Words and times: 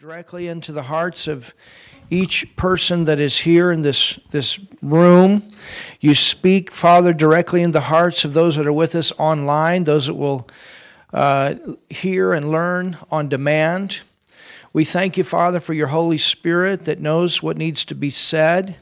directly 0.00 0.48
into 0.48 0.72
the 0.72 0.84
hearts 0.84 1.28
of 1.28 1.52
each 2.08 2.56
person 2.56 3.04
that 3.04 3.20
is 3.20 3.36
here 3.36 3.70
in 3.70 3.82
this, 3.82 4.18
this 4.30 4.58
room. 4.80 5.42
You 6.00 6.14
speak, 6.14 6.70
Father, 6.70 7.12
directly 7.12 7.60
in 7.60 7.72
the 7.72 7.82
hearts 7.82 8.24
of 8.24 8.32
those 8.32 8.56
that 8.56 8.66
are 8.66 8.72
with 8.72 8.94
us 8.94 9.12
online, 9.18 9.84
those 9.84 10.06
that 10.06 10.14
will 10.14 10.48
uh, 11.12 11.56
hear 11.90 12.32
and 12.32 12.50
learn 12.50 12.96
on 13.10 13.28
demand. 13.28 14.00
We 14.72 14.86
thank 14.86 15.18
you, 15.18 15.24
Father, 15.24 15.60
for 15.60 15.74
your 15.74 15.88
Holy 15.88 16.16
Spirit 16.16 16.86
that 16.86 16.98
knows 16.98 17.42
what 17.42 17.58
needs 17.58 17.84
to 17.84 17.94
be 17.94 18.08
said 18.08 18.76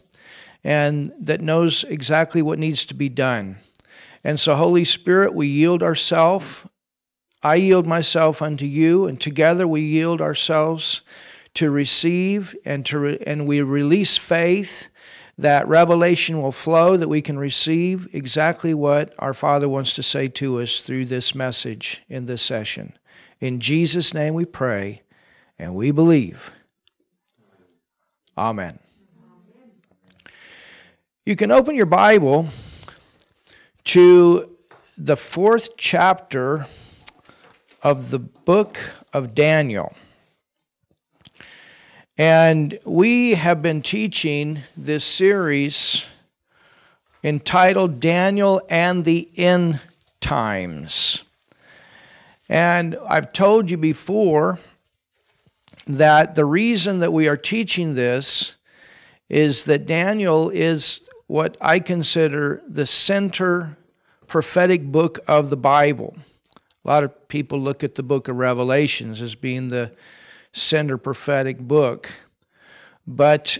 and 0.63 1.13
that 1.19 1.41
knows 1.41 1.83
exactly 1.83 2.43
what 2.43 2.61
needs 2.61 2.87
to 2.87 2.95
be 2.95 3.09
done. 3.09 3.57
And 4.23 4.39
so, 4.39 4.55
Holy 4.55 4.85
Spirit, 4.85 5.35
we 5.35 5.49
yield 5.49 5.83
ourselves 5.83 6.65
I 7.43 7.57
yield 7.57 7.87
myself 7.87 8.43
unto 8.43 8.67
you, 8.67 9.07
and 9.07 9.21
together 9.21 9.67
we 9.67 9.81
yield 9.83 10.21
ourselves 10.21 11.03
to 11.55 11.71
receive 11.71 12.57
and 12.65 12.85
to 12.87 12.99
re- 12.99 13.23
and 13.27 13.47
we 13.47 13.63
release 13.63 14.17
faith 14.17 14.89
that 15.39 15.69
revelation 15.69 16.43
will 16.43 16.53
flow 16.53 16.97
that 16.97 17.09
we 17.09 17.23
can 17.23 17.39
receive 17.39 18.13
exactly 18.13 18.75
what 18.75 19.15
our 19.21 19.33
Father 19.33 19.69
wants 19.69 19.95
to 19.95 20.03
say 20.03 20.27
to 20.27 20.61
us 20.61 20.81
through 20.81 21.07
this 21.07 21.35
message 21.35 22.03
in 22.09 22.27
this 22.27 22.43
session. 22.43 22.93
In 23.41 23.61
Jesus' 23.61 24.13
name 24.13 24.35
we 24.35 24.45
pray 24.45 25.03
and 25.59 25.75
we 25.75 25.93
believe. 25.93 26.51
Amen. 28.37 28.81
You 31.25 31.37
can 31.37 31.53
open 31.53 31.77
your 31.77 31.87
Bible 31.87 32.49
to 33.85 34.57
the 34.97 35.17
fourth 35.17 35.77
chapter 35.77 36.67
of 37.83 38.11
the 38.11 38.19
book 38.19 38.79
of 39.13 39.35
Daniel. 39.35 39.95
And 42.17 42.79
we 42.85 43.35
have 43.35 43.63
been 43.63 43.83
teaching 43.83 44.61
this 44.77 45.05
series 45.05 46.05
entitled 47.23 48.01
Daniel 48.01 48.61
and 48.69 49.05
the 49.05 49.29
End 49.37 49.81
Times. 50.21 51.23
And 52.49 52.97
I've 53.09 53.33
told 53.33 53.71
you 53.71 53.77
before 53.77 54.59
that 55.87 56.35
the 56.35 56.45
reason 56.45 56.99
that 57.01 57.13
we 57.13 57.29
are 57.29 57.37
teaching 57.37 57.95
this 57.95 58.57
is 59.29 59.65
that 59.65 59.87
Daniel 59.87 60.51
is 60.51 61.09
what 61.27 61.57
I 61.61 61.79
consider 61.79 62.63
the 62.67 62.87
center 62.87 63.77
prophetic 64.27 64.85
book 64.85 65.21
of 65.29 65.51
the 65.51 65.57
Bible. 65.57 66.17
A 66.89 66.91
lot 66.91 67.05
of 67.05 67.29
people 67.29 67.61
look 67.61 67.85
at 67.85 67.97
the 67.97 68.03
book 68.03 68.29
of 68.29 68.37
Revelations 68.37 69.21
as 69.21 69.35
being 69.35 69.69
the 69.69 69.93
center 70.53 70.97
prophetic 70.97 71.59
book. 71.59 72.11
But 73.07 73.59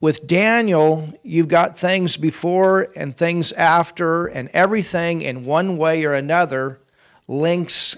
with 0.00 0.24
Daniel, 0.24 1.12
you've 1.24 1.48
got 1.48 1.76
things 1.76 2.16
before 2.16 2.86
and 2.94 3.16
things 3.16 3.50
after, 3.50 4.26
and 4.26 4.48
everything 4.54 5.22
in 5.22 5.44
one 5.44 5.76
way 5.76 6.04
or 6.04 6.14
another 6.14 6.78
links 7.26 7.96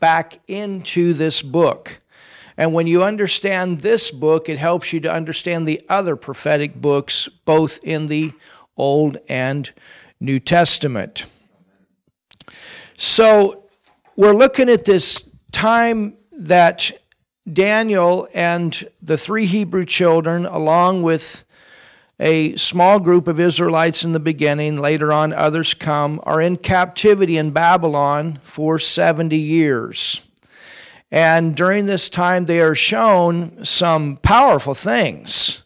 back 0.00 0.40
into 0.48 1.12
this 1.12 1.40
book. 1.40 2.00
And 2.56 2.74
when 2.74 2.88
you 2.88 3.04
understand 3.04 3.82
this 3.82 4.10
book, 4.10 4.48
it 4.48 4.58
helps 4.58 4.92
you 4.92 4.98
to 4.98 5.14
understand 5.14 5.68
the 5.68 5.80
other 5.88 6.16
prophetic 6.16 6.74
books, 6.74 7.28
both 7.44 7.78
in 7.84 8.08
the 8.08 8.32
Old 8.76 9.18
and 9.28 9.72
New 10.18 10.40
Testament. 10.40 11.26
So 12.96 13.64
we're 14.16 14.34
looking 14.34 14.68
at 14.68 14.84
this 14.84 15.24
time 15.50 16.16
that 16.30 16.92
Daniel 17.52 18.28
and 18.32 18.88
the 19.02 19.18
three 19.18 19.46
Hebrew 19.46 19.84
children, 19.84 20.46
along 20.46 21.02
with 21.02 21.44
a 22.20 22.54
small 22.54 23.00
group 23.00 23.26
of 23.26 23.40
Israelites 23.40 24.04
in 24.04 24.12
the 24.12 24.20
beginning, 24.20 24.76
later 24.76 25.12
on 25.12 25.32
others 25.32 25.74
come, 25.74 26.20
are 26.22 26.40
in 26.40 26.56
captivity 26.56 27.36
in 27.36 27.50
Babylon 27.50 28.38
for 28.44 28.78
70 28.78 29.36
years. 29.36 30.20
And 31.10 31.56
during 31.56 31.86
this 31.86 32.08
time, 32.08 32.46
they 32.46 32.60
are 32.60 32.76
shown 32.76 33.64
some 33.64 34.18
powerful 34.18 34.74
things 34.74 35.64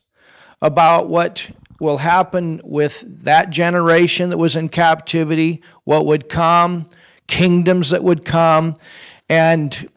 about 0.63 1.09
what 1.09 1.51
will 1.79 1.99
happen 1.99 2.63
with 2.65 3.05
that 3.25 3.51
generation 3.51 4.31
that 4.31 4.39
was 4.39 4.57
in 4.57 4.71
captivity, 4.71 5.63
what 5.85 6.07
would 6.07 6.29
come, 6.31 6.89
kingdoms 7.29 7.91
that 7.91 8.03
would 8.03 8.25
come, 8.25 8.75
and 9.29 9.89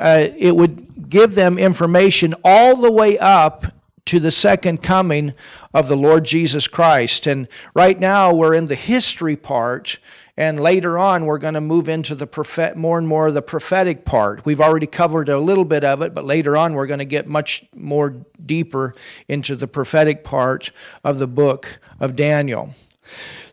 uh, 0.00 0.26
it 0.36 0.56
would 0.56 1.08
give 1.08 1.36
them 1.36 1.58
information 1.58 2.34
all 2.42 2.76
the 2.76 2.90
way 2.90 3.16
up 3.18 3.66
to 4.06 4.18
the 4.18 4.30
second 4.30 4.82
coming 4.82 5.32
of 5.72 5.88
the 5.88 5.96
Lord 5.96 6.24
Jesus 6.24 6.68
Christ. 6.68 7.26
And 7.26 7.48
right 7.74 7.98
now 7.98 8.34
we're 8.34 8.54
in 8.54 8.66
the 8.66 8.74
history 8.74 9.36
part, 9.36 9.98
and 10.36 10.60
later 10.60 10.98
on 10.98 11.26
we're 11.26 11.38
going 11.38 11.54
to 11.54 11.60
move 11.60 11.88
into 11.88 12.14
the 12.14 12.26
prophet, 12.26 12.76
more 12.76 12.98
and 12.98 13.08
more 13.08 13.28
of 13.28 13.34
the 13.34 13.42
prophetic 13.42 14.04
part. 14.04 14.44
We've 14.44 14.60
already 14.60 14.86
covered 14.86 15.28
a 15.28 15.38
little 15.38 15.64
bit 15.64 15.84
of 15.84 16.02
it, 16.02 16.14
but 16.14 16.24
later 16.24 16.56
on 16.56 16.74
we're 16.74 16.86
going 16.86 16.98
to 16.98 17.04
get 17.04 17.26
much 17.26 17.64
more 17.74 18.16
deeper 18.44 18.94
into 19.28 19.56
the 19.56 19.68
prophetic 19.68 20.24
part 20.24 20.70
of 21.02 21.18
the 21.18 21.28
book 21.28 21.78
of 22.00 22.16
Daniel. 22.16 22.70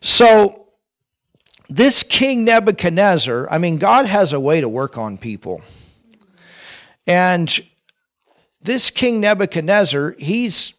So 0.00 0.61
this 1.76 2.02
King 2.02 2.44
Nebuchadnezzar, 2.44 3.48
I 3.50 3.58
mean, 3.58 3.78
God 3.78 4.06
has 4.06 4.32
a 4.32 4.40
way 4.40 4.60
to 4.60 4.68
work 4.68 4.98
on 4.98 5.16
people. 5.16 5.62
And 7.06 7.50
this 8.60 8.90
King 8.90 9.20
Nebuchadnezzar, 9.20 10.16
he's 10.18 10.74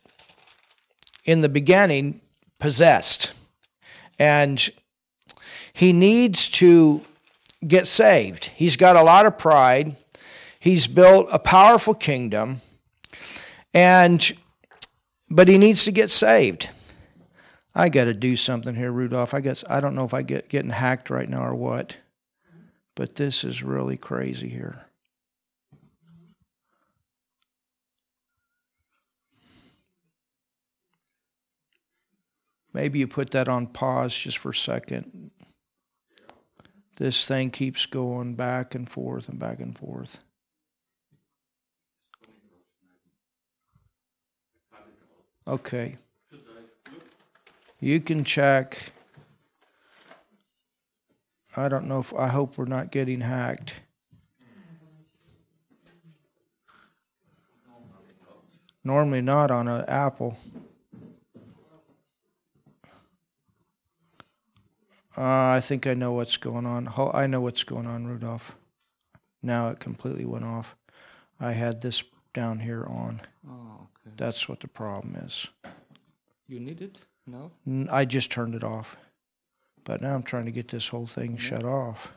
in 1.25 1.41
the 1.41 1.49
beginning 1.49 2.21
possessed. 2.59 3.33
And 4.19 4.69
he 5.73 5.93
needs 5.93 6.47
to 6.49 7.01
get 7.65 7.87
saved. 7.87 8.51
He's 8.55 8.75
got 8.75 8.95
a 8.95 9.03
lot 9.03 9.25
of 9.25 9.39
pride. 9.39 9.95
He's 10.59 10.85
built 10.85 11.27
a 11.31 11.39
powerful 11.39 11.95
kingdom. 11.95 12.61
And 13.73 14.31
but 15.29 15.47
he 15.47 15.57
needs 15.57 15.85
to 15.85 15.91
get 15.91 16.11
saved. 16.11 16.69
I 17.75 17.89
got 17.89 18.05
to 18.05 18.13
do 18.13 18.35
something 18.35 18.75
here, 18.75 18.91
Rudolph. 18.91 19.33
I 19.33 19.41
guess 19.41 19.63
I 19.69 19.79
don't 19.79 19.95
know 19.95 20.05
if 20.05 20.13
I 20.13 20.21
get 20.21 20.49
getting 20.49 20.71
hacked 20.71 21.09
right 21.09 21.27
now 21.27 21.43
or 21.43 21.55
what, 21.55 21.97
but 22.95 23.15
this 23.15 23.43
is 23.43 23.63
really 23.63 23.97
crazy 23.97 24.49
here. 24.49 24.85
Maybe 32.73 32.99
you 32.99 33.07
put 33.07 33.31
that 33.31 33.47
on 33.47 33.67
pause 33.67 34.17
just 34.17 34.39
for 34.39 34.49
a 34.49 34.55
second. 34.55 35.31
This 36.97 37.25
thing 37.25 37.51
keeps 37.51 37.85
going 37.85 38.35
back 38.35 38.75
and 38.75 38.89
forth 38.89 39.29
and 39.29 39.39
back 39.39 39.59
and 39.59 39.77
forth. 39.77 40.23
Okay. 45.47 45.97
You 47.83 47.99
can 47.99 48.23
check. 48.23 48.93
I 51.57 51.67
don't 51.67 51.85
know 51.85 51.99
if 51.99 52.13
I 52.13 52.29
hope 52.29 52.57
we're 52.57 52.63
not 52.63 52.91
getting 52.91 53.19
hacked. 53.19 53.73
Normally 58.85 59.19
not 59.19 59.51
on 59.51 59.67
an 59.67 59.83
Apple. 59.89 60.37
Uh, 65.17 65.49
I 65.49 65.59
think 65.61 65.85
I 65.85 65.93
know 65.93 66.13
what's 66.13 66.37
going 66.37 66.65
on. 66.65 66.87
I 67.13 67.27
know 67.27 67.41
what's 67.41 67.65
going 67.65 67.85
on, 67.85 68.07
Rudolph. 68.07 68.55
Now 69.41 69.67
it 69.71 69.81
completely 69.81 70.23
went 70.23 70.45
off. 70.45 70.77
I 71.37 71.51
had 71.51 71.81
this 71.81 72.01
down 72.33 72.59
here 72.59 72.85
on. 72.85 73.19
Oh, 73.45 73.81
okay. 73.81 74.15
That's 74.15 74.47
what 74.47 74.61
the 74.61 74.69
problem 74.69 75.17
is. 75.17 75.47
You 76.47 76.61
need 76.61 76.81
it? 76.81 77.01
No? 77.25 77.51
I 77.89 78.05
just 78.05 78.31
turned 78.31 78.55
it 78.55 78.63
off. 78.63 78.97
But 79.83 80.01
now 80.01 80.15
I'm 80.15 80.23
trying 80.23 80.45
to 80.45 80.51
get 80.51 80.67
this 80.69 80.87
whole 80.87 81.07
thing 81.07 81.37
shut 81.37 81.63
off. 81.63 82.11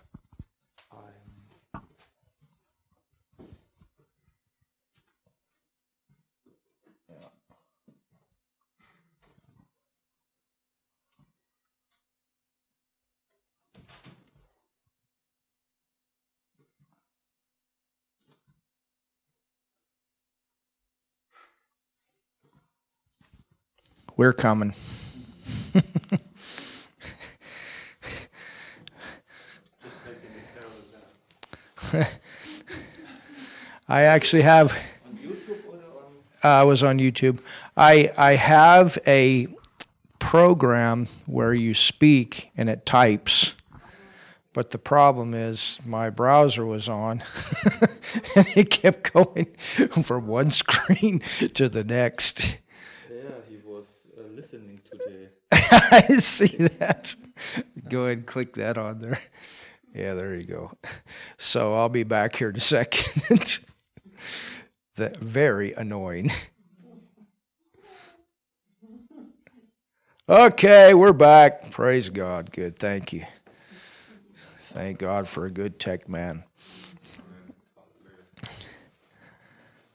We're 24.17 24.33
coming. 24.33 24.73
I 33.89 34.03
actually 34.03 34.43
have 34.43 34.77
Uh, 36.45 36.49
I 36.49 36.63
was 36.65 36.83
on 36.83 36.99
YouTube. 36.99 37.41
I 37.77 38.13
I 38.17 38.35
have 38.35 38.99
a 39.07 39.49
program 40.19 41.07
where 41.27 41.53
you 41.55 41.75
speak 41.75 42.51
and 42.57 42.69
it 42.69 42.87
types. 42.87 43.55
But 44.53 44.71
the 44.71 44.79
problem 44.79 45.35
is 45.35 45.79
my 45.85 46.09
browser 46.09 46.65
was 46.65 46.89
on 46.89 47.23
and 48.37 48.47
it 48.57 48.71
kept 48.71 49.13
going 49.13 49.47
from 50.03 50.27
one 50.27 50.51
screen 50.51 51.21
to 51.55 51.69
the 51.69 51.85
next. 51.85 52.59
Yeah, 53.11 53.23
he 53.49 53.59
was 53.65 53.87
uh, 54.19 54.23
listening 54.35 54.81
today. 54.91 55.29
I 55.91 56.17
see 56.19 56.57
that. 56.57 57.15
Go 57.89 58.05
ahead 58.05 58.19
and 58.19 58.27
click 58.27 58.55
that 58.55 58.79
on 58.79 59.01
there. 59.01 59.19
Yeah, 59.95 60.15
there 60.15 60.35
you 60.35 60.45
go. 60.45 60.73
So 61.39 61.75
I'll 61.75 61.89
be 61.89 62.03
back 62.03 62.37
here 62.37 62.51
in 62.51 62.57
a 62.57 62.61
second. 62.61 63.61
that 64.97 65.17
very 65.17 65.73
annoying. 65.73 66.31
Okay, 70.29 70.93
we're 70.93 71.13
back. 71.13 71.71
Praise 71.71 72.11
God. 72.11 72.51
Good. 72.51 72.79
Thank 72.79 73.13
you. 73.13 73.25
Thank 74.61 74.99
God 74.99 75.27
for 75.27 75.47
a 75.47 75.51
good 75.51 75.79
tech 75.79 76.09
man. 76.09 76.45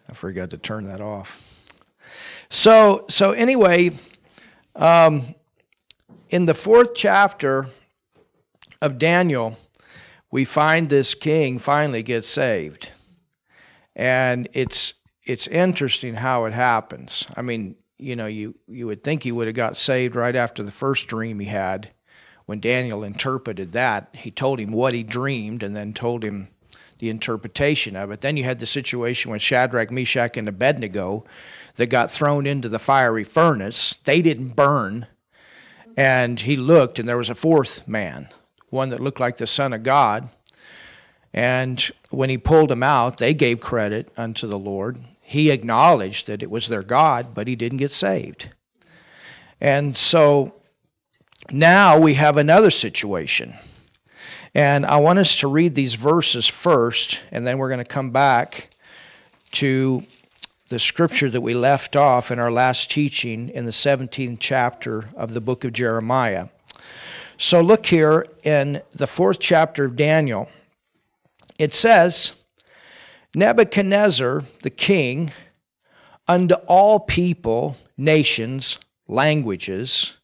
I 0.09 0.13
forgot 0.13 0.49
to 0.49 0.57
turn 0.57 0.85
that 0.85 1.01
off. 1.01 1.51
So, 2.49 3.05
so 3.07 3.31
anyway, 3.31 3.91
um, 4.75 5.35
in 6.31 6.45
the 6.45 6.53
fourth 6.53 6.95
chapter 6.95 7.67
of 8.81 8.97
Daniel, 8.97 9.57
we 10.31 10.45
find 10.45 10.89
this 10.89 11.13
king 11.13 11.59
finally 11.59 12.01
gets 12.01 12.27
saved, 12.27 12.89
and 13.95 14.47
it's 14.53 14.95
it's 15.23 15.45
interesting 15.47 16.15
how 16.15 16.45
it 16.45 16.53
happens. 16.53 17.27
I 17.35 17.41
mean, 17.41 17.75
you 17.99 18.15
know, 18.15 18.25
you 18.25 18.55
you 18.67 18.87
would 18.87 19.03
think 19.03 19.23
he 19.23 19.31
would 19.31 19.47
have 19.47 19.55
got 19.55 19.77
saved 19.77 20.15
right 20.15 20.35
after 20.35 20.63
the 20.63 20.71
first 20.71 21.07
dream 21.07 21.39
he 21.39 21.47
had. 21.47 21.91
When 22.45 22.59
Daniel 22.59 23.03
interpreted 23.03 23.73
that, 23.73 24.09
he 24.13 24.31
told 24.31 24.59
him 24.59 24.71
what 24.71 24.93
he 24.93 25.03
dreamed, 25.03 25.63
and 25.63 25.75
then 25.75 25.93
told 25.93 26.23
him 26.23 26.47
the 26.99 27.09
interpretation 27.09 27.95
of 27.95 28.09
it. 28.09 28.21
Then 28.21 28.37
you 28.37 28.45
had 28.45 28.59
the 28.59 28.65
situation 28.65 29.31
with 29.31 29.41
Shadrach, 29.41 29.91
Meshach, 29.91 30.37
and 30.37 30.47
Abednego 30.47 31.25
that 31.75 31.87
got 31.87 32.11
thrown 32.11 32.45
into 32.45 32.69
the 32.69 32.79
fiery 32.79 33.23
furnace. 33.23 33.95
They 34.05 34.21
didn't 34.21 34.55
burn. 34.55 35.07
And 35.97 36.39
he 36.39 36.55
looked, 36.55 36.99
and 36.99 37.07
there 37.07 37.17
was 37.17 37.29
a 37.29 37.35
fourth 37.35 37.87
man, 37.87 38.29
one 38.69 38.89
that 38.89 38.99
looked 38.99 39.19
like 39.19 39.37
the 39.37 39.47
Son 39.47 39.73
of 39.73 39.83
God. 39.83 40.29
And 41.33 41.81
when 42.09 42.29
he 42.29 42.37
pulled 42.37 42.71
him 42.71 42.83
out, 42.83 43.17
they 43.17 43.33
gave 43.33 43.59
credit 43.59 44.11
unto 44.17 44.47
the 44.47 44.59
Lord. 44.59 44.99
He 45.21 45.49
acknowledged 45.49 46.27
that 46.27 46.43
it 46.43 46.49
was 46.49 46.67
their 46.67 46.83
God, 46.83 47.33
but 47.33 47.47
he 47.47 47.55
didn't 47.55 47.77
get 47.77 47.91
saved. 47.91 48.49
And 49.59 49.95
so 49.95 50.55
now 51.51 51.99
we 51.99 52.15
have 52.15 52.37
another 52.37 52.69
situation. 52.69 53.53
And 54.53 54.85
I 54.85 54.97
want 54.97 55.19
us 55.19 55.39
to 55.39 55.47
read 55.47 55.75
these 55.75 55.93
verses 55.93 56.47
first, 56.47 57.21
and 57.31 57.47
then 57.47 57.57
we're 57.57 57.69
going 57.69 57.79
to 57.79 57.85
come 57.85 58.11
back 58.11 58.69
to 59.51 60.03
the 60.71 60.79
scripture 60.79 61.29
that 61.29 61.41
we 61.41 61.53
left 61.53 61.97
off 61.97 62.31
in 62.31 62.39
our 62.39 62.49
last 62.49 62.89
teaching 62.89 63.49
in 63.49 63.65
the 63.65 63.71
17th 63.71 64.37
chapter 64.39 65.03
of 65.17 65.33
the 65.33 65.41
book 65.41 65.65
of 65.65 65.73
Jeremiah. 65.73 66.47
So 67.35 67.59
look 67.59 67.85
here 67.87 68.25
in 68.43 68.81
the 68.91 69.05
fourth 69.05 69.41
chapter 69.41 69.83
of 69.83 69.97
Daniel. 69.97 70.47
It 71.59 71.73
says, 71.73 72.41
Nebuchadnezzar 73.35 74.45
the 74.61 74.69
king, 74.69 75.33
unto 76.25 76.55
all 76.67 77.01
people, 77.01 77.75
nations, 77.97 78.79
languages, 79.09 80.15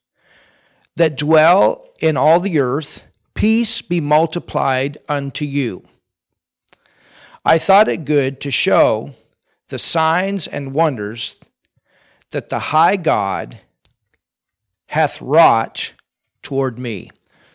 that 0.96 1.18
dwell 1.18 1.90
in 2.00 2.16
all 2.16 2.40
the 2.40 2.60
earth, 2.60 3.06
peace 3.34 3.82
be 3.82 4.00
multiplied 4.00 4.98
unto 5.10 5.44
you. 5.44 5.84
I 7.44 7.58
thought 7.58 7.90
it 7.90 8.06
good 8.06 8.40
to 8.42 8.50
show 8.50 9.14
the 9.70 9.78
signs 9.78 10.48
and 10.48 10.74
wonders 10.74 11.40
that 12.32 12.50
the 12.50 12.60
high 12.60 12.96
God 12.96 13.60
hath 14.88 15.22
wrought 15.22 15.94
toward 16.42 16.80
me. 16.80 17.10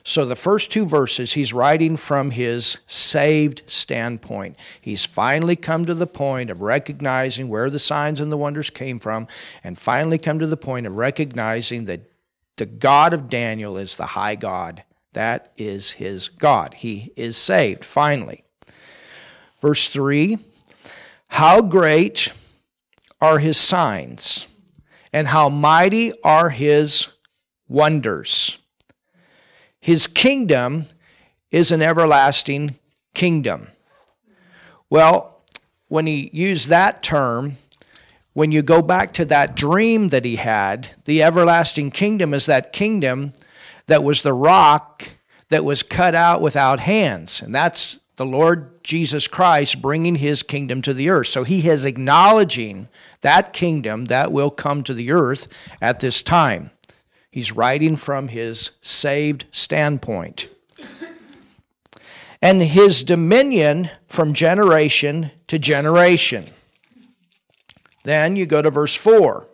So, 0.04 0.24
the 0.24 0.34
first 0.34 0.72
two 0.72 0.84
verses, 0.84 1.32
he's 1.32 1.52
writing 1.52 1.96
from 1.96 2.32
his 2.32 2.78
saved 2.86 3.62
standpoint. 3.66 4.56
He's 4.80 5.04
finally 5.04 5.54
come 5.54 5.86
to 5.86 5.94
the 5.94 6.08
point 6.08 6.50
of 6.50 6.60
recognizing 6.60 7.48
where 7.48 7.70
the 7.70 7.78
signs 7.78 8.20
and 8.20 8.32
the 8.32 8.36
wonders 8.36 8.68
came 8.68 8.98
from, 8.98 9.28
and 9.62 9.78
finally 9.78 10.18
come 10.18 10.40
to 10.40 10.46
the 10.46 10.56
point 10.56 10.86
of 10.86 10.96
recognizing 10.96 11.84
that 11.84 12.10
the 12.56 12.66
God 12.66 13.12
of 13.12 13.28
Daniel 13.28 13.76
is 13.76 13.94
the 13.94 14.06
high 14.06 14.34
God. 14.34 14.82
That 15.12 15.52
is 15.56 15.92
his 15.92 16.28
God. 16.28 16.74
He 16.74 17.12
is 17.16 17.36
saved, 17.36 17.84
finally. 17.84 18.44
Verse 19.60 19.88
3 19.88 20.36
how 21.32 21.62
great 21.62 22.30
are 23.18 23.38
his 23.38 23.56
signs, 23.56 24.46
and 25.14 25.26
how 25.26 25.48
mighty 25.48 26.12
are 26.22 26.50
his 26.50 27.08
wonders. 27.68 28.58
His 29.80 30.06
kingdom 30.06 30.84
is 31.50 31.72
an 31.72 31.80
everlasting 31.80 32.74
kingdom. 33.14 33.68
Well, 34.90 35.40
when 35.88 36.06
he 36.06 36.28
used 36.34 36.68
that 36.68 37.02
term, 37.02 37.54
when 38.34 38.52
you 38.52 38.60
go 38.60 38.82
back 38.82 39.14
to 39.14 39.24
that 39.24 39.56
dream 39.56 40.10
that 40.10 40.26
he 40.26 40.36
had, 40.36 40.90
the 41.06 41.22
everlasting 41.22 41.90
kingdom 41.92 42.34
is 42.34 42.44
that 42.44 42.74
kingdom 42.74 43.32
that 43.86 44.04
was 44.04 44.20
the 44.20 44.34
rock 44.34 45.08
that 45.48 45.64
was 45.64 45.82
cut 45.82 46.14
out 46.14 46.42
without 46.42 46.80
hands. 46.80 47.40
And 47.40 47.54
that's 47.54 47.98
the 48.16 48.26
Lord 48.26 48.84
Jesus 48.84 49.26
Christ 49.26 49.80
bringing 49.80 50.16
his 50.16 50.42
kingdom 50.42 50.82
to 50.82 50.94
the 50.94 51.10
earth. 51.10 51.28
So 51.28 51.44
he 51.44 51.68
is 51.68 51.84
acknowledging 51.84 52.88
that 53.22 53.52
kingdom 53.52 54.06
that 54.06 54.32
will 54.32 54.50
come 54.50 54.82
to 54.84 54.94
the 54.94 55.12
earth 55.12 55.48
at 55.80 56.00
this 56.00 56.22
time. 56.22 56.70
He's 57.30 57.52
writing 57.52 57.96
from 57.96 58.28
his 58.28 58.72
saved 58.82 59.46
standpoint. 59.50 60.48
And 62.42 62.60
his 62.60 63.04
dominion 63.04 63.90
from 64.08 64.34
generation 64.34 65.30
to 65.46 65.58
generation. 65.58 66.46
Then 68.04 68.36
you 68.36 68.46
go 68.46 68.60
to 68.60 68.70
verse 68.70 68.94
4. 68.94 69.46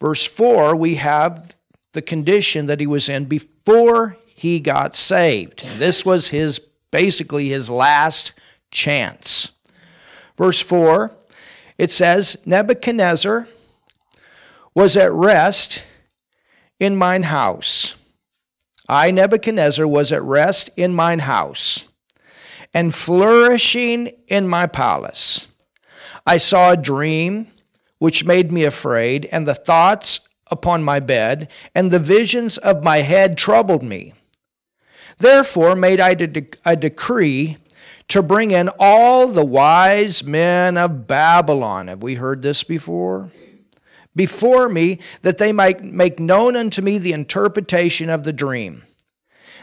Verse 0.00 0.26
4, 0.26 0.76
we 0.76 0.96
have 0.96 1.58
the 1.92 2.02
condition 2.02 2.66
that 2.66 2.80
he 2.80 2.86
was 2.86 3.08
in 3.08 3.24
before 3.24 4.16
he 4.26 4.60
got 4.60 4.94
saved. 4.94 5.64
This 5.78 6.04
was 6.04 6.28
his 6.28 6.60
basically 6.92 7.48
his 7.48 7.68
last 7.68 8.32
chance. 8.70 9.50
Verse 10.38 10.60
4, 10.60 11.12
it 11.78 11.90
says, 11.90 12.36
Nebuchadnezzar 12.46 13.48
was 14.74 14.96
at 14.96 15.12
rest 15.12 15.84
in 16.78 16.96
mine 16.96 17.24
house. 17.24 17.94
I, 18.88 19.10
Nebuchadnezzar, 19.10 19.86
was 19.86 20.12
at 20.12 20.22
rest 20.22 20.70
in 20.76 20.94
mine 20.94 21.20
house 21.20 21.84
and 22.74 22.94
flourishing 22.94 24.12
in 24.28 24.48
my 24.48 24.66
palace. 24.66 25.48
I 26.26 26.36
saw 26.36 26.70
a 26.70 26.76
dream 26.76 27.48
which 27.98 28.24
made 28.24 28.50
me 28.50 28.64
afraid, 28.64 29.28
and 29.30 29.46
the 29.46 29.54
thoughts 29.54 30.20
upon 30.50 30.82
my 30.82 30.98
bed, 30.98 31.48
and 31.74 31.90
the 31.90 31.98
visions 31.98 32.58
of 32.58 32.82
my 32.82 32.98
head 32.98 33.38
troubled 33.38 33.82
me. 33.82 34.12
Therefore 35.22 35.76
made 35.76 36.00
I 36.00 36.16
a 36.64 36.74
decree 36.74 37.56
to 38.08 38.22
bring 38.24 38.50
in 38.50 38.68
all 38.76 39.28
the 39.28 39.44
wise 39.44 40.24
men 40.24 40.76
of 40.76 41.06
Babylon. 41.06 41.86
Have 41.86 42.02
we 42.02 42.16
heard 42.16 42.42
this 42.42 42.64
before? 42.64 43.30
Before 44.16 44.68
me, 44.68 44.98
that 45.22 45.38
they 45.38 45.52
might 45.52 45.84
make 45.84 46.18
known 46.18 46.56
unto 46.56 46.82
me 46.82 46.98
the 46.98 47.12
interpretation 47.12 48.10
of 48.10 48.24
the 48.24 48.32
dream. 48.32 48.82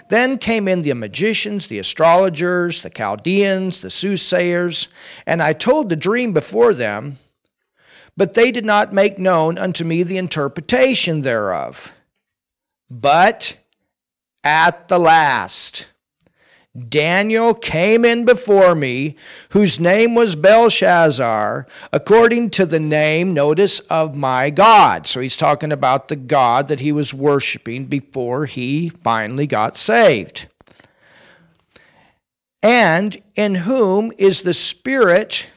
Then 0.09 0.37
came 0.37 0.69
in 0.69 0.81
the 0.81 0.93
magicians, 0.93 1.67
the 1.67 1.79
astrologers, 1.79 2.81
the 2.81 2.89
Chaldeans, 2.89 3.81
the 3.81 3.89
soothsayers, 3.89 4.87
and 5.27 5.43
I 5.43 5.51
told 5.51 5.89
the 5.89 5.97
dream 5.97 6.31
before 6.31 6.73
them, 6.73 7.17
but 8.15 8.33
they 8.33 8.53
did 8.53 8.65
not 8.65 8.93
make 8.93 9.19
known 9.19 9.57
unto 9.57 9.83
me 9.83 10.03
the 10.03 10.17
interpretation 10.17 11.19
thereof. 11.19 11.91
But 12.89 13.57
at 14.43 14.87
the 14.87 14.99
last. 14.99 15.87
Daniel 16.87 17.53
came 17.53 18.05
in 18.05 18.25
before 18.25 18.75
me, 18.75 19.15
whose 19.49 19.79
name 19.79 20.13
was 20.13 20.35
Belshazzar, 20.35 21.67
according 21.91 22.51
to 22.51 22.65
the 22.65 22.79
name, 22.79 23.33
notice, 23.33 23.79
of 23.81 24.15
my 24.15 24.49
God. 24.51 25.07
So 25.07 25.19
he's 25.19 25.35
talking 25.35 25.71
about 25.71 26.07
the 26.07 26.15
God 26.15 26.67
that 26.67 26.79
he 26.79 26.91
was 26.91 27.13
worshiping 27.13 27.85
before 27.85 28.45
he 28.45 28.89
finally 28.89 29.47
got 29.47 29.77
saved. 29.77 30.47
And 32.61 33.17
in 33.35 33.55
whom 33.55 34.11
is 34.17 34.43
the 34.43 34.53
Spirit 34.53 35.49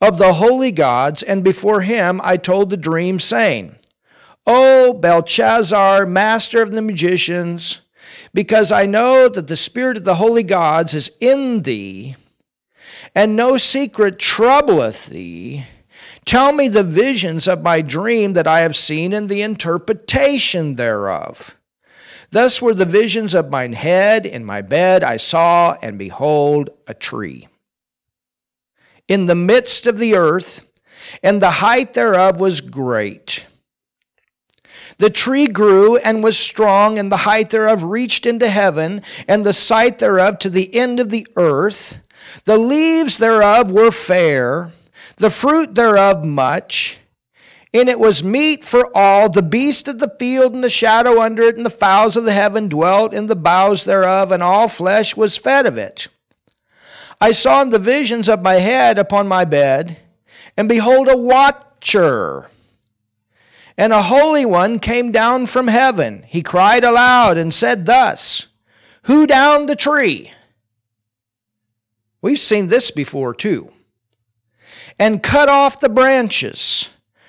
of 0.00 0.18
the 0.18 0.34
holy 0.34 0.72
gods, 0.72 1.22
and 1.22 1.44
before 1.44 1.82
him 1.82 2.20
I 2.24 2.36
told 2.36 2.70
the 2.70 2.76
dream, 2.76 3.20
saying, 3.20 3.76
O 4.46 4.92
Belshazzar, 4.92 6.06
master 6.06 6.62
of 6.62 6.72
the 6.72 6.82
magicians, 6.82 7.80
because 8.32 8.70
I 8.70 8.86
know 8.86 9.28
that 9.28 9.48
the 9.48 9.56
spirit 9.56 9.96
of 9.96 10.04
the 10.04 10.16
holy 10.16 10.42
gods 10.42 10.94
is 10.94 11.10
in 11.20 11.62
thee, 11.62 12.14
and 13.14 13.34
no 13.34 13.56
secret 13.56 14.18
troubleth 14.18 15.06
thee. 15.06 15.64
Tell 16.24 16.52
me 16.52 16.68
the 16.68 16.82
visions 16.82 17.48
of 17.48 17.62
my 17.62 17.80
dream 17.80 18.34
that 18.34 18.46
I 18.46 18.60
have 18.60 18.76
seen 18.76 19.12
and 19.12 19.28
the 19.28 19.42
interpretation 19.42 20.74
thereof. 20.74 21.56
Thus 22.30 22.60
were 22.60 22.74
the 22.74 22.84
visions 22.84 23.34
of 23.34 23.50
mine 23.50 23.72
head 23.72 24.26
in 24.26 24.44
my 24.44 24.60
bed 24.60 25.02
I 25.02 25.16
saw, 25.16 25.76
and 25.80 25.98
behold, 25.98 26.70
a 26.86 26.94
tree. 26.94 27.48
In 29.08 29.26
the 29.26 29.36
midst 29.36 29.86
of 29.86 29.98
the 29.98 30.16
earth, 30.16 30.66
and 31.22 31.40
the 31.40 31.50
height 31.50 31.94
thereof 31.94 32.40
was 32.40 32.60
great. 32.60 33.46
The 34.98 35.10
tree 35.10 35.46
grew 35.46 35.96
and 35.96 36.24
was 36.24 36.38
strong, 36.38 36.98
and 36.98 37.12
the 37.12 37.18
height 37.18 37.50
thereof 37.50 37.82
reached 37.84 38.24
into 38.24 38.48
heaven, 38.48 39.02
and 39.28 39.44
the 39.44 39.52
sight 39.52 39.98
thereof 39.98 40.38
to 40.40 40.50
the 40.50 40.74
end 40.74 41.00
of 41.00 41.10
the 41.10 41.26
earth. 41.36 42.00
The 42.44 42.56
leaves 42.56 43.18
thereof 43.18 43.70
were 43.70 43.90
fair, 43.90 44.70
the 45.16 45.30
fruit 45.30 45.74
thereof 45.74 46.24
much. 46.24 46.98
And 47.74 47.90
it 47.90 47.98
was 47.98 48.24
meat 48.24 48.64
for 48.64 48.90
all. 48.96 49.28
The 49.28 49.42
beast 49.42 49.86
of 49.86 49.98
the 49.98 50.14
field 50.18 50.54
and 50.54 50.64
the 50.64 50.70
shadow 50.70 51.20
under 51.20 51.42
it, 51.42 51.56
and 51.56 51.66
the 51.66 51.70
fowls 51.70 52.16
of 52.16 52.24
the 52.24 52.32
heaven 52.32 52.68
dwelt 52.68 53.12
in 53.12 53.26
the 53.26 53.36
boughs 53.36 53.84
thereof, 53.84 54.32
and 54.32 54.42
all 54.42 54.68
flesh 54.68 55.14
was 55.14 55.36
fed 55.36 55.66
of 55.66 55.76
it. 55.76 56.08
I 57.20 57.32
saw 57.32 57.60
in 57.62 57.70
the 57.70 57.78
visions 57.78 58.28
of 58.30 58.42
my 58.42 58.54
head 58.54 58.98
upon 58.98 59.28
my 59.28 59.44
bed, 59.44 59.98
and 60.56 60.68
behold, 60.68 61.08
a 61.08 61.16
watcher. 61.16 62.48
And 63.78 63.92
a 63.92 64.02
holy 64.02 64.46
one 64.46 64.78
came 64.78 65.12
down 65.12 65.46
from 65.46 65.68
heaven. 65.68 66.24
He 66.26 66.42
cried 66.42 66.84
aloud 66.84 67.36
and 67.36 67.52
said 67.52 67.86
thus 67.86 68.46
Who 69.02 69.26
down 69.26 69.66
the 69.66 69.76
tree? 69.76 70.32
We've 72.22 72.38
seen 72.38 72.68
this 72.68 72.90
before 72.90 73.34
too. 73.34 73.72
And 74.98 75.22
cut 75.22 75.48
off 75.48 75.80
the 75.80 75.90
branches 75.90 76.88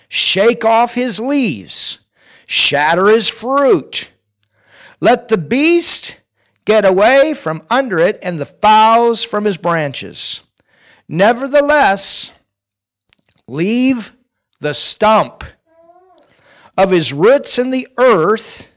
shake 0.10 0.64
off 0.64 0.94
his 0.94 1.20
leaves, 1.20 2.00
shatter 2.48 3.08
his 3.08 3.30
fruit. 3.30 4.12
Let 5.00 5.28
the 5.28 5.38
beast 5.38 6.20
get 6.66 6.86
away 6.86 7.34
from 7.34 7.66
under 7.70 8.00
it 8.00 8.20
and 8.22 8.40
the 8.40 8.46
fowls 8.46 9.24
from 9.24 9.46
his 9.46 9.58
branches. 9.58 10.42
Nevertheless, 11.08 12.32
leave 13.48 14.14
the 14.60 14.74
stump 14.74 15.44
of 16.78 16.92
his 16.92 17.12
roots 17.12 17.58
in 17.58 17.72
the 17.72 17.88
earth, 17.98 18.76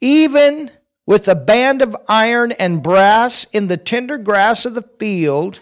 even 0.00 0.70
with 1.06 1.28
a 1.28 1.34
band 1.34 1.82
of 1.82 1.96
iron 2.08 2.52
and 2.52 2.82
brass 2.82 3.44
in 3.52 3.68
the 3.68 3.76
tender 3.76 4.18
grass 4.18 4.64
of 4.64 4.74
the 4.74 4.88
field 4.98 5.60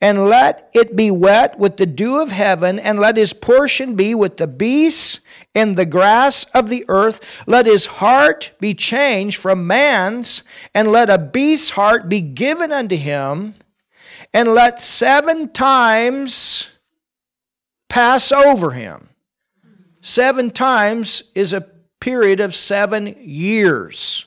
and 0.00 0.26
let 0.26 0.68
it 0.74 0.94
be 0.94 1.10
wet 1.10 1.58
with 1.58 1.78
the 1.78 1.86
dew 1.86 2.20
of 2.20 2.30
heaven, 2.30 2.78
and 2.78 2.98
let 2.98 3.16
his 3.16 3.32
portion 3.32 3.94
be 3.94 4.14
with 4.14 4.36
the 4.36 4.46
beasts 4.46 5.20
and 5.54 5.76
the 5.76 5.86
grass 5.86 6.44
of 6.54 6.68
the 6.68 6.84
earth. 6.88 7.44
Let 7.46 7.64
his 7.66 7.86
heart 7.86 8.52
be 8.60 8.74
changed 8.74 9.38
from 9.38 9.66
man's, 9.66 10.42
and 10.74 10.88
let 10.92 11.08
a 11.08 11.18
beast's 11.18 11.70
heart 11.70 12.08
be 12.08 12.20
given 12.20 12.72
unto 12.72 12.96
him, 12.96 13.54
and 14.34 14.50
let 14.50 14.82
seven 14.82 15.50
times 15.50 16.68
pass 17.88 18.30
over 18.32 18.72
him. 18.72 19.08
Seven 20.06 20.52
times 20.52 21.24
is 21.34 21.52
a 21.52 21.66
period 21.98 22.38
of 22.38 22.54
seven 22.54 23.16
years. 23.18 24.26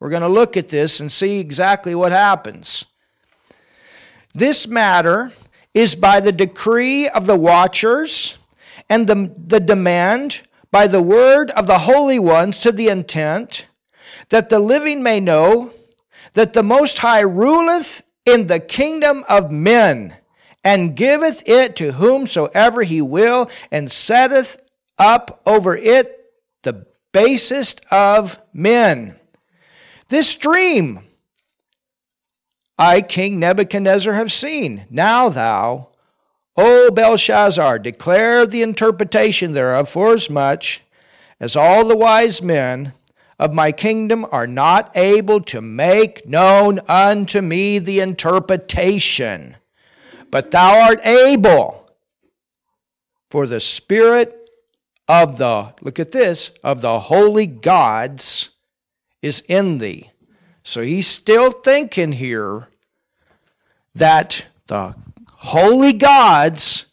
We're 0.00 0.08
going 0.08 0.22
to 0.22 0.28
look 0.28 0.56
at 0.56 0.70
this 0.70 0.98
and 0.98 1.12
see 1.12 1.40
exactly 1.40 1.94
what 1.94 2.10
happens. 2.10 2.86
This 4.34 4.66
matter 4.66 5.30
is 5.74 5.94
by 5.94 6.20
the 6.20 6.32
decree 6.32 7.06
of 7.06 7.26
the 7.26 7.36
watchers 7.36 8.38
and 8.88 9.06
the, 9.06 9.34
the 9.46 9.60
demand 9.60 10.40
by 10.70 10.86
the 10.86 11.02
word 11.02 11.50
of 11.50 11.66
the 11.66 11.80
holy 11.80 12.18
ones 12.18 12.58
to 12.60 12.72
the 12.72 12.88
intent 12.88 13.66
that 14.30 14.48
the 14.48 14.58
living 14.58 15.02
may 15.02 15.20
know 15.20 15.70
that 16.32 16.54
the 16.54 16.62
Most 16.62 17.00
High 17.00 17.20
ruleth 17.20 18.02
in 18.24 18.46
the 18.46 18.58
kingdom 18.58 19.22
of 19.28 19.52
men 19.52 20.16
and 20.64 20.96
giveth 20.96 21.42
it 21.44 21.76
to 21.76 21.92
whomsoever 21.92 22.84
he 22.84 23.02
will 23.02 23.50
and 23.70 23.92
setteth 23.92 24.63
up 24.98 25.40
over 25.46 25.76
it 25.76 26.32
the 26.62 26.86
basest 27.12 27.80
of 27.90 28.38
men. 28.52 29.16
This 30.08 30.34
dream 30.36 31.00
I, 32.78 33.02
King 33.02 33.38
Nebuchadnezzar, 33.38 34.14
have 34.14 34.32
seen. 34.32 34.86
Now 34.90 35.28
thou, 35.28 35.88
O 36.56 36.90
Belshazzar, 36.90 37.78
declare 37.78 38.46
the 38.46 38.62
interpretation 38.62 39.52
thereof, 39.52 39.88
forasmuch 39.88 40.80
as 41.38 41.56
all 41.56 41.86
the 41.86 41.96
wise 41.96 42.42
men 42.42 42.92
of 43.38 43.52
my 43.52 43.72
kingdom 43.72 44.26
are 44.30 44.46
not 44.46 44.96
able 44.96 45.40
to 45.40 45.60
make 45.60 46.26
known 46.28 46.80
unto 46.88 47.40
me 47.40 47.78
the 47.78 48.00
interpretation. 48.00 49.56
But 50.30 50.50
thou 50.50 50.80
art 50.88 51.00
able, 51.06 51.90
for 53.30 53.46
the 53.46 53.60
Spirit 53.60 54.43
of 55.08 55.38
the, 55.38 55.74
look 55.80 55.98
at 55.98 56.12
this, 56.12 56.50
of 56.62 56.80
the 56.80 57.00
holy 57.00 57.46
gods 57.46 58.50
is 59.22 59.42
in 59.48 59.78
thee. 59.78 60.10
So 60.62 60.82
he's 60.82 61.06
still 61.06 61.50
thinking 61.50 62.12
here 62.12 62.68
that 63.94 64.46
the 64.66 64.94
holy 65.30 65.92
gods 65.92 66.86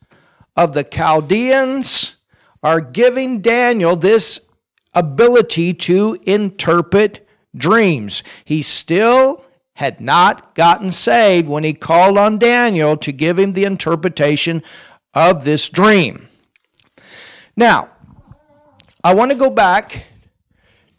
of 0.56 0.74
the 0.74 0.84
Chaldeans 0.84 2.16
are 2.62 2.82
giving 2.82 3.42
Daniel 3.42 3.96
this 3.96 4.42
ability 4.94 5.74
to 5.74 6.18
interpret 6.24 7.28
dreams. 7.56 8.24
He 8.44 8.62
still 8.62 9.46
had 9.76 10.02
not 10.02 10.54
gotten 10.54 10.92
saved 10.92 11.48
when 11.48 11.64
he 11.64 11.74
called 11.74 12.18
on 12.18 12.38
Daniel 12.38 12.98
to 12.98 13.12
give 13.12 13.40
him 13.40 13.54
the 13.54 13.64
interpretation 13.64 14.62
of 15.14 15.44
this 15.44 15.70
dream. 15.70 16.28
Now, 17.56 17.91
I 19.04 19.16
want 19.16 19.32
to 19.32 19.38
go 19.38 19.50
back 19.50 20.06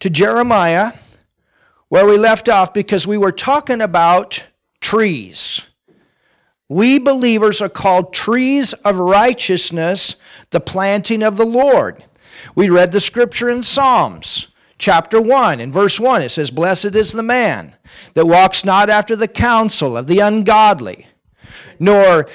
to 0.01 0.09
Jeremiah 0.09 0.91
where 1.87 2.05
we 2.05 2.17
left 2.17 2.49
off 2.49 2.73
because 2.73 3.07
we 3.07 3.17
were 3.17 3.31
talking 3.31 3.79
about 3.79 4.45
trees. 4.81 5.61
We 6.67 6.99
believers 6.99 7.61
are 7.61 7.69
called 7.69 8.13
trees 8.13 8.73
of 8.73 8.97
righteousness, 8.97 10.17
the 10.49 10.59
planting 10.59 11.23
of 11.23 11.37
the 11.37 11.45
Lord. 11.45 12.03
We 12.55 12.69
read 12.69 12.91
the 12.91 12.99
scripture 12.99 13.47
in 13.47 13.63
Psalms 13.63 14.49
chapter 14.77 15.21
1 15.21 15.61
in 15.61 15.71
verse 15.71 15.97
1 15.97 16.23
it 16.23 16.29
says 16.29 16.51
blessed 16.51 16.95
is 16.95 17.13
the 17.13 17.23
man 17.23 17.73
that 18.15 18.25
walks 18.25 18.65
not 18.65 18.89
after 18.89 19.15
the 19.15 19.29
counsel 19.29 19.95
of 19.95 20.07
the 20.07 20.19
ungodly 20.19 21.07
nor 21.79 22.27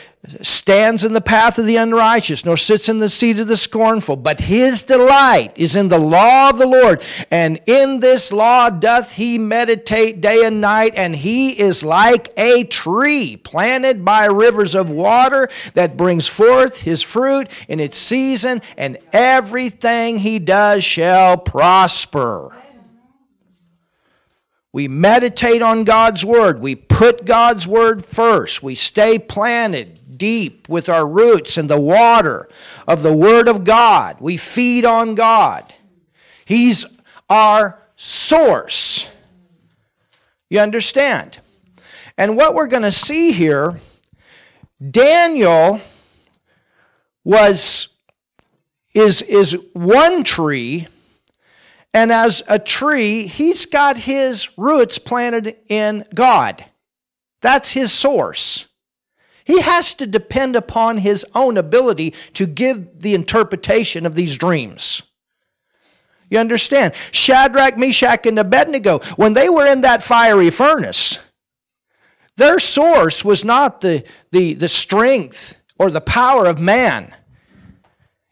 stands 0.42 1.04
in 1.04 1.12
the 1.12 1.20
path 1.20 1.58
of 1.58 1.66
the 1.66 1.76
unrighteous, 1.76 2.44
nor 2.44 2.56
sits 2.56 2.88
in 2.88 2.98
the 2.98 3.08
seat 3.08 3.38
of 3.38 3.48
the 3.48 3.56
scornful. 3.56 4.16
But 4.16 4.40
his 4.40 4.82
delight 4.82 5.52
is 5.56 5.76
in 5.76 5.88
the 5.88 5.98
law 5.98 6.50
of 6.50 6.58
the 6.58 6.66
Lord, 6.66 7.02
and 7.30 7.60
in 7.66 8.00
this 8.00 8.32
law 8.32 8.70
doth 8.70 9.12
he 9.12 9.38
meditate 9.38 10.20
day 10.20 10.44
and 10.44 10.60
night, 10.60 10.92
and 10.96 11.14
he 11.14 11.50
is 11.50 11.82
like 11.82 12.32
a 12.36 12.64
tree 12.64 13.36
planted 13.36 14.04
by 14.04 14.26
rivers 14.26 14.74
of 14.74 14.90
water 14.90 15.48
that 15.74 15.96
brings 15.96 16.26
forth 16.26 16.82
his 16.82 17.02
fruit 17.02 17.48
in 17.68 17.80
its 17.80 17.98
season, 17.98 18.60
and 18.76 18.98
everything 19.12 20.18
he 20.18 20.38
does 20.38 20.84
shall 20.84 21.36
prosper. 21.36 22.52
We 24.78 24.86
meditate 24.86 25.60
on 25.60 25.82
God's 25.82 26.24
Word. 26.24 26.60
We 26.60 26.76
put 26.76 27.24
God's 27.24 27.66
Word 27.66 28.04
first. 28.04 28.62
We 28.62 28.76
stay 28.76 29.18
planted 29.18 30.16
deep 30.16 30.68
with 30.68 30.88
our 30.88 31.04
roots 31.04 31.58
in 31.58 31.66
the 31.66 31.80
water 31.80 32.48
of 32.86 33.02
the 33.02 33.12
Word 33.12 33.48
of 33.48 33.64
God. 33.64 34.18
We 34.20 34.36
feed 34.36 34.84
on 34.84 35.16
God. 35.16 35.74
He's 36.44 36.86
our 37.28 37.82
source. 37.96 39.10
You 40.48 40.60
understand? 40.60 41.40
And 42.16 42.36
what 42.36 42.54
we're 42.54 42.68
going 42.68 42.84
to 42.84 42.92
see 42.92 43.32
here, 43.32 43.80
Daniel 44.80 45.80
was 47.24 47.88
is 48.94 49.22
is 49.22 49.56
one 49.72 50.22
tree 50.22 50.86
and 51.98 52.12
as 52.12 52.44
a 52.46 52.60
tree, 52.60 53.26
he's 53.26 53.66
got 53.66 53.98
his 53.98 54.56
roots 54.56 54.98
planted 54.98 55.56
in 55.68 56.04
God. 56.14 56.64
That's 57.40 57.70
his 57.70 57.92
source. 57.92 58.68
He 59.44 59.60
has 59.62 59.94
to 59.94 60.06
depend 60.06 60.54
upon 60.54 60.98
his 60.98 61.26
own 61.34 61.56
ability 61.56 62.14
to 62.34 62.46
give 62.46 63.00
the 63.00 63.16
interpretation 63.16 64.06
of 64.06 64.14
these 64.14 64.38
dreams. 64.38 65.02
You 66.30 66.38
understand? 66.38 66.94
Shadrach, 67.10 67.76
Meshach, 67.76 68.26
and 68.26 68.38
Abednego, 68.38 69.00
when 69.16 69.34
they 69.34 69.48
were 69.48 69.66
in 69.66 69.80
that 69.80 70.00
fiery 70.00 70.50
furnace, 70.50 71.18
their 72.36 72.60
source 72.60 73.24
was 73.24 73.44
not 73.44 73.80
the, 73.80 74.06
the, 74.30 74.54
the 74.54 74.68
strength 74.68 75.56
or 75.80 75.90
the 75.90 76.00
power 76.00 76.46
of 76.46 76.60
man. 76.60 77.12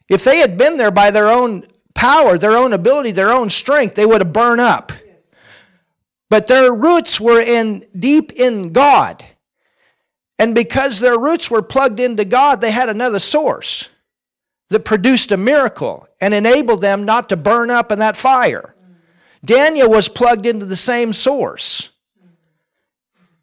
If 0.07 0.23
they 0.23 0.37
had 0.37 0.57
been 0.57 0.77
there 0.77 0.91
by 0.91 1.11
their 1.11 1.27
own 1.27 1.67
power, 1.97 2.37
their 2.37 2.55
own 2.55 2.71
ability, 2.71 3.11
their 3.11 3.31
own 3.31 3.49
strength, 3.49 3.95
they 3.95 4.05
would 4.05 4.21
have 4.21 4.31
burned 4.31 4.61
up. 4.61 4.93
But 6.29 6.47
their 6.47 6.73
roots 6.73 7.19
were 7.19 7.41
in 7.41 7.85
deep 7.97 8.31
in 8.33 8.67
God. 8.67 9.25
And 10.39 10.53
because 10.53 10.99
their 10.99 11.19
roots 11.19 11.49
were 11.49 11.61
plugged 11.61 11.99
into 11.99 12.23
God, 12.23 12.61
they 12.61 12.71
had 12.71 12.89
another 12.89 13.19
source 13.19 13.89
that 14.69 14.85
produced 14.85 15.31
a 15.31 15.37
miracle 15.37 16.07
and 16.21 16.33
enabled 16.33 16.81
them 16.81 17.05
not 17.05 17.29
to 17.29 17.37
burn 17.37 17.71
up 17.71 17.91
in 17.91 17.99
that 17.99 18.15
fire. 18.15 18.75
Daniel 19.43 19.89
was 19.89 20.09
plugged 20.09 20.45
into 20.45 20.65
the 20.65 20.75
same 20.75 21.13
source. 21.13 21.89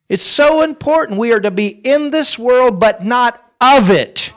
It's 0.09 0.23
so 0.23 0.63
important 0.63 1.19
we 1.19 1.33
are 1.33 1.41
to 1.41 1.51
be 1.51 1.69
in 1.69 2.11
this 2.11 2.39
world 2.39 2.79
but 2.79 3.03
not 3.03 3.43
of 3.61 3.91
it. 3.91 4.33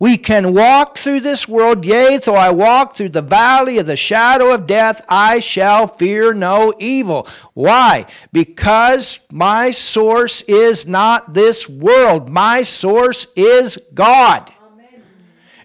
We 0.00 0.16
can 0.16 0.54
walk 0.54 0.96
through 0.96 1.20
this 1.20 1.48
world, 1.48 1.84
yea, 1.84 2.18
though 2.18 2.36
I 2.36 2.50
walk 2.50 2.94
through 2.94 3.08
the 3.08 3.22
valley 3.22 3.78
of 3.78 3.86
the 3.86 3.96
shadow 3.96 4.54
of 4.54 4.68
death, 4.68 5.04
I 5.08 5.40
shall 5.40 5.88
fear 5.88 6.32
no 6.32 6.72
evil. 6.78 7.26
Why? 7.54 8.06
Because 8.32 9.18
my 9.32 9.72
source 9.72 10.42
is 10.42 10.86
not 10.86 11.34
this 11.34 11.68
world. 11.68 12.28
My 12.28 12.62
source 12.62 13.26
is 13.34 13.76
God. 13.92 14.52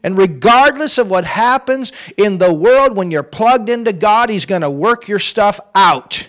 And 0.02 0.18
regardless 0.18 0.98
of 0.98 1.10
what 1.10 1.26
happens 1.26 1.92
in 2.18 2.40
the 2.40 2.54
world, 2.54 2.98
when 2.98 3.12
you're 3.12 3.24
plugged 3.24 3.70
into 3.70 3.94
God, 3.94 4.30
He's 4.30 4.46
going 4.46 4.62
to 4.62 4.70
work 4.70 5.08
your 5.08 5.20
stuff 5.20 5.60
out. 5.76 6.28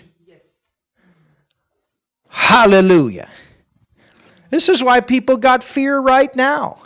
Hallelujah. 2.29 3.29
This 4.49 4.69
is 4.69 4.83
why 4.83 5.01
people 5.01 5.37
got 5.37 5.63
fear 5.63 5.99
right 5.99 6.33
now. 6.35 6.79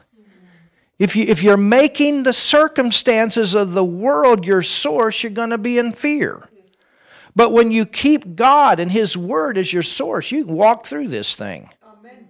If, 0.99 1.15
you, 1.15 1.23
if 1.23 1.41
you're 1.41 1.57
making 1.57 2.23
the 2.23 2.33
circumstances 2.33 3.55
of 3.55 3.71
the 3.71 3.85
world 3.85 4.45
your 4.45 4.61
source, 4.61 5.23
you're 5.23 5.31
going 5.31 5.51
to 5.51 5.57
be 5.57 5.77
in 5.77 5.93
fear. 5.93 6.49
But 7.35 7.53
when 7.53 7.71
you 7.71 7.85
keep 7.85 8.35
God 8.35 8.81
and 8.81 8.91
His 8.91 9.15
Word 9.15 9.57
as 9.57 9.71
your 9.71 9.83
source, 9.83 10.29
you 10.29 10.43
can 10.43 10.53
walk 10.53 10.85
through 10.85 11.07
this 11.07 11.35
thing. 11.35 11.69
Amen. 11.81 12.27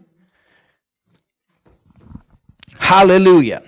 Hallelujah. 2.78 3.64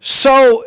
So 0.00 0.66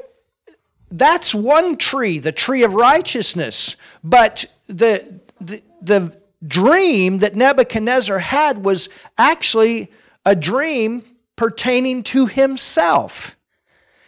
that's 0.90 1.36
one 1.36 1.78
tree, 1.78 2.18
the 2.18 2.32
tree 2.32 2.64
of 2.64 2.74
righteousness. 2.74 3.76
But 4.04 4.46
the, 4.66 5.20
the, 5.40 5.62
the 5.82 6.20
dream 6.48 7.20
that 7.20 7.36
Nebuchadnezzar 7.36 8.18
had 8.18 8.66
was 8.66 8.90
actually 9.18 9.92
a 10.26 10.36
dream 10.36 11.04
pertaining 11.40 12.04
to 12.04 12.26
himself. 12.26 13.38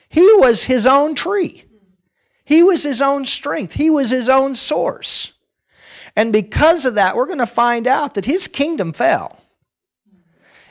He 0.09 0.33
was 0.33 0.65
his 0.65 0.85
own 0.85 1.15
tree. 1.15 1.63
He 2.43 2.61
was 2.61 2.83
his 2.83 3.01
own 3.01 3.25
strength. 3.25 3.75
He 3.75 3.89
was 3.89 4.09
his 4.09 4.27
own 4.27 4.53
source. 4.53 5.31
And 6.13 6.33
because 6.33 6.85
of 6.85 6.95
that, 6.95 7.15
we're 7.15 7.27
going 7.27 7.37
to 7.37 7.45
find 7.45 7.87
out 7.87 8.15
that 8.15 8.25
his 8.25 8.49
kingdom 8.49 8.91
fell. 8.91 9.39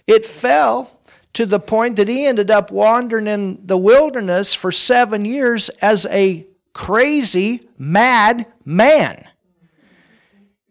It 0.06 0.26
fell 0.26 1.00
to 1.32 1.46
the 1.46 1.60
point 1.60 1.96
that 1.96 2.08
he 2.08 2.26
ended 2.26 2.50
up 2.50 2.70
wandering 2.70 3.26
in 3.26 3.66
the 3.66 3.78
wilderness 3.78 4.54
for 4.54 4.70
seven 4.70 5.24
years 5.24 5.70
as 5.80 6.04
a 6.10 6.46
crazy, 6.74 7.70
mad 7.78 8.44
man. 8.66 9.26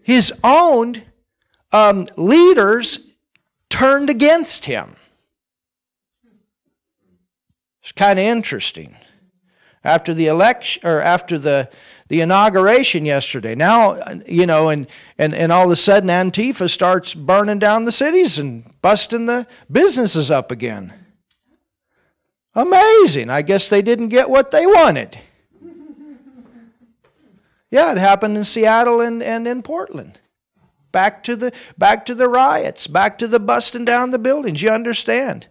His 0.03 0.31
own 0.43 1.01
um, 1.71 2.05
leaders 2.15 2.99
turned 3.71 4.11
against 4.11 4.65
him. 4.65 4.95
It's 7.89 7.97
kind 7.97 8.19
of 8.19 8.25
interesting. 8.25 8.95
After 9.83 10.13
the 10.13 10.27
election, 10.27 10.85
or 10.85 11.01
after 11.01 11.39
the, 11.39 11.71
the 12.07 12.21
inauguration 12.21 13.03
yesterday, 13.03 13.55
now, 13.55 13.97
you 14.27 14.45
know, 14.45 14.69
and, 14.69 14.85
and, 15.17 15.33
and 15.33 15.51
all 15.51 15.65
of 15.65 15.71
a 15.71 15.75
sudden 15.75 16.07
Antifa 16.07 16.69
starts 16.69 17.15
burning 17.15 17.57
down 17.57 17.85
the 17.85 17.91
cities 17.91 18.37
and 18.37 18.63
busting 18.83 19.25
the 19.25 19.47
businesses 19.71 20.29
up 20.29 20.51
again. 20.51 20.93
Amazing. 22.53 23.31
I 23.31 23.41
guess 23.41 23.69
they 23.69 23.81
didn't 23.81 24.09
get 24.09 24.29
what 24.29 24.51
they 24.51 24.67
wanted. 24.67 25.17
Yeah, 27.71 27.91
it 27.91 27.99
happened 27.99 28.35
in 28.35 28.45
Seattle 28.45 28.99
and, 28.99 29.21
and 29.21 29.47
in 29.47 29.61
Portland. 29.61 30.19
Back 30.91 31.21
to 31.25 31.35
the 31.35 31.53
back 31.77 32.03
to 32.07 32.15
the 32.15 32.27
riots, 32.27 32.87
back 32.87 33.19
to 33.19 33.27
the 33.27 33.39
busting 33.39 33.85
down 33.85 34.09
the 34.09 34.17
buildings. 34.17 34.63
You 34.63 34.71
understand? 34.71 35.47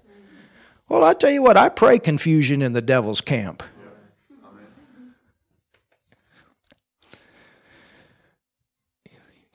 Well, 0.88 1.04
I 1.04 1.12
tell 1.12 1.30
you 1.30 1.42
what, 1.42 1.56
I 1.56 1.68
pray 1.68 1.98
confusion 1.98 2.62
in 2.62 2.72
the 2.72 2.80
devil's 2.80 3.20
camp. 3.20 3.62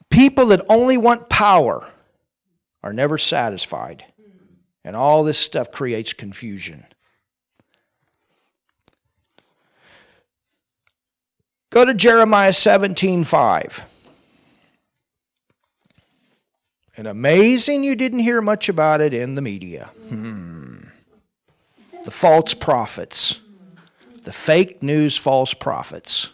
People 0.09 0.45
that 0.47 0.63
only 0.69 0.95
want 0.95 1.27
power 1.27 1.89
are 2.83 2.93
never 2.93 3.17
satisfied. 3.17 4.05
And 4.85 4.95
all 4.95 5.23
this 5.23 5.39
stuff 5.39 5.71
creates 5.71 6.13
confusion. 6.13 6.85
Go 11.71 11.85
to 11.85 11.95
Jeremiah 11.95 12.53
17 12.53 13.23
5. 13.23 13.85
And 16.95 17.07
amazing 17.07 17.83
you 17.83 17.95
didn't 17.95 18.19
hear 18.19 18.39
much 18.39 18.69
about 18.69 19.01
it 19.01 19.15
in 19.15 19.33
the 19.33 19.41
media. 19.41 19.89
Hmm 20.09 20.52
the 22.03 22.11
false 22.11 22.53
prophets, 22.53 23.39
the 24.23 24.33
fake 24.33 24.83
news 24.83 25.17
false 25.17 25.53
prophets. 25.53 26.29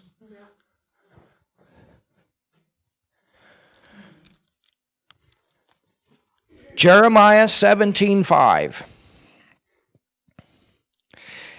Jeremiah 6.76 7.48
17:5 7.48 8.84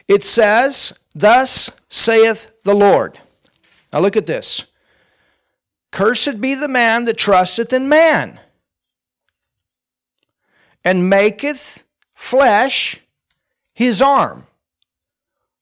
It 0.08 0.24
says, 0.24 0.94
"Thus 1.14 1.70
saith 1.88 2.50
the 2.64 2.74
Lord." 2.74 3.20
Now 3.92 4.00
look 4.00 4.16
at 4.16 4.26
this. 4.26 4.64
Cursed 5.92 6.40
be 6.40 6.54
the 6.54 6.68
man 6.68 7.04
that 7.04 7.18
trusteth 7.18 7.72
in 7.72 7.88
man, 7.88 8.40
and 10.84 11.10
maketh 11.10 11.84
flesh 12.14 13.00
his 13.80 14.02
arm, 14.02 14.46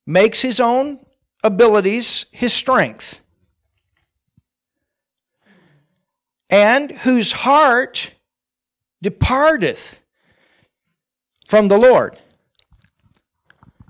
makes 0.04 0.40
his 0.40 0.59
own 0.59 0.98
abilities 1.44 2.26
his 2.33 2.52
strength, 2.52 3.20
and 6.50 6.90
whose 6.90 7.31
heart 7.31 8.12
departeth 9.00 10.02
from 11.46 11.68
the 11.68 11.78
Lord. 11.78 12.18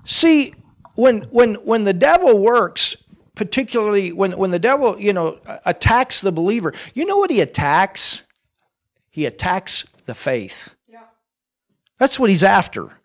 See, 0.03 0.53
when, 0.93 1.21
when, 1.31 1.55
when 1.55 1.83
the 1.85 1.93
devil 1.93 2.39
works, 2.39 2.95
particularly 3.33 4.11
when, 4.11 4.33
when 4.33 4.51
the 4.51 4.59
devil, 4.59 4.99
you 4.99 5.11
know, 5.11 5.39
attacks 5.65 6.21
the 6.21 6.31
believer, 6.31 6.71
you 6.93 7.03
know 7.07 7.17
what 7.17 7.31
he 7.31 7.41
attacks? 7.41 8.21
He 9.09 9.25
attacks 9.25 9.85
the 10.05 10.13
faith. 10.13 10.75
Yeah. 10.87 11.01
That's 11.97 12.19
what 12.19 12.29
he's 12.29 12.43
after. 12.43 12.98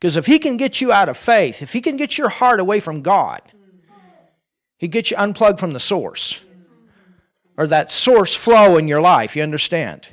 Because 0.00 0.16
if 0.16 0.24
he 0.24 0.38
can 0.38 0.56
get 0.56 0.80
you 0.80 0.90
out 0.90 1.10
of 1.10 1.18
faith, 1.18 1.60
if 1.60 1.74
he 1.74 1.82
can 1.82 1.98
get 1.98 2.16
your 2.16 2.30
heart 2.30 2.58
away 2.58 2.80
from 2.80 3.02
God, 3.02 3.42
he 4.78 4.88
gets 4.88 5.10
you 5.10 5.16
unplugged 5.18 5.60
from 5.60 5.74
the 5.74 5.80
source 5.80 6.42
or 7.58 7.66
that 7.66 7.92
source 7.92 8.34
flow 8.34 8.78
in 8.78 8.88
your 8.88 9.02
life. 9.02 9.36
You 9.36 9.42
understand? 9.42 10.08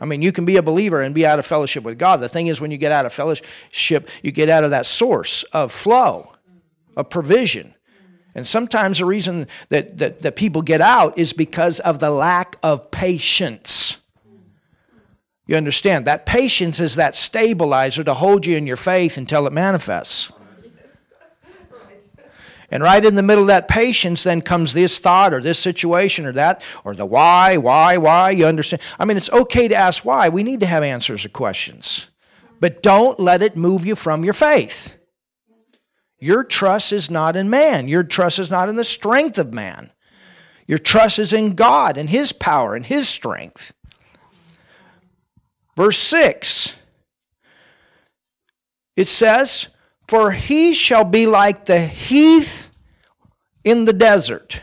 I 0.00 0.06
mean, 0.06 0.20
you 0.20 0.32
can 0.32 0.44
be 0.44 0.56
a 0.56 0.62
believer 0.62 1.00
and 1.00 1.14
be 1.14 1.24
out 1.24 1.38
of 1.38 1.46
fellowship 1.46 1.84
with 1.84 1.96
God. 1.96 2.16
The 2.16 2.28
thing 2.28 2.48
is, 2.48 2.60
when 2.60 2.72
you 2.72 2.76
get 2.76 2.90
out 2.90 3.06
of 3.06 3.12
fellowship, 3.12 4.08
you 4.24 4.32
get 4.32 4.48
out 4.48 4.64
of 4.64 4.70
that 4.70 4.84
source 4.84 5.44
of 5.44 5.70
flow, 5.70 6.32
of 6.96 7.08
provision. 7.08 7.72
And 8.34 8.44
sometimes 8.44 8.98
the 8.98 9.04
reason 9.04 9.46
that, 9.68 9.98
that, 9.98 10.22
that 10.22 10.34
people 10.34 10.62
get 10.62 10.80
out 10.80 11.16
is 11.16 11.32
because 11.32 11.78
of 11.78 12.00
the 12.00 12.10
lack 12.10 12.56
of 12.64 12.90
patience. 12.90 13.98
You 15.46 15.56
understand? 15.56 16.06
That 16.06 16.24
patience 16.24 16.80
is 16.80 16.94
that 16.94 17.14
stabilizer 17.14 18.02
to 18.04 18.14
hold 18.14 18.46
you 18.46 18.56
in 18.56 18.66
your 18.66 18.76
faith 18.76 19.16
until 19.16 19.46
it 19.46 19.52
manifests. 19.52 20.30
And 22.70 22.82
right 22.82 23.04
in 23.04 23.14
the 23.14 23.22
middle 23.22 23.44
of 23.44 23.48
that 23.48 23.68
patience, 23.68 24.24
then 24.24 24.40
comes 24.40 24.72
this 24.72 24.98
thought 24.98 25.32
or 25.32 25.40
this 25.40 25.58
situation 25.58 26.26
or 26.26 26.32
that, 26.32 26.62
or 26.82 26.94
the 26.94 27.06
why, 27.06 27.56
why, 27.56 27.98
why. 27.98 28.30
You 28.30 28.46
understand? 28.46 28.82
I 28.98 29.04
mean, 29.04 29.16
it's 29.16 29.30
okay 29.30 29.68
to 29.68 29.74
ask 29.74 30.04
why. 30.04 30.28
We 30.28 30.42
need 30.42 30.60
to 30.60 30.66
have 30.66 30.82
answers 30.82 31.22
to 31.22 31.28
questions. 31.28 32.08
But 32.58 32.82
don't 32.82 33.20
let 33.20 33.42
it 33.42 33.56
move 33.56 33.86
you 33.86 33.94
from 33.94 34.24
your 34.24 34.34
faith. 34.34 34.96
Your 36.18 36.42
trust 36.42 36.92
is 36.92 37.10
not 37.10 37.36
in 37.36 37.50
man. 37.50 37.86
Your 37.86 38.02
trust 38.02 38.38
is 38.38 38.50
not 38.50 38.68
in 38.68 38.76
the 38.76 38.84
strength 38.84 39.38
of 39.38 39.52
man. 39.52 39.92
Your 40.66 40.78
trust 40.78 41.18
is 41.18 41.32
in 41.32 41.54
God 41.54 41.98
and 41.98 42.08
His 42.08 42.32
power 42.32 42.74
and 42.74 42.86
His 42.86 43.06
strength. 43.06 43.72
Verse 45.76 45.98
6 45.98 46.76
it 48.96 49.08
says, 49.08 49.68
For 50.06 50.32
he 50.32 50.72
shall 50.72 51.04
be 51.04 51.26
like 51.26 51.64
the 51.64 51.80
heath 51.80 52.70
in 53.64 53.84
the 53.86 53.92
desert. 53.92 54.62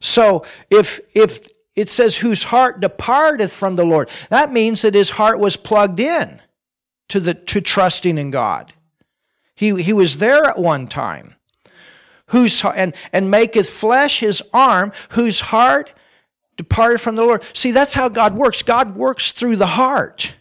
So 0.00 0.44
if, 0.70 1.00
if 1.14 1.48
it 1.74 1.88
says, 1.88 2.18
Whose 2.18 2.44
heart 2.44 2.80
departeth 2.80 3.52
from 3.52 3.76
the 3.76 3.86
Lord, 3.86 4.10
that 4.30 4.52
means 4.52 4.82
that 4.82 4.94
his 4.94 5.10
heart 5.10 5.38
was 5.38 5.56
plugged 5.56 6.00
in 6.00 6.42
to, 7.08 7.20
the, 7.20 7.34
to 7.34 7.60
trusting 7.60 8.18
in 8.18 8.30
God. 8.30 8.74
He, 9.54 9.82
he 9.82 9.92
was 9.92 10.18
there 10.18 10.44
at 10.44 10.58
one 10.58 10.86
time 10.86 11.34
whose 12.28 12.62
and 12.64 12.94
and 13.12 13.30
maketh 13.30 13.68
flesh 13.68 14.20
his 14.20 14.42
arm, 14.52 14.92
whose 15.10 15.40
heart 15.40 15.92
departed 16.58 17.00
from 17.00 17.14
the 17.14 17.24
Lord. 17.24 17.42
See, 17.54 17.70
that's 17.70 17.94
how 17.94 18.10
God 18.10 18.34
works. 18.34 18.62
God 18.62 18.94
works 18.96 19.32
through 19.32 19.56
the 19.56 19.66
heart. 19.66 20.34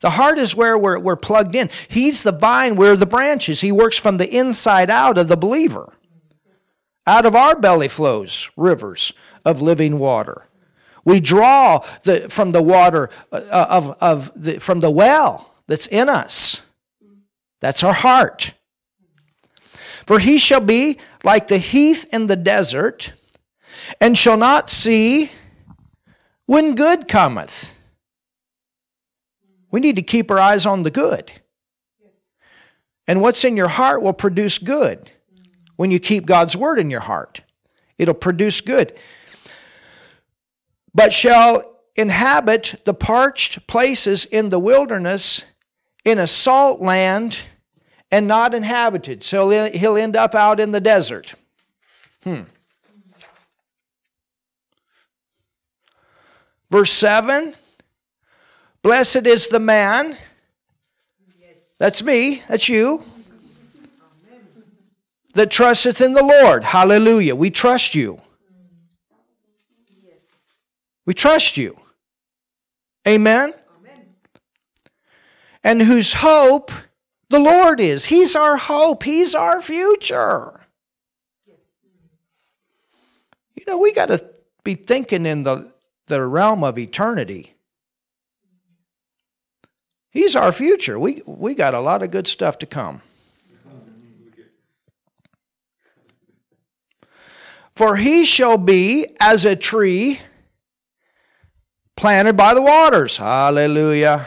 The 0.00 0.10
heart 0.10 0.38
is 0.38 0.56
where 0.56 0.78
we're, 0.78 0.98
we're 0.98 1.16
plugged 1.16 1.54
in. 1.54 1.68
He's 1.88 2.22
the 2.22 2.32
vine, 2.32 2.76
we're 2.76 2.96
the 2.96 3.06
branches. 3.06 3.60
He 3.60 3.70
works 3.70 3.98
from 3.98 4.16
the 4.16 4.28
inside 4.28 4.90
out 4.90 5.18
of 5.18 5.28
the 5.28 5.36
believer. 5.36 5.92
Out 7.06 7.26
of 7.26 7.34
our 7.34 7.58
belly 7.58 7.88
flows 7.88 8.50
rivers 8.56 9.12
of 9.44 9.60
living 9.60 9.98
water. 9.98 10.46
We 11.04 11.20
draw 11.20 11.84
the, 12.04 12.28
from 12.28 12.52
the 12.52 12.62
water 12.62 13.10
uh, 13.32 13.66
of, 13.68 13.96
of 14.00 14.32
the, 14.40 14.60
from 14.60 14.80
the 14.80 14.90
well 14.90 15.52
that's 15.66 15.88
in 15.88 16.08
us. 16.08 16.64
That's 17.60 17.82
our 17.82 17.92
heart. 17.92 18.54
For 20.06 20.18
he 20.18 20.38
shall 20.38 20.60
be 20.60 20.98
like 21.24 21.48
the 21.48 21.58
heath 21.58 22.08
in 22.12 22.26
the 22.26 22.36
desert, 22.36 23.12
and 24.00 24.16
shall 24.16 24.36
not 24.36 24.70
see 24.70 25.30
when 26.46 26.74
good 26.74 27.08
cometh. 27.08 27.78
We 29.70 29.80
need 29.80 29.96
to 29.96 30.02
keep 30.02 30.30
our 30.30 30.38
eyes 30.38 30.66
on 30.66 30.82
the 30.82 30.90
good. 30.90 31.32
And 33.06 33.20
what's 33.20 33.44
in 33.44 33.56
your 33.56 33.68
heart 33.68 34.02
will 34.02 34.12
produce 34.12 34.58
good 34.58 35.10
when 35.76 35.90
you 35.90 35.98
keep 35.98 36.26
God's 36.26 36.56
word 36.56 36.78
in 36.78 36.90
your 36.90 37.00
heart. 37.00 37.42
It'll 37.98 38.14
produce 38.14 38.60
good. 38.60 38.96
But 40.94 41.12
shall 41.12 41.80
inhabit 41.96 42.82
the 42.84 42.94
parched 42.94 43.66
places 43.66 44.24
in 44.24 44.48
the 44.48 44.58
wilderness 44.58 45.44
in 46.04 46.18
a 46.18 46.26
salt 46.26 46.80
land 46.80 47.40
and 48.10 48.28
not 48.28 48.54
inhabited. 48.54 49.24
So 49.24 49.68
he'll 49.70 49.96
end 49.96 50.16
up 50.16 50.34
out 50.34 50.60
in 50.60 50.72
the 50.72 50.80
desert. 50.80 51.34
Hmm. 52.22 52.42
Verse 56.72 56.90
7 56.90 57.54
Blessed 58.80 59.26
is 59.26 59.48
the 59.48 59.60
man. 59.60 60.16
That's 61.78 62.02
me, 62.02 62.42
that's 62.48 62.66
you. 62.68 63.04
That 65.34 65.50
trusteth 65.50 66.00
in 66.00 66.14
the 66.14 66.22
Lord. 66.22 66.64
Hallelujah. 66.64 67.36
We 67.36 67.50
trust 67.50 67.94
you. 67.94 68.20
We 71.04 71.12
trust 71.12 71.58
you. 71.58 71.76
Amen. 73.06 73.52
And 75.62 75.82
whose 75.82 76.14
hope 76.14 76.70
the 77.28 77.38
Lord 77.38 77.80
is. 77.80 78.06
He's 78.06 78.34
our 78.34 78.56
hope, 78.56 79.02
He's 79.02 79.34
our 79.34 79.60
future. 79.60 80.60
You 83.56 83.64
know, 83.66 83.78
we 83.78 83.92
got 83.92 84.06
to 84.06 84.24
be 84.64 84.74
thinking 84.74 85.26
in 85.26 85.42
the, 85.42 85.72
the 86.06 86.24
realm 86.24 86.64
of 86.64 86.78
eternity. 86.78 87.54
He's 90.10 90.36
our 90.36 90.52
future. 90.52 90.98
We, 90.98 91.22
we 91.24 91.54
got 91.54 91.74
a 91.74 91.80
lot 91.80 92.02
of 92.02 92.10
good 92.10 92.26
stuff 92.26 92.58
to 92.58 92.66
come. 92.66 93.00
For 97.74 97.96
he 97.96 98.26
shall 98.26 98.58
be 98.58 99.06
as 99.18 99.46
a 99.46 99.56
tree 99.56 100.20
planted 101.96 102.36
by 102.36 102.52
the 102.52 102.60
waters. 102.60 103.16
Hallelujah. 103.16 104.26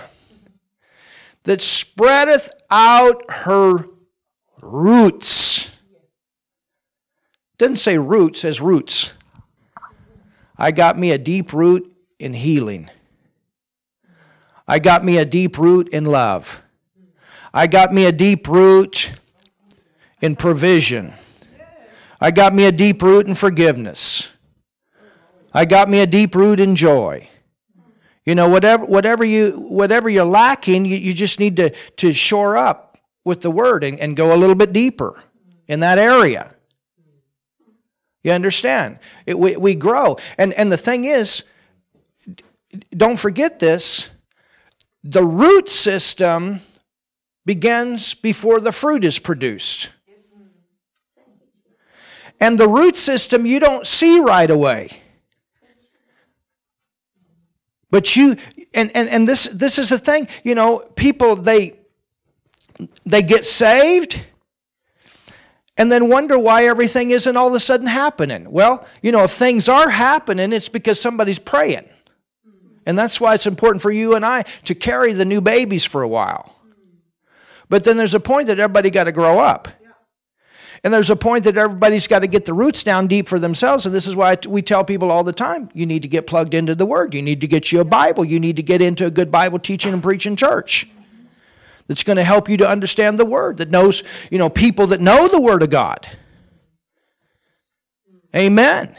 That 1.44 1.62
spreadeth 1.62 2.50
out 2.72 3.24
her 3.30 3.86
roots. 4.62 5.70
Doesn't 7.60 7.76
say 7.76 8.00
roots, 8.00 8.42
says 8.42 8.60
roots. 8.60 9.14
I 10.58 10.72
got 10.72 10.98
me 10.98 11.12
a 11.12 11.18
deep 11.18 11.54
root 11.54 11.92
in 12.20 12.34
healing. 12.34 12.90
I 14.68 14.80
got 14.80 15.04
me 15.04 15.18
a 15.18 15.26
deep 15.26 15.58
root 15.58 15.90
in 15.90 16.06
love. 16.06 16.62
I 17.54 17.68
got 17.68 17.94
me 17.94 18.06
a 18.06 18.12
deep 18.12 18.48
root 18.48 19.12
in 20.22 20.36
provision. 20.36 21.14
I 22.20 22.32
got 22.32 22.54
me 22.54 22.66
a 22.66 22.72
deep 22.72 23.02
root 23.02 23.28
in 23.28 23.36
forgiveness. 23.36 24.30
I 25.54 25.66
got 25.66 25.90
me 25.90 26.00
a 26.00 26.08
deep 26.08 26.36
root 26.36 26.60
in 26.60 26.76
joy. 26.76 27.30
You 28.26 28.34
know, 28.34 28.50
whatever, 28.50 28.86
whatever, 28.86 29.24
you, 29.24 29.68
whatever 29.70 30.10
you're 30.10 30.26
lacking, 30.26 30.86
you, 30.86 30.98
you 30.98 31.14
just 31.14 31.40
need 31.40 31.58
to, 31.58 31.70
to 31.98 32.12
shore 32.12 32.58
up 32.58 32.98
with 33.24 33.42
the 33.42 33.52
word 33.52 33.84
and, 33.84 34.00
and 34.00 34.16
go 34.16 34.34
a 34.34 34.38
little 34.38 34.56
bit 34.56 34.74
deeper 34.74 35.22
in 35.68 35.82
that 35.82 35.98
area. 35.98 36.55
You 38.26 38.32
understand? 38.32 38.98
It, 39.28 39.38
we, 39.38 39.56
we 39.56 39.76
grow. 39.76 40.18
And, 40.40 40.52
and 40.56 40.72
the 40.72 40.78
thing 40.78 41.06
is, 41.06 41.44
don't 42.90 43.20
forget 43.20 43.60
this 43.60 44.10
the 45.04 45.24
root 45.24 45.70
system 45.70 46.62
begins 47.46 48.16
before 48.16 48.60
the 48.60 48.72
fruit 48.72 49.04
is 49.04 49.20
produced. 49.20 49.92
And 52.42 52.58
the 52.58 52.68
root 52.68 52.96
system 52.96 53.46
you 53.46 53.60
don't 53.60 53.86
see 53.86 54.20
right 54.20 54.50
away. 54.50 54.90
But 57.92 58.16
you 58.16 58.38
and, 58.74 58.90
and, 58.96 59.08
and 59.08 59.30
this 59.30 59.48
this 59.54 59.78
is 59.78 59.90
the 59.90 60.00
thing, 60.00 60.28
you 60.44 60.56
know, 60.56 60.80
people 60.96 61.36
they 61.36 61.80
they 63.06 63.22
get 63.22 63.46
saved 63.46 64.20
and 65.78 65.92
then 65.92 66.10
wonder 66.10 66.40
why 66.40 66.66
everything 66.66 67.12
isn't 67.12 67.36
all 67.36 67.48
of 67.48 67.54
a 67.54 67.60
sudden 67.60 67.88
happening. 67.88 68.50
Well, 68.50 68.88
you 69.02 69.12
know, 69.12 69.24
if 69.24 69.32
things 69.32 69.68
are 69.68 69.90
happening, 69.90 70.54
it's 70.54 70.70
because 70.70 71.00
somebody's 71.00 71.40
praying. 71.40 71.90
And 72.86 72.98
that's 72.98 73.20
why 73.20 73.34
it's 73.34 73.48
important 73.48 73.82
for 73.82 73.92
you 73.92 74.16
and 74.16 74.24
I 74.24 74.44
to 74.66 74.76
carry 74.76 75.14
the 75.14 75.26
new 75.26 75.42
babies 75.42 75.86
for 75.86 76.02
a 76.02 76.08
while. 76.08 76.54
But 77.68 77.84
then 77.84 77.98
there's 77.98 78.14
a 78.14 78.20
point 78.20 78.48
that 78.48 78.60
everybody 78.60 78.92
got 78.92 79.06
to 79.06 79.12
grow 79.12 79.40
up. 79.40 79.68
And 80.84 80.94
there's 80.94 81.10
a 81.10 81.16
point 81.16 81.46
that 81.46 81.58
everybody's 81.58 82.06
got 82.06 82.20
to 82.20 82.28
get 82.28 82.46
the 82.46 82.54
roots 82.54 82.84
down 82.84 83.08
deep 83.08 83.28
for 83.28 83.40
themselves. 83.40 83.88
And 83.88 83.96
this 83.96 84.06
is 84.06 84.16
why 84.16 84.38
we 84.48 84.62
tell 84.62 84.84
people 84.84 85.12
all 85.12 85.24
the 85.24 85.34
time 85.34 85.70
you 85.74 85.88
need 85.88 86.04
to 86.04 86.08
get 86.08 86.28
plugged 86.28 86.54
into 86.54 86.76
the 86.76 86.86
Word. 86.86 87.16
You 87.16 87.24
need 87.24 87.42
to 87.42 87.48
get 87.48 87.72
you 87.72 87.80
a 87.80 87.86
Bible. 87.86 88.24
You 88.24 88.40
need 88.40 88.56
to 88.58 88.64
get 88.64 88.84
into 88.84 89.08
a 89.08 89.12
good 89.12 89.32
Bible 89.32 89.58
teaching 89.58 89.94
and 89.94 90.04
preaching 90.04 90.36
church 90.36 90.88
that's 91.88 92.04
going 92.04 92.18
to 92.18 92.24
help 92.24 92.50
you 92.50 92.58
to 92.58 92.70
understand 92.70 93.18
the 93.18 93.26
Word, 93.26 93.58
that 93.58 93.72
knows, 93.72 94.04
you 94.32 94.38
know, 94.38 94.50
people 94.50 94.88
that 94.88 95.02
know 95.02 95.28
the 95.28 95.42
Word 95.42 95.64
of 95.64 95.70
God. 95.70 96.08
Amen. 98.36 98.96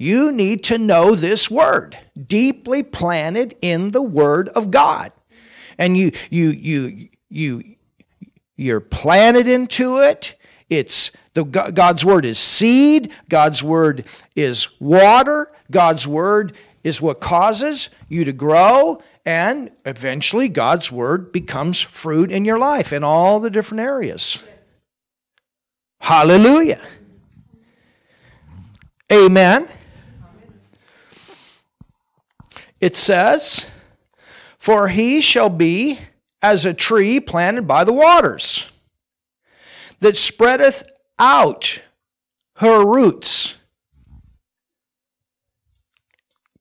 You 0.00 0.32
need 0.32 0.64
to 0.64 0.78
know 0.78 1.14
this 1.14 1.50
word, 1.50 1.98
deeply 2.26 2.82
planted 2.82 3.54
in 3.60 3.90
the 3.90 4.00
word 4.02 4.48
of 4.48 4.70
God. 4.70 5.12
And 5.76 5.94
you 5.94 6.12
you 6.30 6.48
you 6.48 7.08
you 7.28 7.76
you're 8.56 8.80
planted 8.80 9.46
into 9.46 9.98
it. 9.98 10.36
It's 10.70 11.10
the 11.34 11.44
God's 11.44 12.02
word 12.02 12.24
is 12.24 12.38
seed, 12.38 13.12
God's 13.28 13.62
word 13.62 14.06
is 14.34 14.68
water, 14.80 15.52
God's 15.70 16.08
word 16.08 16.54
is 16.82 17.02
what 17.02 17.20
causes 17.20 17.90
you 18.08 18.24
to 18.24 18.32
grow 18.32 19.02
and 19.24 19.70
eventually 19.84 20.48
God's 20.48 20.90
word 20.90 21.32
becomes 21.32 21.80
fruit 21.80 22.30
in 22.30 22.44
your 22.44 22.58
life 22.58 22.92
in 22.92 23.04
all 23.04 23.40
the 23.40 23.50
different 23.50 23.80
areas. 23.80 24.38
Hallelujah. 26.00 26.80
Amen. 29.12 29.66
It 32.80 32.96
says, 32.96 33.70
For 34.58 34.88
he 34.88 35.20
shall 35.20 35.50
be 35.50 35.98
as 36.42 36.64
a 36.64 36.72
tree 36.72 37.20
planted 37.20 37.66
by 37.66 37.84
the 37.84 37.92
waters, 37.92 38.70
that 39.98 40.16
spreadeth 40.16 40.84
out 41.18 41.82
her 42.56 42.84
roots 42.86 43.56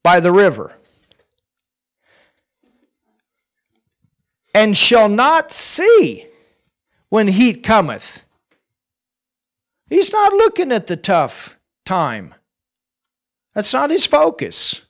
by 0.03 0.19
the 0.19 0.31
river. 0.31 0.73
And 4.53 4.75
shall 4.75 5.09
not 5.09 5.51
see 5.51 6.25
when 7.09 7.27
heat 7.27 7.63
cometh. 7.63 8.23
He's 9.89 10.11
not 10.11 10.33
looking 10.33 10.71
at 10.71 10.87
the 10.87 10.97
tough 10.97 11.57
time. 11.85 12.35
That's 13.55 13.73
not 13.73 13.89
his 13.89 14.05
focus. 14.05 14.81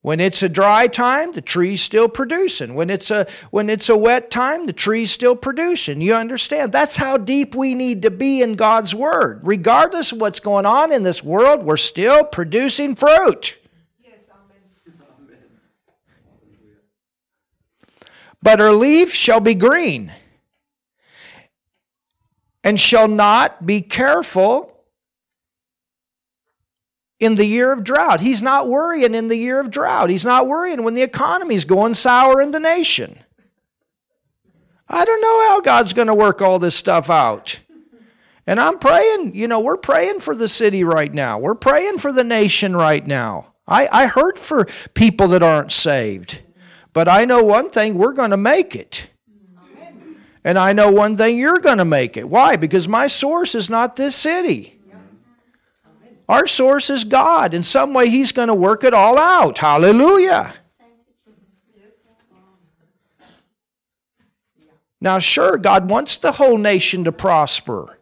When 0.00 0.20
it's 0.20 0.42
a 0.42 0.48
dry 0.48 0.86
time, 0.86 1.32
the 1.32 1.42
tree's 1.42 1.82
still 1.82 2.08
producing. 2.08 2.74
When 2.74 2.88
it's 2.88 3.10
a 3.10 3.26
when 3.50 3.68
it's 3.68 3.88
a 3.88 3.96
wet 3.96 4.30
time, 4.30 4.66
the 4.66 4.72
tree's 4.72 5.10
still 5.10 5.36
producing. 5.36 6.00
You 6.00 6.14
understand? 6.14 6.72
That's 6.72 6.96
how 6.96 7.18
deep 7.18 7.54
we 7.54 7.74
need 7.74 8.02
to 8.02 8.10
be 8.10 8.40
in 8.40 8.54
God's 8.54 8.94
word. 8.94 9.40
Regardless 9.42 10.12
of 10.12 10.20
what's 10.20 10.40
going 10.40 10.66
on 10.66 10.92
in 10.92 11.02
this 11.02 11.22
world, 11.22 11.64
we're 11.64 11.76
still 11.76 12.24
producing 12.24 12.94
fruit. 12.94 13.58
Yes, 14.02 14.14
amen. 14.30 14.62
But 18.42 18.60
her 18.60 18.72
leaf 18.72 19.12
shall 19.12 19.40
be 19.40 19.54
green, 19.54 20.12
and 22.62 22.78
shall 22.78 23.08
not 23.08 23.66
be 23.66 23.80
careful 23.80 24.74
in 27.18 27.34
the 27.34 27.44
year 27.44 27.72
of 27.72 27.82
drought. 27.82 28.20
He's 28.20 28.42
not 28.42 28.68
worrying 28.68 29.14
in 29.14 29.28
the 29.28 29.36
year 29.36 29.60
of 29.60 29.70
drought. 29.70 30.08
He's 30.10 30.24
not 30.24 30.46
worrying 30.46 30.84
when 30.84 30.94
the 30.94 31.02
economy's 31.02 31.64
going 31.64 31.94
sour 31.94 32.40
in 32.40 32.52
the 32.52 32.60
nation. 32.60 33.18
I 34.88 35.04
don't 35.04 35.20
know 35.20 35.48
how 35.48 35.60
God's 35.60 35.92
going 35.92 36.08
to 36.08 36.14
work 36.14 36.40
all 36.40 36.58
this 36.58 36.76
stuff 36.76 37.10
out. 37.10 37.60
And 38.46 38.58
I'm 38.58 38.78
praying, 38.78 39.34
you 39.34 39.46
know, 39.46 39.60
we're 39.60 39.76
praying 39.76 40.20
for 40.20 40.34
the 40.34 40.48
city 40.48 40.82
right 40.82 41.12
now. 41.12 41.38
We're 41.38 41.54
praying 41.54 41.98
for 41.98 42.12
the 42.12 42.24
nation 42.24 42.74
right 42.74 43.06
now. 43.06 43.54
I, 43.66 43.88
I 43.92 44.06
hurt 44.06 44.38
for 44.38 44.66
people 44.94 45.28
that 45.28 45.42
aren't 45.42 45.72
saved. 45.72 46.40
But 46.98 47.06
I 47.06 47.26
know 47.26 47.44
one 47.44 47.70
thing 47.70 47.96
we're 47.96 48.12
going 48.12 48.32
to 48.32 48.36
make 48.36 48.74
it. 48.74 49.08
And 50.42 50.58
I 50.58 50.72
know 50.72 50.90
one 50.90 51.16
thing 51.16 51.38
you're 51.38 51.60
going 51.60 51.78
to 51.78 51.84
make 51.84 52.16
it. 52.16 52.28
Why? 52.28 52.56
Because 52.56 52.88
my 52.88 53.06
source 53.06 53.54
is 53.54 53.70
not 53.70 53.94
this 53.94 54.16
city. 54.16 54.80
Our 56.28 56.48
source 56.48 56.90
is 56.90 57.04
God. 57.04 57.54
In 57.54 57.62
some 57.62 57.94
way, 57.94 58.08
He's 58.08 58.32
going 58.32 58.48
to 58.48 58.54
work 58.56 58.82
it 58.82 58.94
all 58.94 59.16
out. 59.16 59.58
Hallelujah. 59.58 60.52
Now, 65.00 65.20
sure, 65.20 65.56
God 65.56 65.88
wants 65.88 66.16
the 66.16 66.32
whole 66.32 66.58
nation 66.58 67.04
to 67.04 67.12
prosper. 67.12 67.97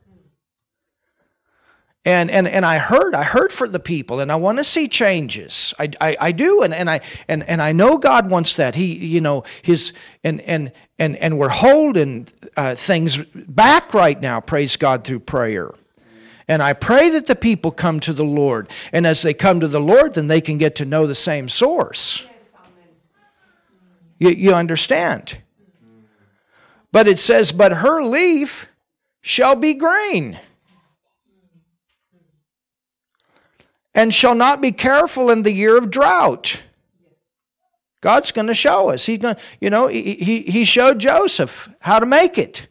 And, 2.06 2.30
and, 2.30 2.46
and 2.46 2.64
I 2.64 2.78
heard, 2.78 3.16
I 3.16 3.24
heard 3.24 3.50
for 3.52 3.68
the 3.68 3.80
people, 3.80 4.20
and 4.20 4.30
I 4.30 4.36
want 4.36 4.58
to 4.58 4.64
see 4.64 4.86
changes. 4.86 5.74
I, 5.76 5.90
I, 6.00 6.16
I 6.20 6.32
do, 6.32 6.62
and, 6.62 6.72
and 6.72 6.88
I 6.88 7.00
and, 7.26 7.42
and 7.48 7.60
I 7.60 7.72
know 7.72 7.98
God 7.98 8.30
wants 8.30 8.54
that. 8.56 8.76
He, 8.76 8.94
you 8.94 9.20
know, 9.20 9.42
his 9.62 9.92
and 10.22 10.40
and 10.42 10.70
and 11.00 11.16
and 11.16 11.36
we're 11.36 11.48
holding 11.48 12.28
uh, 12.56 12.76
things 12.76 13.18
back 13.34 13.92
right 13.92 14.20
now, 14.20 14.40
praise 14.40 14.76
God, 14.76 15.02
through 15.02 15.18
prayer. 15.18 15.72
And 16.46 16.62
I 16.62 16.74
pray 16.74 17.10
that 17.10 17.26
the 17.26 17.34
people 17.34 17.72
come 17.72 17.98
to 18.00 18.12
the 18.12 18.24
Lord. 18.24 18.70
And 18.92 19.04
as 19.04 19.22
they 19.22 19.34
come 19.34 19.58
to 19.58 19.68
the 19.68 19.80
Lord, 19.80 20.14
then 20.14 20.28
they 20.28 20.40
can 20.40 20.58
get 20.58 20.76
to 20.76 20.84
know 20.84 21.08
the 21.08 21.14
same 21.16 21.48
source. 21.48 22.24
You, 24.18 24.30
you 24.30 24.54
understand? 24.54 25.38
But 26.92 27.08
it 27.08 27.18
says, 27.18 27.50
But 27.50 27.72
her 27.72 28.00
leaf 28.02 28.72
shall 29.22 29.56
be 29.56 29.74
green, 29.74 30.38
and 33.96 34.12
shall 34.12 34.34
not 34.34 34.60
be 34.60 34.70
careful 34.70 35.30
in 35.30 35.42
the 35.42 35.50
year 35.50 35.76
of 35.76 35.90
drought. 35.90 36.62
God's 38.02 38.30
going 38.30 38.46
to 38.46 38.54
show 38.54 38.90
us. 38.90 39.06
He's 39.06 39.18
going, 39.18 39.36
you 39.60 39.70
know, 39.70 39.88
he, 39.88 40.42
he, 40.42 40.64
showed 40.64 41.00
Joseph 41.00 41.68
how 41.80 41.98
to 41.98 42.06
make 42.06 42.36
it 42.36 42.68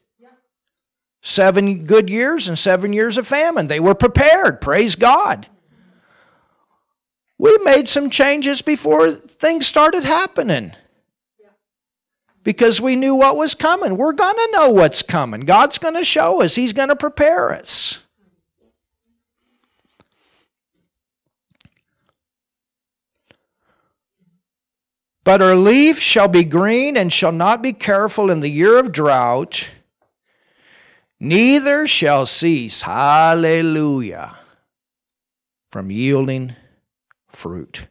seven 1.23 1.85
good 1.87 2.09
years 2.09 2.47
and 2.47 2.57
seven 2.57 2.93
years 2.93 3.17
of 3.17 3.27
famine. 3.27 3.67
They 3.67 3.79
were 3.79 3.95
prepared. 3.95 4.61
Praise 4.61 4.95
God. 4.95 5.47
We 7.39 7.57
made 7.63 7.89
some 7.89 8.11
changes 8.11 8.61
before 8.61 9.11
things 9.11 9.65
started 9.65 10.03
happening 10.03 10.73
because 12.43 12.79
we 12.79 12.95
knew 12.95 13.15
what 13.15 13.35
was 13.35 13.55
coming. 13.55 13.97
We're 13.97 14.13
going 14.13 14.35
to 14.35 14.49
know 14.53 14.69
what's 14.69 15.01
coming. 15.01 15.41
God's 15.41 15.79
going 15.79 15.95
to 15.95 16.05
show 16.05 16.43
us, 16.43 16.55
He's 16.55 16.71
going 16.71 16.89
to 16.89 16.95
prepare 16.95 17.51
us. 17.51 18.04
But 25.25 25.41
her 25.41 25.55
leaf 25.55 25.99
shall 25.99 26.29
be 26.29 26.45
green 26.45 26.95
and 26.95 27.11
shall 27.11 27.33
not 27.33 27.61
be 27.61 27.73
careful 27.73 28.31
in 28.31 28.39
the 28.39 28.49
year 28.49 28.79
of 28.79 28.93
drought 28.93 29.67
neither 31.19 31.87
shall 31.87 32.25
cease, 32.25 32.83
hallelujah, 32.83 34.35
from 35.69 35.89
yielding 35.89 36.55
fruit. 37.27 37.87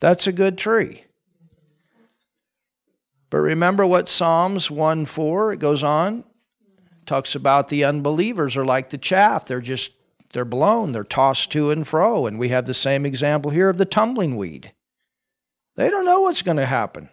That's 0.00 0.26
a 0.26 0.32
good 0.32 0.58
tree. 0.58 1.04
But 3.30 3.38
remember 3.38 3.86
what 3.86 4.08
Psalms 4.08 4.70
1 4.70 5.06
4, 5.06 5.52
it 5.52 5.60
goes 5.60 5.82
on, 5.82 6.24
talks 7.06 7.34
about 7.34 7.68
the 7.68 7.84
unbelievers 7.84 8.56
are 8.56 8.64
like 8.64 8.90
the 8.90 8.98
chaff. 8.98 9.44
They're 9.44 9.60
just, 9.60 9.92
they're 10.32 10.44
blown, 10.44 10.92
they're 10.92 11.04
tossed 11.04 11.52
to 11.52 11.70
and 11.70 11.86
fro. 11.86 12.26
And 12.26 12.38
we 12.38 12.48
have 12.48 12.66
the 12.66 12.74
same 12.74 13.06
example 13.06 13.50
here 13.50 13.68
of 13.68 13.78
the 13.78 13.84
tumbling 13.84 14.36
weed. 14.36 14.72
They 15.74 15.90
don't 15.90 16.04
know 16.04 16.22
what's 16.22 16.42
going 16.42 16.58
to 16.58 16.66
happen. 16.66 17.08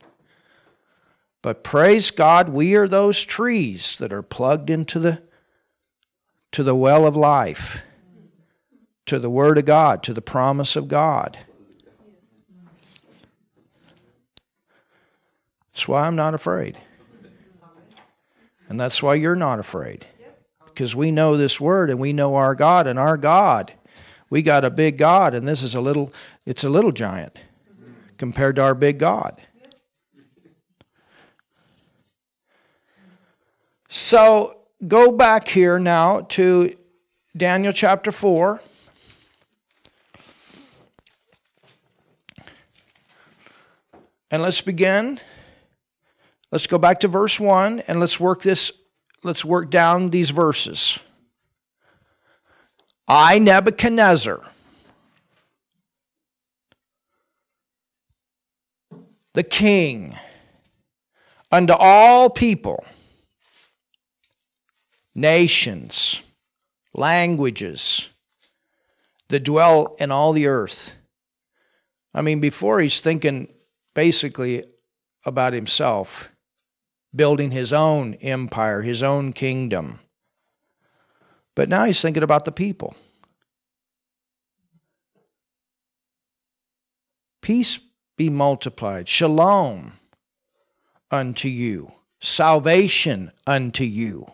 But 1.42 1.64
praise 1.64 2.12
God, 2.12 2.50
we 2.50 2.76
are 2.76 2.88
those 2.88 3.24
trees 3.24 3.98
that 3.98 4.12
are 4.12 4.22
plugged 4.22 4.70
into 4.70 5.00
the, 5.00 5.22
to 6.52 6.64
the 6.64 6.76
well 6.76 7.06
of 7.06 7.16
life, 7.16 7.82
to 9.06 9.20
the 9.20 9.30
Word 9.30 9.58
of 9.58 9.66
God, 9.66 10.04
to 10.04 10.14
the 10.14 10.22
promise 10.22 10.76
of 10.76 10.90
God. 10.90 11.38
That's 15.72 15.88
why 15.88 16.06
I'm 16.06 16.18
not 16.18 16.34
afraid. 16.34 16.78
And 18.68 18.78
that's 18.78 19.02
why 19.02 19.16
you're 19.16 19.36
not 19.36 19.60
afraid. 19.60 20.06
Because 20.66 20.94
we 20.94 21.10
know 21.10 21.38
this 21.38 21.60
Word 21.60 21.90
and 21.90 22.00
we 22.00 22.12
know 22.12 22.36
our 22.36 22.54
God, 22.54 22.86
and 22.86 23.00
our 23.00 23.16
God, 23.16 23.74
we 24.30 24.42
got 24.42 24.66
a 24.66 24.70
big 24.70 24.98
God, 24.98 25.34
and 25.34 25.48
this 25.48 25.64
is 25.64 25.74
a 25.74 25.82
little, 25.82 26.14
it's 26.46 26.66
a 26.66 26.70
little 26.70 26.92
giant 26.92 27.38
compared 28.20 28.58
to 28.58 28.62
our 28.62 28.76
big 28.76 29.00
God. 29.00 29.42
So 33.88 34.58
go 34.86 35.12
back 35.12 35.48
here 35.48 35.80
now 35.80 36.22
to 36.30 36.76
Daniel 37.36 37.74
chapter 37.74 38.12
4. 38.12 38.62
And 44.32 44.44
let's 44.44 44.62
begin. 44.62 45.20
Let's 46.52 46.68
go 46.68 46.78
back 46.78 47.00
to 47.00 47.08
verse 47.08 47.40
1 47.40 47.80
and 47.88 48.00
let's 48.00 48.20
work 48.20 48.44
this 48.44 48.72
let's 49.24 49.44
work 49.44 49.70
down 49.72 50.08
these 50.08 50.30
verses. 50.30 51.00
I 53.08 53.40
Nebuchadnezzar 53.40 54.46
the 59.40 59.44
king 59.44 60.14
unto 61.50 61.72
all 61.72 62.30
people 62.30 62.84
nations, 65.16 66.22
languages 66.94 68.10
that 69.30 69.46
dwell 69.46 69.96
in 69.98 70.12
all 70.12 70.34
the 70.34 70.46
earth. 70.46 70.94
I 72.14 72.22
mean, 72.22 72.42
before 72.42 72.82
he's 72.82 73.00
thinking 73.00 73.48
basically 73.96 74.66
about 75.26 75.54
himself, 75.54 76.28
building 77.16 77.52
his 77.52 77.72
own 77.72 78.16
empire, 78.16 78.82
his 78.82 79.02
own 79.02 79.32
kingdom. 79.32 80.02
But 81.56 81.70
now 81.70 81.86
he's 81.86 82.02
thinking 82.02 82.24
about 82.24 82.44
the 82.44 82.52
people. 82.52 82.94
Peace 87.42 87.80
be 88.20 88.30
multiplied, 88.30 89.08
shalom 89.08 89.94
unto 91.10 91.48
you, 91.48 91.90
salvation 92.20 93.32
unto 93.48 93.86
you. 93.86 94.28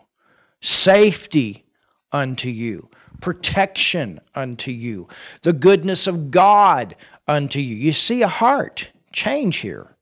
Safety 0.60 1.64
unto 2.10 2.48
you, 2.48 2.90
protection 3.20 4.18
unto 4.34 4.72
you, 4.72 5.06
the 5.42 5.52
goodness 5.52 6.08
of 6.08 6.32
God 6.32 6.96
unto 7.28 7.60
you. 7.60 7.76
You 7.76 7.92
see 7.92 8.22
a 8.22 8.28
heart 8.28 8.90
change 9.12 9.58
here 9.58 9.96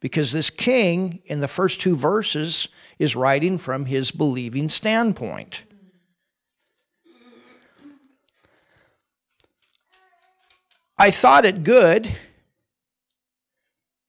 because 0.00 0.32
this 0.32 0.50
king 0.50 1.22
in 1.24 1.40
the 1.40 1.48
first 1.48 1.80
two 1.80 1.96
verses 1.96 2.68
is 2.98 3.16
writing 3.16 3.56
from 3.56 3.86
his 3.86 4.10
believing 4.10 4.68
standpoint. 4.68 5.64
I 10.98 11.10
thought 11.10 11.46
it 11.46 11.64
good 11.64 12.14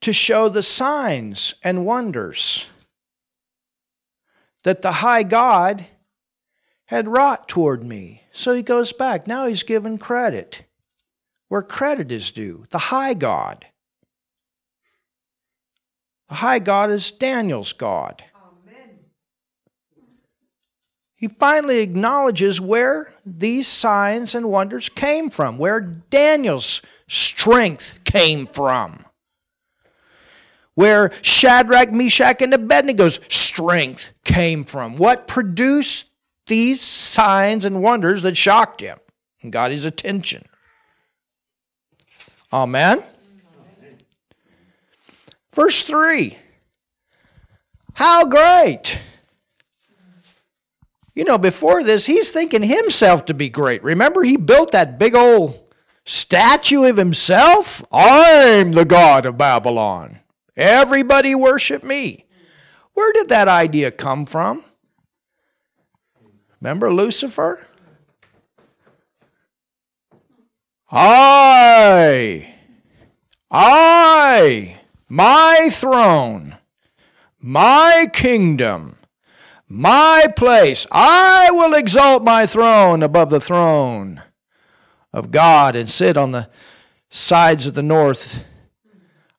to 0.03 0.13
show 0.13 0.49
the 0.49 0.63
signs 0.63 1.55
and 1.63 1.85
wonders 1.85 2.67
that 4.63 4.81
the 4.81 4.91
high 4.91 5.23
God 5.23 5.85
had 6.85 7.07
wrought 7.07 7.47
toward 7.47 7.83
me. 7.83 8.23
So 8.31 8.53
he 8.53 8.63
goes 8.63 8.93
back. 8.93 9.27
Now 9.27 9.47
he's 9.47 9.63
given 9.63 9.97
credit 9.97 10.65
where 11.47 11.61
credit 11.61 12.11
is 12.11 12.31
due. 12.31 12.65
The 12.71 12.79
high 12.79 13.13
God. 13.13 13.65
The 16.29 16.35
high 16.35 16.59
God 16.59 16.89
is 16.89 17.11
Daniel's 17.11 17.73
God. 17.73 18.23
He 21.15 21.29
finally 21.29 21.79
acknowledges 21.79 22.59
where 22.59 23.13
these 23.25 23.67
signs 23.67 24.35
and 24.35 24.49
wonders 24.49 24.89
came 24.89 25.29
from, 25.29 25.57
where 25.57 25.79
Daniel's 25.79 26.81
strength 27.07 28.03
came 28.03 28.45
from, 28.45 29.05
where 30.75 31.11
Shadrach, 31.21 31.91
Meshach, 31.91 32.41
and 32.41 32.53
Abednego's 32.53 33.19
strength 33.29 34.11
came 34.23 34.63
from, 34.63 34.97
what 34.97 35.27
produced 35.27 36.09
these 36.47 36.81
signs 36.81 37.65
and 37.65 37.81
wonders 37.81 38.21
that 38.23 38.35
shocked 38.35 38.81
him 38.81 38.97
and 39.41 39.51
got 39.51 39.71
his 39.71 39.85
attention. 39.85 40.43
Amen. 42.51 43.03
Verse 45.53 45.83
3 45.83 46.37
How 47.93 48.25
great! 48.25 48.99
You 51.15 51.25
know, 51.25 51.37
before 51.37 51.83
this, 51.83 52.07
he's 52.07 52.31
thinking 52.31 52.63
himself 52.63 53.25
to 53.25 53.35
be 53.35 53.49
great. 53.49 53.83
Remember, 53.83 54.23
he 54.23 54.35
built 54.35 54.71
that 54.71 54.97
big 54.97 55.13
old 55.13 55.63
statue 56.05 56.85
of 56.85 56.97
himself? 56.97 57.85
I'm 57.91 58.71
the 58.71 58.85
God 58.85 59.27
of 59.27 59.37
Babylon. 59.37 60.19
Everybody 60.55 61.35
worship 61.35 61.83
me. 61.83 62.25
Where 62.93 63.11
did 63.13 63.29
that 63.29 63.47
idea 63.47 63.91
come 63.91 64.25
from? 64.25 64.63
Remember 66.61 66.93
Lucifer? 66.93 67.65
I, 70.91 72.53
I, 73.49 74.77
my 75.09 75.69
throne, 75.71 76.57
my 77.39 78.07
kingdom 78.13 78.97
my 79.73 80.27
place. 80.35 80.85
I 80.91 81.49
will 81.51 81.73
exalt 81.73 82.23
my 82.23 82.45
throne 82.45 83.01
above 83.01 83.31
the 83.31 83.39
throne 83.39 84.21
of 85.11 85.31
God 85.31 85.75
and 85.75 85.89
sit 85.89 86.15
on 86.15 86.31
the 86.31 86.47
sides 87.09 87.65
of 87.65 87.73
the 87.73 87.81
north. 87.81 88.45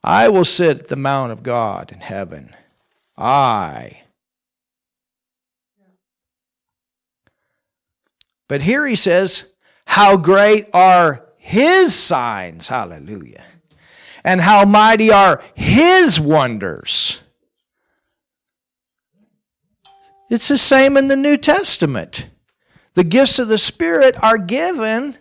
I 0.07 0.29
will 0.29 0.45
sit 0.45 0.81
at 0.81 0.89
the 0.89 0.97
mount 0.97 1.33
of 1.33 1.43
God 1.43 1.91
in 1.91 2.01
heaven. 2.01 2.55
I. 3.17 4.03
But 8.47 8.61
here 8.61 8.87
he 8.87 8.97
says, 8.97 9.47
How 9.87 10.19
great 10.19 10.69
are 10.75 11.25
his 11.39 11.95
signs. 11.95 12.69
Hallelujah. 12.69 13.45
And 14.23 14.43
how 14.43 14.67
mighty 14.67 15.11
are 15.11 15.43
his 15.55 16.21
wonders. 16.21 17.21
It's 20.29 20.49
the 20.49 20.59
same 20.59 20.99
in 20.99 21.09
the 21.09 21.17
New 21.17 21.39
Testament. 21.39 22.29
The 22.93 23.05
gifts 23.05 23.39
of 23.39 23.49
the 23.49 23.59
Spirit 23.59 24.23
are 24.23 24.39
given 24.39 25.17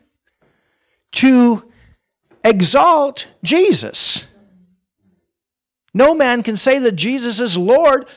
to 1.14 1.72
exalt 2.44 3.28
Jesus. 3.44 4.26
No 5.94 6.16
man 6.16 6.44
can 6.44 6.58
say 6.58 6.80
that 6.80 6.94
Jesus 6.94 7.40
is 7.40 7.58
Lord 7.58 8.08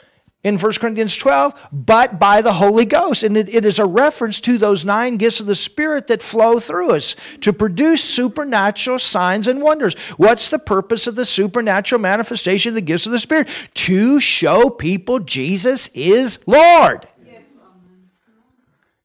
in 0.46 0.58
1 0.58 0.72
Corinthians 0.74 1.16
12, 1.16 1.70
but 1.72 2.20
by 2.20 2.40
the 2.40 2.52
Holy 2.52 2.84
Ghost. 2.84 3.24
And 3.24 3.36
it, 3.36 3.48
it 3.48 3.66
is 3.66 3.80
a 3.80 3.84
reference 3.84 4.40
to 4.42 4.58
those 4.58 4.84
nine 4.84 5.16
gifts 5.16 5.40
of 5.40 5.46
the 5.46 5.56
Spirit 5.56 6.06
that 6.06 6.22
flow 6.22 6.60
through 6.60 6.92
us 6.92 7.16
to 7.40 7.52
produce 7.52 8.02
supernatural 8.04 9.00
signs 9.00 9.48
and 9.48 9.60
wonders. 9.60 9.94
What's 10.16 10.48
the 10.48 10.60
purpose 10.60 11.08
of 11.08 11.16
the 11.16 11.24
supernatural 11.24 12.00
manifestation 12.00 12.70
of 12.70 12.74
the 12.76 12.80
gifts 12.80 13.06
of 13.06 13.12
the 13.12 13.18
Spirit? 13.18 13.48
To 13.74 14.20
show 14.20 14.70
people 14.70 15.18
Jesus 15.18 15.88
is 15.94 16.38
Lord, 16.46 17.08
yes. 17.26 17.42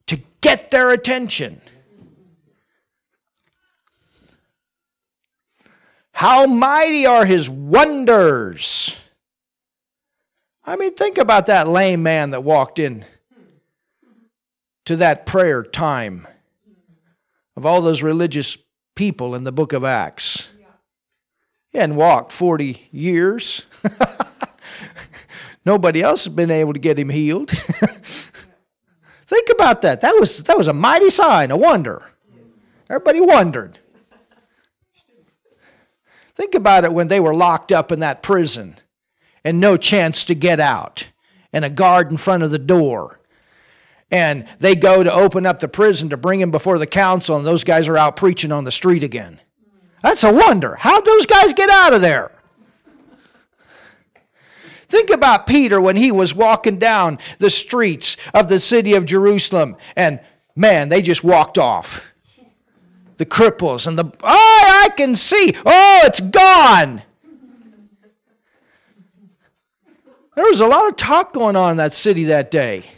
to 0.06 0.20
get 0.42 0.70
their 0.70 0.92
attention. 0.92 1.60
How 6.22 6.46
mighty 6.46 7.08
are 7.08 7.26
his 7.26 7.50
wonders! 7.50 8.96
I 10.64 10.76
mean, 10.76 10.94
think 10.94 11.18
about 11.18 11.48
that 11.48 11.68
lame 11.68 12.04
man 12.04 12.30
that 12.30 12.44
walked 12.44 12.78
in 12.78 13.06
to 14.86 14.98
that 14.98 15.26
prayer 15.26 15.64
time 15.64 16.28
of 17.58 17.66
all 17.66 17.82
those 17.82 18.04
religious 18.04 18.56
people 18.94 19.34
in 19.34 19.46
the 19.46 19.52
book 19.52 19.74
of 19.74 19.84
Acts. 19.84 20.48
He 21.72 21.80
hadn't 21.80 21.96
walked 21.96 22.32
40 22.32 22.90
years. 22.92 23.66
Nobody 25.66 26.04
else 26.04 26.26
has 26.26 26.36
been 26.36 26.52
able 26.52 26.74
to 26.74 26.80
get 26.80 27.00
him 27.00 27.10
healed. 27.10 27.50
Think 29.26 29.50
about 29.50 29.82
that. 29.82 30.02
That 30.02 30.16
was, 30.20 30.44
that 30.44 30.56
was 30.56 30.68
a 30.68 30.74
mighty 30.74 31.10
sign, 31.10 31.50
a 31.50 31.58
wonder. 31.58 32.04
Everybody 32.92 33.22
wondered. 33.22 33.80
Think 36.42 36.56
about 36.56 36.86
it 36.86 36.92
when 36.92 37.08
they 37.08 37.20
were 37.20 37.36
locked 37.36 37.72
up 37.72 37.92
in 37.92 38.00
that 38.00 38.24
prison 38.24 38.76
and 39.46 39.60
no 39.60 39.78
chance 39.78 40.26
to 40.26 40.34
get 40.34 40.60
out, 40.60 41.08
and 41.54 41.64
a 41.64 41.70
guard 41.70 42.10
in 42.10 42.18
front 42.18 42.42
of 42.42 42.50
the 42.50 42.58
door. 42.58 43.20
And 44.10 44.48
they 44.58 44.74
go 44.74 45.04
to 45.04 45.14
open 45.14 45.46
up 45.46 45.60
the 45.60 45.68
prison 45.68 46.10
to 46.10 46.18
bring 46.18 46.42
him 46.42 46.50
before 46.50 46.80
the 46.80 46.88
council, 46.88 47.38
and 47.38 47.46
those 47.46 47.64
guys 47.64 47.88
are 47.88 47.96
out 47.96 48.16
preaching 48.16 48.52
on 48.52 48.64
the 48.64 48.72
street 48.72 49.04
again. 49.04 49.40
That's 50.02 50.24
a 50.24 50.34
wonder. 50.34 50.78
How'd 50.78 51.06
those 51.06 51.28
guys 51.28 51.54
get 51.54 51.70
out 51.70 51.94
of 51.94 52.02
there? 52.02 52.32
Think 54.88 55.12
about 55.12 55.46
Peter 55.46 55.80
when 55.80 55.96
he 55.96 56.12
was 56.12 56.34
walking 56.34 56.80
down 56.80 57.20
the 57.38 57.52
streets 57.52 58.18
of 58.34 58.48
the 58.48 58.60
city 58.60 58.96
of 58.96 59.06
Jerusalem, 59.06 59.78
and 59.96 60.20
man, 60.56 60.90
they 60.90 61.04
just 61.04 61.24
walked 61.24 61.60
off. 61.60 62.11
The 63.22 63.28
cripples 63.28 63.86
and 63.86 64.00
the, 64.00 64.12
oh, 64.24 64.84
I 64.84 64.90
can 64.98 65.16
see, 65.16 65.54
oh, 65.64 66.02
it's 66.06 66.22
gone. 66.22 67.04
There 70.36 70.46
was 70.48 70.60
a 70.60 70.66
lot 70.66 70.90
of 70.90 70.96
talk 70.96 71.32
going 71.32 71.56
on 71.56 71.70
in 71.70 71.78
that 71.78 71.94
city 71.94 72.24
that 72.24 72.50
day. 72.50 72.90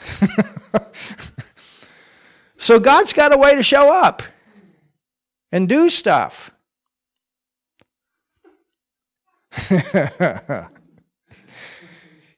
so 2.56 2.80
God's 2.80 3.12
got 3.12 3.34
a 3.34 3.36
way 3.36 3.54
to 3.54 3.62
show 3.62 4.02
up 4.02 4.22
and 5.52 5.68
do 5.68 5.90
stuff. 5.90 6.50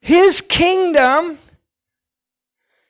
His 0.01 0.41
kingdom, 0.41 1.39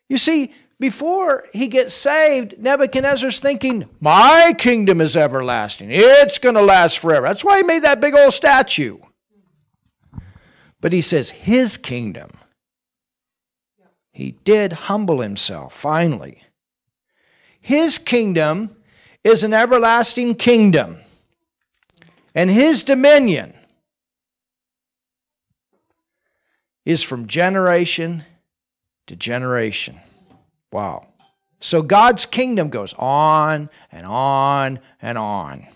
you 0.09 0.17
see, 0.17 0.55
before 0.79 1.45
he 1.53 1.69
gets 1.69 1.95
saved, 1.95 2.59
Nebuchadnezzar's 2.59 3.39
thinking, 3.39 3.89
My 4.01 4.53
kingdom 4.59 5.01
is 5.01 5.17
everlasting. 5.17 5.89
It's 5.91 6.39
going 6.39 6.55
to 6.55 6.63
last 6.63 6.99
forever. 6.99 7.27
That's 7.27 7.45
why 7.45 7.59
he 7.59 7.63
made 7.63 7.83
that 7.85 8.01
big 8.01 8.15
old 8.15 8.35
statue. 8.35 8.99
But 10.81 10.93
he 10.93 11.01
says, 11.01 11.31
His 11.31 11.77
kingdom. 11.77 12.31
He 14.13 14.33
did 14.45 14.73
humble 14.73 15.21
himself, 15.21 15.75
finally. 15.75 16.43
His 17.61 17.99
kingdom 17.99 18.77
is 19.25 19.43
an 19.43 19.53
everlasting 19.53 20.37
kingdom, 20.37 20.99
and 22.35 22.49
his 22.49 22.85
dominion 22.85 23.55
is 26.85 27.03
from 27.03 27.27
generation 27.27 28.25
to 29.07 29.17
generation. 29.17 29.99
Wow. 30.77 31.07
So 31.59 31.81
God's 31.81 32.27
kingdom 32.27 32.69
goes 32.69 32.93
on 32.99 33.71
and 33.91 34.05
on 34.05 34.79
and 35.01 35.17
on. 35.17 35.67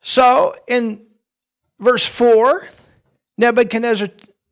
So 0.00 0.56
in 0.66 1.06
verse 1.78 2.04
4, 2.04 2.66
Nebuchadnezzar 3.38 4.08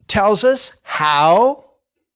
tells 0.06 0.44
us 0.44 0.70
how 0.84 1.72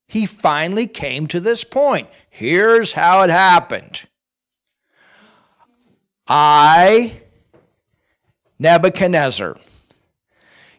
he 0.07 0.25
finally 0.25 0.87
came 0.87 1.27
to 1.27 1.41
this 1.41 1.65
point. 1.65 2.07
Here's 2.29 2.93
how 2.93 3.23
it 3.23 3.29
happened. 3.29 4.07
I, 6.25 7.19
Nebuchadnezzar. 8.59 9.57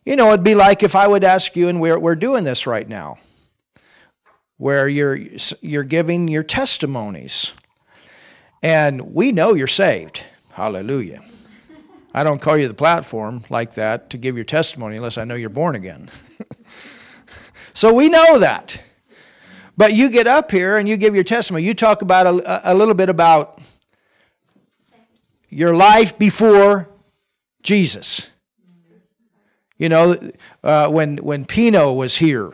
You 0.07 0.14
know, 0.14 0.28
it'd 0.28 0.44
be 0.44 0.54
like 0.54 0.84
if 0.84 0.94
I 0.94 1.09
would 1.09 1.24
ask 1.24 1.57
you, 1.57 1.68
and 1.68 1.80
we're, 1.80 1.98
we're 1.98 2.14
doing 2.14 2.44
this 2.44 2.64
right 2.64 2.88
now, 2.88 3.18
where 4.57 4.88
you're, 4.88 5.18
you're 5.61 5.82
giving 5.82 6.28
your 6.28 6.44
testimonies. 6.44 7.52
And 8.62 9.12
we 9.12 9.32
know 9.32 9.54
you're 9.54 9.66
saved. 9.66 10.24
Hallelujah. 10.52 11.22
I 12.14 12.22
don't 12.22 12.40
call 12.40 12.57
you 12.57 12.68
the 12.68 12.72
platform 12.72 13.42
like 13.50 13.74
that 13.74 14.11
to 14.11 14.16
give 14.16 14.36
your 14.36 14.44
testimony 14.44 14.96
unless 14.96 15.18
I 15.18 15.24
know 15.24 15.34
you're 15.34 15.50
born 15.50 15.74
again. 15.74 16.09
so 17.74 17.92
we 17.92 18.09
know 18.09 18.38
that. 18.38 18.80
But 19.76 19.92
you 19.92 20.09
get 20.09 20.28
up 20.28 20.52
here 20.52 20.78
and 20.78 20.88
you 20.88 20.96
give 20.96 21.16
your 21.16 21.24
testimony. 21.24 21.64
You 21.66 21.74
talk 21.74 22.00
about 22.00 22.26
a, 22.26 22.72
a 22.72 22.74
little 22.74 22.94
bit 22.94 23.09
about 23.09 23.61
your 25.50 25.74
life 25.74 26.16
before 26.16 26.88
Jesus. 27.62 28.30
You 29.79 29.89
know, 29.89 30.31
uh, 30.64 30.89
when, 30.89 31.18
when 31.18 31.45
Pino 31.45 31.93
was 31.93 32.16
here, 32.16 32.53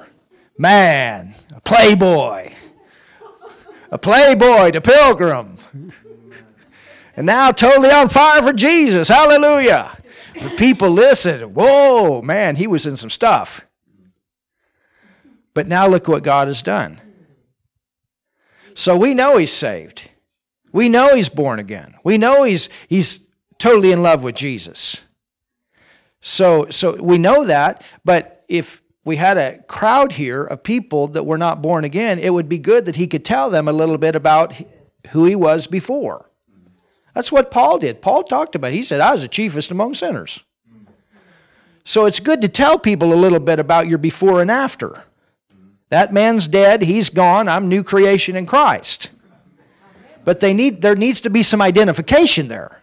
man, 0.59 1.35
a 1.55 1.61
playboy, 1.61 2.53
a 3.91 3.99
playboy, 3.99 4.73
the 4.73 4.81
pilgrim. 4.81 5.59
And 7.14 7.27
now 7.27 7.53
totally 7.53 7.91
on 7.91 8.09
fire 8.09 8.43
for 8.43 8.53
Jesus. 8.53 9.09
Hallelujah. 9.09 9.97
The 10.41 10.51
people 10.51 10.91
listened. 10.91 11.55
Whoa, 11.55 12.23
man, 12.23 12.57
he 12.57 12.66
was 12.66 12.87
in 12.87 12.97
some 12.97 13.11
stuff. 13.11 13.66
But 15.55 15.68
now 15.68 15.87
look 15.87 16.09
what 16.09 16.23
God 16.23 16.49
has 16.49 16.62
done. 16.62 17.01
So 18.75 18.97
we 18.97 19.12
know 19.12 19.37
he's 19.37 19.53
saved. 19.53 20.09
We 20.73 20.89
know 20.89 21.14
he's 21.14 21.29
born 21.29 21.59
again. 21.59 21.95
We 22.03 22.16
know 22.16 22.45
he's, 22.45 22.70
he's 22.89 23.20
totally 23.59 23.93
in 23.93 24.03
love 24.03 24.25
with 24.25 24.35
Jesus. 24.35 25.03
So, 26.23 26.68
so 26.70 26.95
we 27.03 27.18
know 27.18 27.45
that, 27.45 27.85
but 28.05 28.45
if 28.49 28.81
we 29.05 29.16
had 29.16 29.37
a 29.37 29.61
crowd 29.64 30.12
here 30.12 30.45
of 30.45 30.62
people 30.62 31.09
that 31.09 31.25
were 31.25 31.37
not 31.37 31.61
born 31.61 31.85
again, 31.85 32.20
it 32.20 32.33
would 32.33 32.49
be 32.49 32.59
good 32.59 32.87
that 32.87 32.95
he 32.95 33.09
could 33.09 33.25
tell 33.25 33.51
them 33.51 33.66
a 33.66 33.73
little 33.73 33.99
bit 33.99 34.14
about 34.14 34.55
who 35.09 35.25
he 35.25 35.35
was 35.35 35.66
before. 35.66 36.31
That's 37.12 37.33
what 37.33 37.51
Paul 37.51 37.79
did. 37.79 38.01
Paul 38.01 38.23
talked 38.23 38.55
about 38.55 38.73
it. 38.73 38.77
He 38.77 38.85
said, 38.85 39.01
I 39.01 39.11
was 39.11 39.23
the 39.23 39.29
chiefest 39.29 39.73
among 39.73 39.95
sinners. 39.95 40.41
So 41.85 42.07
it's 42.07 42.20
good 42.20 42.41
to 42.43 42.49
tell 42.49 42.79
people 42.79 43.12
a 43.12 43.16
little 43.16 43.41
bit 43.41 43.59
about 43.59 43.89
your 43.89 43.99
before 43.99 44.41
and 44.41 44.51
after. 44.51 45.03
That 45.89 46.12
man's 46.12 46.47
dead, 46.47 46.83
he's 46.83 47.11
gone, 47.11 47.49
I'm 47.49 47.68
new 47.68 47.83
creation 47.83 48.37
in 48.37 48.47
Christ. 48.47 49.11
But 50.25 50.39
they 50.39 50.55
need 50.55 50.83
there 50.83 50.95
needs 50.95 51.20
to 51.23 51.31
be 51.31 51.43
some 51.43 51.61
identification 51.61 52.47
there. 52.47 52.82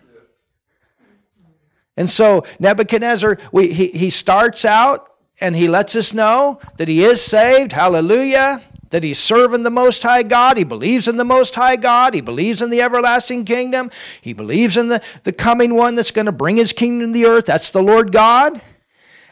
And 1.99 2.09
so 2.09 2.45
Nebuchadnezzar, 2.59 3.37
we, 3.51 3.73
he, 3.73 3.87
he 3.89 4.09
starts 4.09 4.63
out 4.63 5.11
and 5.41 5.53
he 5.53 5.67
lets 5.67 5.97
us 5.97 6.13
know 6.13 6.61
that 6.77 6.87
he 6.87 7.03
is 7.03 7.21
saved. 7.21 7.73
Hallelujah. 7.73 8.61
That 8.91 9.03
he's 9.03 9.19
serving 9.19 9.63
the 9.63 9.69
Most 9.69 10.01
High 10.01 10.23
God. 10.23 10.55
He 10.55 10.63
believes 10.63 11.09
in 11.09 11.17
the 11.17 11.25
Most 11.25 11.55
High 11.55 11.75
God. 11.75 12.13
He 12.13 12.21
believes 12.21 12.61
in 12.61 12.69
the 12.69 12.81
everlasting 12.81 13.43
kingdom. 13.43 13.89
He 14.21 14.31
believes 14.31 14.77
in 14.77 14.87
the, 14.87 15.03
the 15.25 15.33
coming 15.33 15.75
one 15.75 15.97
that's 15.97 16.11
going 16.11 16.27
to 16.27 16.31
bring 16.31 16.55
his 16.55 16.71
kingdom 16.71 17.11
to 17.11 17.19
the 17.19 17.25
earth. 17.25 17.45
That's 17.45 17.69
the 17.69 17.83
Lord 17.83 18.13
God. 18.13 18.61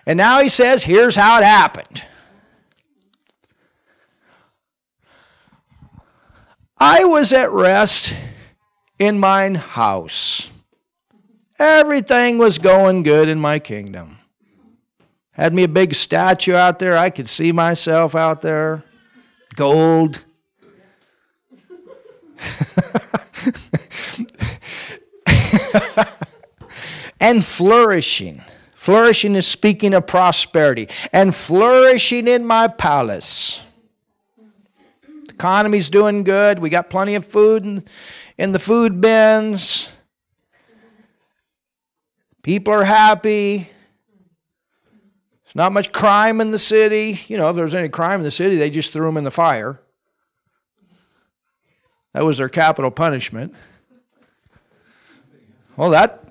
And 0.06 0.18
now 0.18 0.42
he 0.42 0.50
says, 0.50 0.84
here's 0.84 1.16
how 1.16 1.38
it 1.38 1.46
happened. 1.46 2.04
I 6.78 7.06
was 7.06 7.32
at 7.32 7.50
rest 7.50 8.14
in 9.00 9.20
mine 9.20 9.56
house. 9.56 10.50
Everything 11.60 12.38
was 12.38 12.60
going 12.60 13.04
good 13.04 13.30
in 13.30 13.40
my 13.40 13.60
kingdom. 13.60 14.18
Had 15.32 15.54
me 15.54 15.64
a 15.64 15.68
big 15.68 15.94
statue 15.94 16.56
out 16.56 16.80
there. 16.80 16.98
I 16.98 17.10
could 17.10 17.30
see 17.30 17.52
myself 17.52 18.16
out 18.16 18.42
there. 18.42 18.84
Gold. 19.56 20.24
and 27.20 27.44
flourishing. 27.44 28.42
Flourishing 28.76 29.36
is 29.36 29.48
speaking 29.48 29.94
of 29.94 30.08
prosperity. 30.08 30.88
And 31.12 31.36
flourishing 31.36 32.28
in 32.28 32.46
my 32.46 32.68
palace. 32.68 33.60
The 34.38 35.34
economy's 35.34 35.90
doing 35.90 36.24
good. 36.24 36.60
We 36.60 36.70
got 36.70 36.90
plenty 36.90 37.16
of 37.16 37.26
food 37.26 37.66
in, 37.66 37.84
in 38.38 38.52
the 38.52 38.60
food 38.60 39.02
bins. 39.02 39.90
People 42.48 42.74
are 42.74 42.86
happy. 42.86 43.68
There's 45.44 45.54
not 45.54 45.74
much 45.74 45.92
crime 45.92 46.40
in 46.40 46.52
the 46.52 46.60
city. 46.60 47.20
You 47.28 47.36
know, 47.36 47.50
if 47.50 47.58
there's 47.58 47.74
any 47.74 47.90
crime 47.90 48.22
in 48.22 48.24
the 48.24 48.32
city, 48.32 48.56
they 48.56 48.70
just 48.70 48.94
threw 48.94 49.06
them 49.06 49.18
in 49.18 49.26
the 49.26 49.32
fire. 49.32 49.82
That 52.14 52.24
was 52.24 52.38
their 52.38 52.48
capital 52.48 52.90
punishment. 52.90 53.54
Well, 55.76 55.90
that 55.90 56.24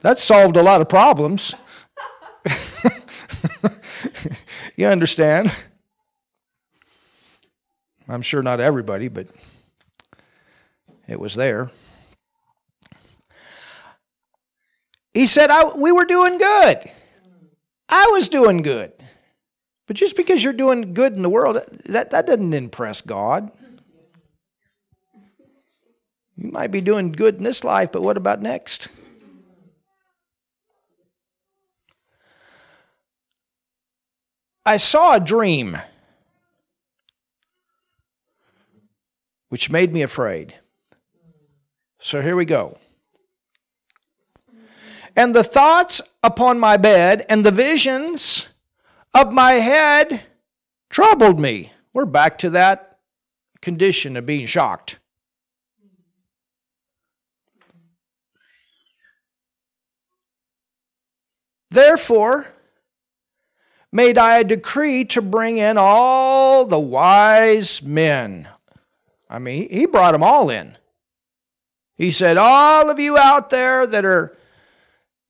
that 0.00 0.18
solved 0.18 0.56
a 0.56 0.62
lot 0.62 0.80
of 0.80 0.88
problems. 0.88 1.54
you 4.76 4.88
understand? 4.88 5.52
I'm 8.08 8.22
sure 8.22 8.42
not 8.42 8.58
everybody, 8.58 9.06
but 9.06 9.28
it 11.06 11.20
was 11.20 11.36
there. 11.36 11.70
He 15.18 15.26
said, 15.26 15.50
We 15.74 15.90
were 15.90 16.04
doing 16.04 16.38
good. 16.38 16.78
I 17.88 18.06
was 18.12 18.28
doing 18.28 18.62
good. 18.62 18.92
But 19.88 19.96
just 19.96 20.16
because 20.16 20.44
you're 20.44 20.52
doing 20.52 20.94
good 20.94 21.12
in 21.14 21.22
the 21.22 21.28
world, 21.28 21.58
that, 21.86 22.10
that 22.10 22.24
doesn't 22.24 22.54
impress 22.54 23.00
God. 23.00 23.50
You 26.36 26.52
might 26.52 26.70
be 26.70 26.80
doing 26.80 27.10
good 27.10 27.34
in 27.34 27.42
this 27.42 27.64
life, 27.64 27.90
but 27.90 28.00
what 28.00 28.16
about 28.16 28.40
next? 28.40 28.86
I 34.64 34.76
saw 34.76 35.16
a 35.16 35.20
dream 35.20 35.78
which 39.48 39.68
made 39.68 39.92
me 39.92 40.02
afraid. 40.02 40.54
So 41.98 42.22
here 42.22 42.36
we 42.36 42.44
go 42.44 42.78
and 45.18 45.34
the 45.34 45.42
thoughts 45.42 46.00
upon 46.22 46.60
my 46.60 46.76
bed 46.76 47.26
and 47.28 47.44
the 47.44 47.50
visions 47.50 48.48
of 49.12 49.32
my 49.32 49.54
head 49.54 50.22
troubled 50.90 51.40
me. 51.40 51.72
We're 51.92 52.06
back 52.06 52.38
to 52.38 52.50
that 52.50 53.00
condition 53.60 54.16
of 54.16 54.24
being 54.24 54.46
shocked. 54.46 55.00
Therefore, 61.68 62.46
made 63.90 64.18
I 64.18 64.38
a 64.38 64.44
decree 64.44 65.04
to 65.06 65.20
bring 65.20 65.56
in 65.56 65.76
all 65.76 66.64
the 66.64 66.78
wise 66.78 67.82
men. 67.82 68.46
I 69.28 69.40
mean, 69.40 69.68
he 69.68 69.86
brought 69.86 70.12
them 70.12 70.22
all 70.22 70.48
in. 70.48 70.78
He 71.96 72.12
said, 72.12 72.36
All 72.36 72.88
of 72.88 73.00
you 73.00 73.18
out 73.18 73.50
there 73.50 73.84
that 73.84 74.04
are 74.04 74.37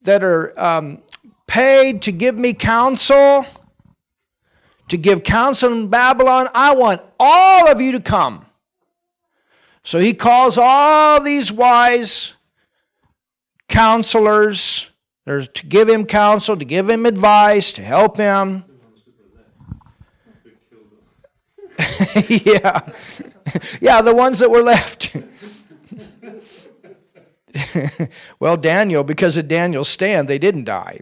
that 0.08 0.24
are 0.24 0.58
um, 0.58 1.02
paid 1.46 2.00
to 2.00 2.10
give 2.12 2.38
me 2.38 2.54
counsel, 2.54 3.44
to 4.88 4.96
give 4.96 5.22
counsel 5.22 5.70
in 5.70 5.88
Babylon, 5.88 6.48
I 6.54 6.74
want 6.74 7.02
all 7.20 7.70
of 7.70 7.78
you 7.82 7.92
to 7.92 8.00
come. 8.00 8.46
So 9.84 9.98
he 9.98 10.14
calls 10.14 10.56
all 10.58 11.22
these 11.22 11.52
wise 11.52 12.32
counselors 13.68 14.90
to 15.26 15.66
give 15.68 15.90
him 15.90 16.06
counsel, 16.06 16.56
to 16.56 16.64
give 16.64 16.88
him 16.88 17.04
advice, 17.04 17.72
to 17.72 17.82
help 17.82 18.16
him. 18.16 18.64
yeah. 22.28 22.80
yeah, 23.82 24.00
the 24.00 24.14
ones 24.14 24.38
that 24.38 24.50
were 24.50 24.62
left. 24.62 25.14
well, 28.40 28.56
Daniel, 28.56 29.04
because 29.04 29.36
of 29.36 29.48
Daniel's 29.48 29.88
stand, 29.88 30.28
they 30.28 30.38
didn't 30.38 30.64
die. 30.64 31.00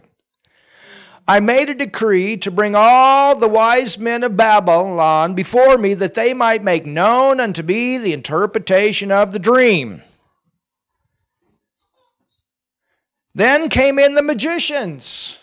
I 1.27 1.41
made 1.41 1.69
a 1.69 1.75
decree 1.75 2.37
to 2.37 2.51
bring 2.51 2.73
all 2.73 3.37
the 3.37 3.49
wise 3.49 3.99
men 3.99 4.23
of 4.23 4.37
Babylon 4.37 5.33
before 5.33 5.77
me 5.77 5.93
that 5.95 6.13
they 6.13 6.33
might 6.33 6.63
make 6.63 6.85
known 6.85 7.41
unto 7.41 7.63
me 7.63 7.97
the 7.97 8.13
interpretation 8.13 9.11
of 9.11 9.33
the 9.33 9.39
dream. 9.39 10.01
Then 13.35 13.67
came 13.67 13.99
in 13.99 14.15
the 14.15 14.23
magicians, 14.23 15.37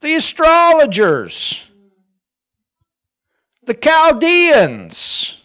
the 0.00 0.16
astrologers, 0.16 1.64
the 3.62 3.74
Chaldeans, 3.74 5.40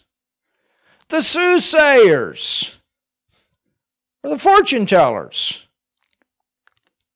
the 1.08 1.22
soothsayers 1.22 2.81
are 4.24 4.30
the 4.30 4.40
fortune 4.40 4.86
tellers, 4.86 5.66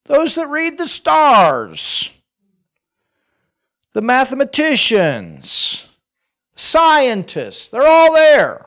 those 0.05 0.35
that 0.35 0.47
read 0.47 0.77
the 0.77 0.87
stars, 0.87 2.11
the 3.93 4.01
mathematicians, 4.01 5.87
scientists, 6.55 7.69
they're 7.69 7.87
all 7.87 8.13
there. 8.13 8.65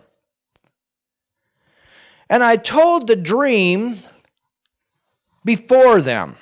and 2.30 2.42
I 2.42 2.56
told 2.56 3.06
the 3.08 3.16
dream 3.16 3.96
before 5.44 6.00
them. 6.00 6.36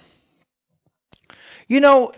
You 1.69 1.81
know, 1.81 2.13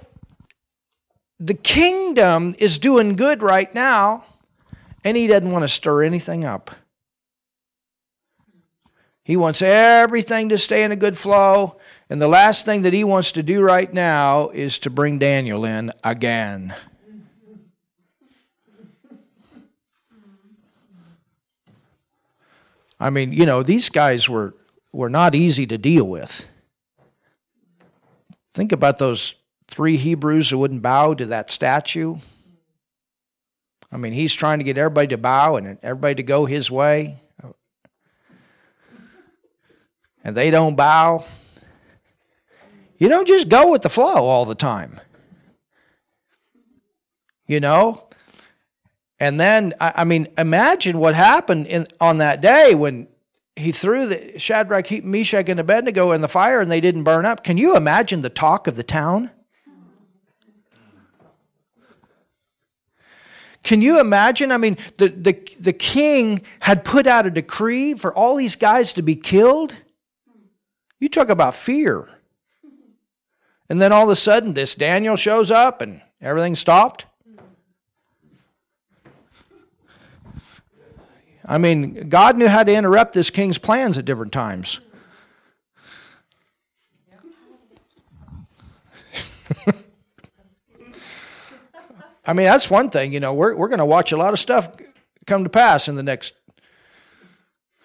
the 1.39 1.55
kingdom 1.55 2.55
is 2.59 2.79
doing 2.79 3.17
good 3.17 3.43
right 3.43 3.73
now, 3.75 4.25
and 5.05 5.17
he 5.17 5.27
doesn't 5.27 5.51
want 5.51 5.63
to 5.63 5.69
stir 5.69 6.03
anything 6.03 6.45
up. 6.45 6.71
He 9.29 9.37
wants 9.37 9.61
everything 9.61 10.49
to 10.49 10.57
stay 10.57 10.85
in 10.85 10.91
a 10.91 10.97
good 10.97 11.19
flow, 11.19 11.77
and 12.09 12.19
the 12.19 12.27
last 12.27 12.65
thing 12.65 12.81
that 12.81 12.95
he 12.95 13.05
wants 13.05 13.33
to 13.33 13.43
do 13.43 13.61
right 13.61 13.93
now 13.93 14.49
is 14.49 14.79
to 14.79 14.91
bring 14.91 15.19
Daniel 15.19 15.67
in 15.67 15.93
again. 16.03 16.75
I 22.99 23.11
mean, 23.11 23.35
you 23.35 23.45
know, 23.45 23.63
these 23.63 23.91
guys 23.91 24.31
were, 24.31 24.55
were 24.93 25.11
not 25.11 25.35
easy 25.35 25.67
to 25.67 25.77
deal 25.77 26.09
with. 26.09 26.51
Think 28.53 28.73
about 28.73 28.97
those 28.97 29.35
three 29.67 29.99
Hebrews 29.99 30.49
who 30.49 30.57
wouldn't 30.57 30.81
bow 30.81 31.13
to 31.13 31.27
that 31.27 31.51
statue. 31.51 32.17
I 33.93 33.99
mean, 33.99 34.15
he's 34.15 34.33
trying 34.33 34.57
to 34.61 34.65
get 34.65 34.79
everybody 34.79 35.09
to 35.09 35.19
bow 35.19 35.57
and 35.57 35.77
everybody 35.83 36.15
to 36.15 36.23
go 36.23 36.47
his 36.47 36.71
way. 36.71 37.19
And 40.25 40.37
they 40.37 40.51
don't 40.51 40.77
bow. 40.77 41.25
You 42.99 43.09
don't 43.09 43.27
just 43.27 43.49
go 43.49 43.71
with 43.71 43.83
the 43.83 43.89
flow 43.89 44.27
all 44.27 44.45
the 44.45 44.55
time. 44.55 45.01
You 47.47 47.61
know? 47.61 48.09
And 49.21 49.41
then, 49.41 49.75
I 49.81 50.05
mean, 50.05 50.29
imagine 50.37 50.99
what 50.99 51.15
happened 51.15 51.67
in, 51.67 51.87
on 52.01 52.19
that 52.19 52.41
day 52.41 52.75
when 52.75 53.09
he 53.57 53.73
threw 53.73 54.07
the 54.07 54.39
Shadrach, 54.39 55.03
Meshach, 55.03 55.49
and 55.49 55.59
Abednego 55.59 56.13
in 56.13 56.21
the 56.21 56.29
fire 56.29 56.61
and 56.61 56.71
they 56.71 56.81
didn't 56.81 57.03
burn 57.03 57.27
up. 57.27 57.43
Can 57.43 57.59
you 57.59 57.77
imagine 57.77 58.23
the 58.23 58.31
talk 58.31 58.69
of 58.69 58.77
the 58.77 58.85
town? 58.85 59.31
Can 63.65 63.83
you 63.83 64.01
imagine? 64.01 64.53
I 64.53 64.57
mean, 64.57 64.79
the, 64.97 65.09
the, 65.09 65.39
the 65.59 65.73
king 65.73 66.43
had 66.61 66.85
put 66.85 67.07
out 67.07 67.27
a 67.27 67.31
decree 67.31 67.95
for 67.95 68.15
all 68.15 68.37
these 68.37 68.57
guys 68.57 68.93
to 68.95 69.03
be 69.03 69.17
killed. 69.17 69.75
You 71.01 71.09
talk 71.09 71.29
about 71.29 71.55
fear. 71.55 72.09
And 73.71 73.81
then 73.81 73.93
all 73.93 74.05
of 74.05 74.11
a 74.11 74.17
sudden, 74.17 74.55
this 74.55 74.75
Daniel 74.75 75.17
shows 75.17 75.51
up 75.51 75.83
and 75.83 76.03
everything 76.21 76.57
stopped. 76.57 77.07
I 81.45 81.57
mean, 81.57 82.09
God 82.09 82.37
knew 82.37 82.49
how 82.49 82.63
to 82.63 82.75
interrupt 82.75 83.15
this 83.15 83.31
king's 83.31 83.57
plans 83.57 83.97
at 83.97 84.05
different 84.05 84.33
times. 84.33 84.81
I 92.27 92.35
mean, 92.35 92.47
that's 92.47 92.69
one 92.71 92.91
thing, 92.91 93.15
you 93.15 93.21
know, 93.21 93.33
we're, 93.33 93.57
we're 93.57 93.69
going 93.69 93.79
to 93.79 93.87
watch 93.87 94.13
a 94.13 94.19
lot 94.19 94.35
of 94.35 94.39
stuff 94.39 94.69
come 95.27 95.45
to 95.45 95.51
pass 95.51 95.89
in 95.89 95.95
the 95.95 96.03
next 96.03 96.35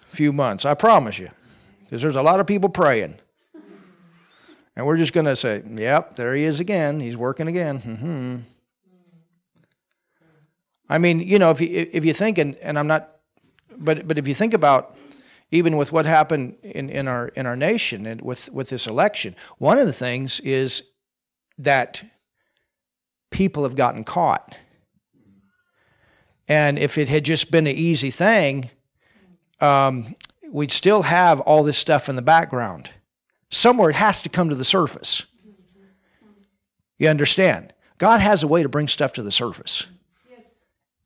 few 0.08 0.30
months, 0.30 0.66
I 0.66 0.74
promise 0.74 1.18
you, 1.18 1.30
because 1.94 2.02
there's 2.02 2.16
a 2.16 2.22
lot 2.22 2.40
of 2.40 2.48
people 2.48 2.68
praying. 2.68 3.14
And 4.74 4.84
we're 4.84 4.96
just 4.96 5.12
going 5.12 5.26
to 5.26 5.36
say, 5.36 5.62
yep, 5.76 6.16
there 6.16 6.34
he 6.34 6.42
is 6.42 6.58
again. 6.58 6.98
He's 6.98 7.16
working 7.16 7.46
again. 7.46 7.78
Mm-hmm. 7.78 8.36
I 10.88 10.98
mean, 10.98 11.20
you 11.20 11.38
know, 11.38 11.52
if 11.52 11.60
you, 11.60 11.68
if 11.92 12.04
you 12.04 12.12
think, 12.12 12.38
and, 12.38 12.56
and 12.56 12.80
I'm 12.80 12.88
not 12.88 13.10
but 13.76 14.08
but 14.08 14.18
if 14.18 14.26
you 14.26 14.34
think 14.34 14.54
about 14.54 14.96
even 15.52 15.76
with 15.76 15.92
what 15.92 16.04
happened 16.04 16.56
in, 16.64 16.90
in 16.90 17.06
our 17.06 17.28
in 17.28 17.46
our 17.46 17.54
nation 17.54 18.06
and 18.06 18.20
with, 18.20 18.50
with 18.50 18.70
this 18.70 18.88
election, 18.88 19.36
one 19.58 19.78
of 19.78 19.86
the 19.86 19.92
things 19.92 20.40
is 20.40 20.82
that 21.58 22.02
people 23.30 23.62
have 23.62 23.76
gotten 23.76 24.02
caught. 24.02 24.56
And 26.48 26.76
if 26.76 26.98
it 26.98 27.08
had 27.08 27.24
just 27.24 27.52
been 27.52 27.68
an 27.68 27.76
easy 27.76 28.10
thing, 28.10 28.70
um, 29.60 30.16
we'd 30.54 30.70
still 30.70 31.02
have 31.02 31.40
all 31.40 31.64
this 31.64 31.76
stuff 31.76 32.08
in 32.08 32.14
the 32.14 32.22
background. 32.22 32.88
Somewhere 33.50 33.90
it 33.90 33.96
has 33.96 34.22
to 34.22 34.28
come 34.28 34.50
to 34.50 34.54
the 34.54 34.64
surface. 34.64 35.26
You 36.96 37.08
understand? 37.08 37.74
God 37.98 38.20
has 38.20 38.44
a 38.44 38.48
way 38.48 38.62
to 38.62 38.68
bring 38.68 38.86
stuff 38.86 39.14
to 39.14 39.22
the 39.24 39.32
surface 39.32 39.88
yes. 40.30 40.46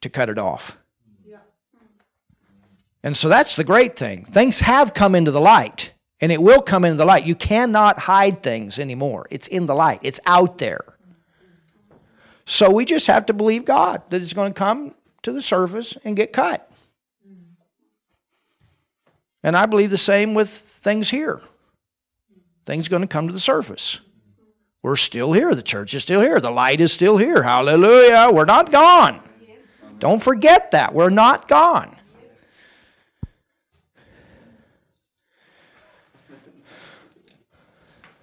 to 0.03 0.11
cut 0.11 0.29
it 0.29 0.39
off. 0.39 0.79
And 3.03 3.17
so 3.17 3.31
that's 3.31 3.57
the 3.57 3.65
great 3.65 3.97
thing. 3.97 4.27
Things 4.27 4.61
have 4.61 4.93
come 4.93 5.15
into 5.15 5.31
the 5.31 5.41
light, 5.41 5.93
and 6.21 6.31
it 6.31 6.43
will 6.43 6.61
come 6.61 6.85
into 6.85 6.99
the 6.99 7.07
light. 7.07 7.25
You 7.25 7.35
cannot 7.35 7.99
hide 7.99 8.43
things 8.43 8.79
anymore. 8.79 9.27
It's 9.31 9.47
in 9.47 9.65
the 9.65 9.75
light, 9.75 10.01
it's 10.03 10.21
out 10.27 10.59
there. 10.59 10.99
So 12.45 12.71
we 12.71 12.85
just 12.85 13.07
have 13.07 13.27
to 13.27 13.33
believe 13.33 13.65
God 13.65 14.03
that 14.11 14.21
it's 14.21 14.35
going 14.35 14.53
to 14.53 14.59
come 14.59 14.95
to 15.23 15.33
the 15.33 15.41
surface 15.41 15.97
and 16.05 16.17
get 16.17 16.35
cut. 16.35 16.68
And 19.49 19.57
I 19.57 19.65
believe 19.65 19.89
the 19.89 19.97
same 19.97 20.35
with 20.35 20.51
things 20.51 21.09
here. 21.09 21.41
Things 22.67 22.87
going 22.87 23.01
to 23.01 23.09
come 23.09 23.29
to 23.29 23.33
the 23.33 23.41
surface. 23.41 23.99
We're 24.83 24.97
still 24.97 25.33
here. 25.33 25.55
The 25.55 25.63
church 25.63 25.95
is 25.95 26.03
still 26.03 26.21
here. 26.21 26.39
The 26.39 26.51
light 26.51 26.83
is 26.83 26.93
still 26.93 27.17
here. 27.17 27.43
Hallelujah. 27.43 28.29
We're 28.31 28.45
not 28.45 28.71
gone. 28.71 29.23
Don't 30.01 30.23
forget 30.23 30.73
that. 30.73 30.93
We're 30.93 31.09
not 31.09 31.49
gone. 31.49 31.97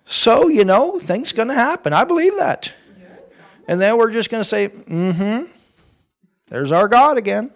So, 0.06 0.48
you 0.48 0.64
know, 0.64 1.00
things 1.00 1.32
going 1.32 1.48
to 1.48 1.56
happen. 1.56 1.92
I 1.92 2.06
believe 2.06 2.38
that. 2.38 2.72
And 3.68 3.82
then 3.82 3.98
we're 3.98 4.12
just 4.12 4.30
going 4.30 4.42
to 4.42 4.48
say, 4.48 4.68
mm 4.68 5.16
hmm, 5.16 5.52
there's 6.50 6.72
our 6.72 6.88
God 6.88 7.18
again. 7.18 7.52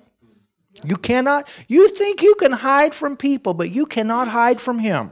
You 0.83 0.95
cannot, 0.95 1.49
you 1.67 1.89
think 1.89 2.21
you 2.21 2.35
can 2.35 2.51
hide 2.51 2.95
from 2.95 3.17
people, 3.17 3.53
but 3.53 3.71
you 3.71 3.85
cannot 3.85 4.27
hide 4.27 4.61
from 4.61 4.79
Him. 4.79 5.11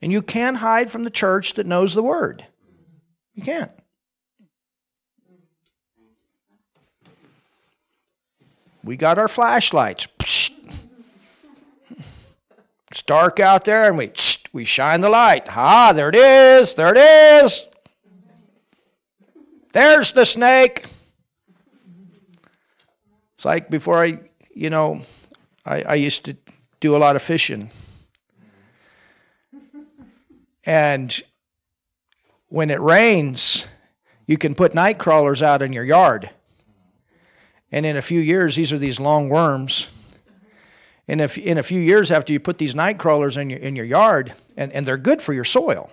And 0.00 0.10
you 0.10 0.22
can't 0.22 0.56
hide 0.56 0.90
from 0.90 1.04
the 1.04 1.10
church 1.10 1.54
that 1.54 1.66
knows 1.66 1.94
the 1.94 2.02
Word. 2.02 2.44
You 3.34 3.42
can't. 3.42 3.70
We 8.84 8.96
got 8.96 9.18
our 9.18 9.28
flashlights. 9.28 10.08
It's 12.90 13.02
dark 13.06 13.40
out 13.40 13.64
there, 13.64 13.88
and 13.88 13.96
we 13.96 14.10
we 14.52 14.64
shine 14.66 15.00
the 15.00 15.08
light. 15.08 15.46
Ah, 15.48 15.92
there 15.94 16.10
it 16.10 16.16
is. 16.16 16.74
There 16.74 16.94
it 16.94 16.98
is. 16.98 17.64
There's 19.72 20.12
the 20.12 20.26
snake. 20.26 20.84
It's 23.42 23.44
like 23.44 23.70
before 23.70 24.00
I, 24.00 24.20
you 24.54 24.70
know, 24.70 25.00
I, 25.66 25.82
I 25.82 25.94
used 25.96 26.26
to 26.26 26.36
do 26.78 26.94
a 26.94 26.98
lot 26.98 27.16
of 27.16 27.22
fishing. 27.22 27.70
And 30.62 31.20
when 32.50 32.70
it 32.70 32.80
rains, 32.80 33.66
you 34.28 34.38
can 34.38 34.54
put 34.54 34.76
night 34.76 35.00
crawlers 35.00 35.42
out 35.42 35.60
in 35.60 35.72
your 35.72 35.82
yard. 35.82 36.30
And 37.72 37.84
in 37.84 37.96
a 37.96 38.00
few 38.02 38.20
years, 38.20 38.54
these 38.54 38.72
are 38.72 38.78
these 38.78 39.00
long 39.00 39.28
worms 39.28 39.88
in 41.08 41.18
a, 41.18 41.28
in 41.40 41.58
a 41.58 41.64
few 41.64 41.80
years 41.80 42.12
after 42.12 42.32
you 42.32 42.38
put 42.38 42.58
these 42.58 42.76
night 42.76 43.00
crawlers 43.00 43.36
in 43.36 43.50
your, 43.50 43.58
in 43.58 43.74
your 43.74 43.86
yard, 43.86 44.32
and, 44.56 44.70
and 44.70 44.86
they're 44.86 44.96
good 44.96 45.20
for 45.20 45.32
your 45.32 45.44
soil, 45.44 45.90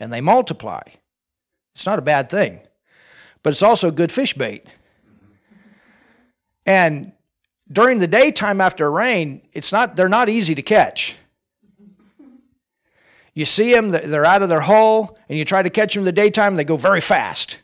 and 0.00 0.12
they 0.12 0.20
multiply. 0.20 0.82
It's 1.76 1.86
not 1.86 2.00
a 2.00 2.02
bad 2.02 2.28
thing, 2.28 2.58
but 3.44 3.50
it's 3.50 3.62
also 3.62 3.92
good 3.92 4.10
fish 4.10 4.34
bait. 4.34 4.66
And 6.66 7.12
during 7.70 7.98
the 7.98 8.06
daytime 8.06 8.60
after 8.60 8.90
rain, 8.90 9.42
it's 9.52 9.72
not, 9.72 9.96
they're 9.96 10.08
not 10.08 10.28
easy 10.28 10.54
to 10.54 10.62
catch. 10.62 11.16
You 13.34 13.44
see 13.46 13.72
them, 13.72 13.90
they're 13.90 14.26
out 14.26 14.42
of 14.42 14.50
their 14.50 14.60
hole, 14.60 15.18
and 15.28 15.38
you 15.38 15.44
try 15.44 15.62
to 15.62 15.70
catch 15.70 15.94
them 15.94 16.02
in 16.02 16.04
the 16.04 16.12
daytime, 16.12 16.56
they 16.56 16.64
go 16.64 16.76
very 16.76 17.00
fast. 17.00 17.60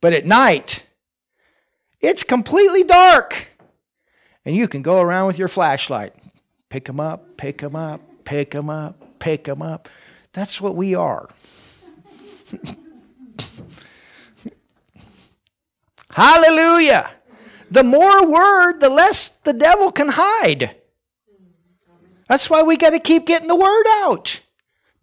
But 0.00 0.12
at 0.12 0.24
night, 0.24 0.86
it's 2.00 2.22
completely 2.22 2.84
dark. 2.84 3.48
And 4.44 4.54
you 4.54 4.68
can 4.68 4.82
go 4.82 5.00
around 5.00 5.26
with 5.26 5.38
your 5.38 5.48
flashlight. 5.48 6.14
Pick 6.68 6.84
them 6.84 7.00
up, 7.00 7.36
pick 7.36 7.58
them 7.58 7.74
up, 7.74 8.00
pick 8.24 8.52
them 8.52 8.70
up, 8.70 9.18
pick 9.18 9.42
them 9.44 9.62
up. 9.62 9.88
That's 10.32 10.60
what 10.60 10.76
we 10.76 10.94
are. 10.94 11.28
Hallelujah. 16.10 17.10
The 17.70 17.82
more 17.82 18.28
word, 18.28 18.80
the 18.80 18.88
less 18.88 19.28
the 19.44 19.52
devil 19.52 19.90
can 19.90 20.08
hide. 20.10 20.76
That's 22.28 22.50
why 22.50 22.62
we 22.62 22.76
got 22.76 22.90
to 22.90 22.98
keep 22.98 23.26
getting 23.26 23.48
the 23.48 23.56
word 23.56 23.84
out. 24.04 24.40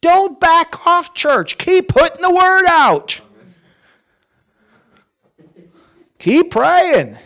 Don't 0.02 0.40
back 0.40 0.86
off, 0.86 1.14
church. 1.14 1.58
Keep 1.58 1.90
putting 1.90 2.22
the 2.22 2.34
word 2.34 2.66
out. 2.68 3.22
Keep 6.20 6.52
praying. 6.52 7.18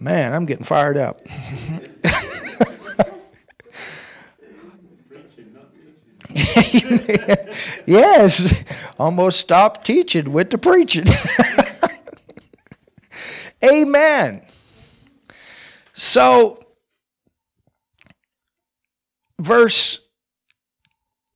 Man, 0.00 0.32
I'm 0.32 0.46
getting 0.46 0.64
fired 0.64 0.96
up. 0.96 1.20
yes, 7.86 8.64
almost 8.98 9.40
stopped 9.40 9.84
teaching, 9.86 10.32
went 10.32 10.50
to 10.50 10.58
preaching. 10.58 11.06
Amen. 13.64 14.42
So, 15.92 16.60
verse 19.40 19.98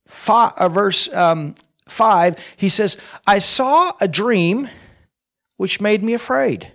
five, 0.07 0.53
uh, 0.55 0.69
verse 0.69 1.13
um, 1.13 1.55
five, 1.87 2.37
he 2.55 2.69
says, 2.69 2.95
"I 3.27 3.39
saw 3.39 3.91
a 3.99 4.07
dream, 4.07 4.69
which 5.57 5.81
made 5.81 6.01
me 6.01 6.13
afraid." 6.13 6.71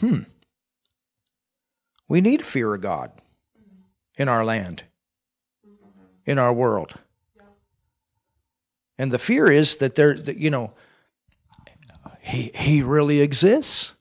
Hmm. 0.00 0.22
We 2.08 2.20
need 2.20 2.40
a 2.40 2.44
fear 2.44 2.74
of 2.74 2.80
God 2.80 3.12
in 4.16 4.28
our 4.28 4.44
land, 4.44 4.82
in 6.28 6.38
our 6.38 6.52
world. 6.52 6.92
And 8.98 9.10
the 9.10 9.18
fear 9.18 9.50
is 9.50 9.76
that 9.76 9.94
there, 9.94 10.14
you 10.14 10.50
know, 10.50 10.74
he, 12.20 12.50
he 12.54 12.82
really 12.82 13.20
exists. 13.22 13.92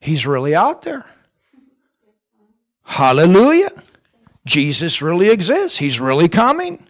He's 0.00 0.26
really 0.26 0.54
out 0.54 0.82
there. 0.82 1.04
Hallelujah. 2.84 3.70
Jesus 4.46 5.02
really 5.02 5.28
exists. 5.28 5.78
He's 5.78 6.00
really 6.00 6.28
coming. 6.28 6.86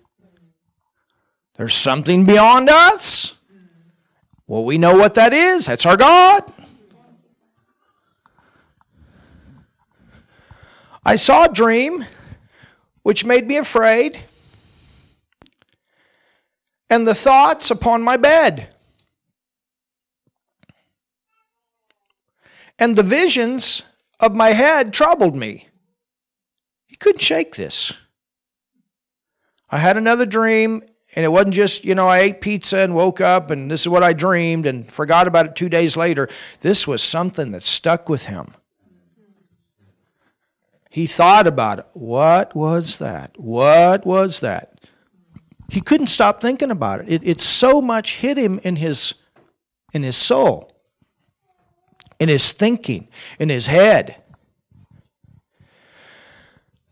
There's 1.56 1.74
something 1.74 2.24
beyond 2.24 2.70
us. 2.70 3.34
Well, 4.46 4.64
we 4.64 4.78
know 4.78 4.96
what 4.96 5.14
that 5.14 5.32
is. 5.32 5.66
That's 5.66 5.84
our 5.84 5.96
God. 5.96 6.44
I 11.04 11.16
saw 11.16 11.46
a 11.46 11.52
dream 11.52 12.04
which 13.02 13.24
made 13.24 13.46
me 13.46 13.56
afraid, 13.56 14.18
and 16.88 17.06
the 17.06 17.14
thoughts 17.14 17.70
upon 17.70 18.02
my 18.02 18.16
bed. 18.16 18.68
And 22.78 22.96
the 22.96 23.02
visions 23.02 23.82
of 24.20 24.36
my 24.36 24.50
head 24.50 24.92
troubled 24.92 25.36
me. 25.36 25.68
He 26.86 26.96
couldn't 26.96 27.20
shake 27.20 27.56
this. 27.56 27.92
I 29.70 29.78
had 29.78 29.96
another 29.96 30.26
dream, 30.26 30.82
and 31.14 31.24
it 31.24 31.28
wasn't 31.28 31.54
just, 31.54 31.84
you 31.84 31.94
know, 31.94 32.08
I 32.08 32.20
ate 32.20 32.40
pizza 32.40 32.78
and 32.78 32.94
woke 32.94 33.20
up 33.20 33.50
and 33.50 33.70
this 33.70 33.82
is 33.82 33.88
what 33.88 34.02
I 34.02 34.12
dreamed 34.12 34.66
and 34.66 34.90
forgot 34.90 35.26
about 35.26 35.46
it 35.46 35.56
two 35.56 35.68
days 35.68 35.96
later. 35.96 36.28
This 36.60 36.86
was 36.86 37.02
something 37.02 37.50
that 37.52 37.62
stuck 37.62 38.08
with 38.08 38.26
him. 38.26 38.54
He 40.92 41.06
thought 41.06 41.46
about 41.46 41.78
it. 41.78 41.86
What 41.94 42.54
was 42.54 42.98
that? 42.98 43.32
What 43.38 44.04
was 44.04 44.40
that? 44.40 44.78
He 45.70 45.80
couldn't 45.80 46.08
stop 46.08 46.42
thinking 46.42 46.70
about 46.70 47.00
it. 47.00 47.08
it. 47.08 47.22
It 47.26 47.40
so 47.40 47.80
much 47.80 48.18
hit 48.18 48.36
him 48.36 48.60
in 48.62 48.76
his 48.76 49.14
in 49.94 50.02
his 50.02 50.18
soul, 50.18 50.70
in 52.20 52.28
his 52.28 52.52
thinking, 52.52 53.08
in 53.38 53.48
his 53.48 53.68
head. 53.68 54.22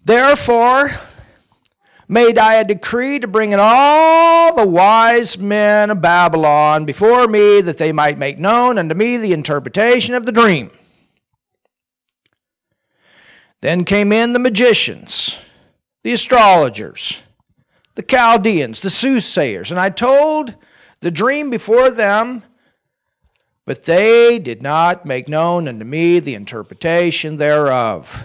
Therefore, 0.02 0.92
made 2.08 2.38
I 2.38 2.54
a 2.54 2.64
decree 2.64 3.18
to 3.18 3.28
bring 3.28 3.52
in 3.52 3.60
all 3.60 4.56
the 4.56 4.66
wise 4.66 5.38
men 5.38 5.90
of 5.90 6.00
Babylon 6.00 6.86
before 6.86 7.28
me, 7.28 7.60
that 7.60 7.76
they 7.76 7.92
might 7.92 8.16
make 8.16 8.38
known 8.38 8.78
unto 8.78 8.94
me 8.94 9.18
the 9.18 9.34
interpretation 9.34 10.14
of 10.14 10.24
the 10.24 10.32
dream. 10.32 10.70
Then 13.60 13.84
came 13.84 14.12
in 14.12 14.32
the 14.32 14.38
magicians, 14.38 15.38
the 16.02 16.12
astrologers, 16.12 17.22
the 17.94 18.02
Chaldeans, 18.02 18.80
the 18.80 18.90
soothsayers, 18.90 19.70
and 19.70 19.78
I 19.78 19.90
told 19.90 20.54
the 21.00 21.10
dream 21.10 21.50
before 21.50 21.90
them, 21.90 22.42
but 23.66 23.84
they 23.84 24.38
did 24.38 24.62
not 24.62 25.04
make 25.04 25.28
known 25.28 25.68
unto 25.68 25.84
me 25.84 26.18
the 26.18 26.34
interpretation 26.34 27.36
thereof. 27.36 28.24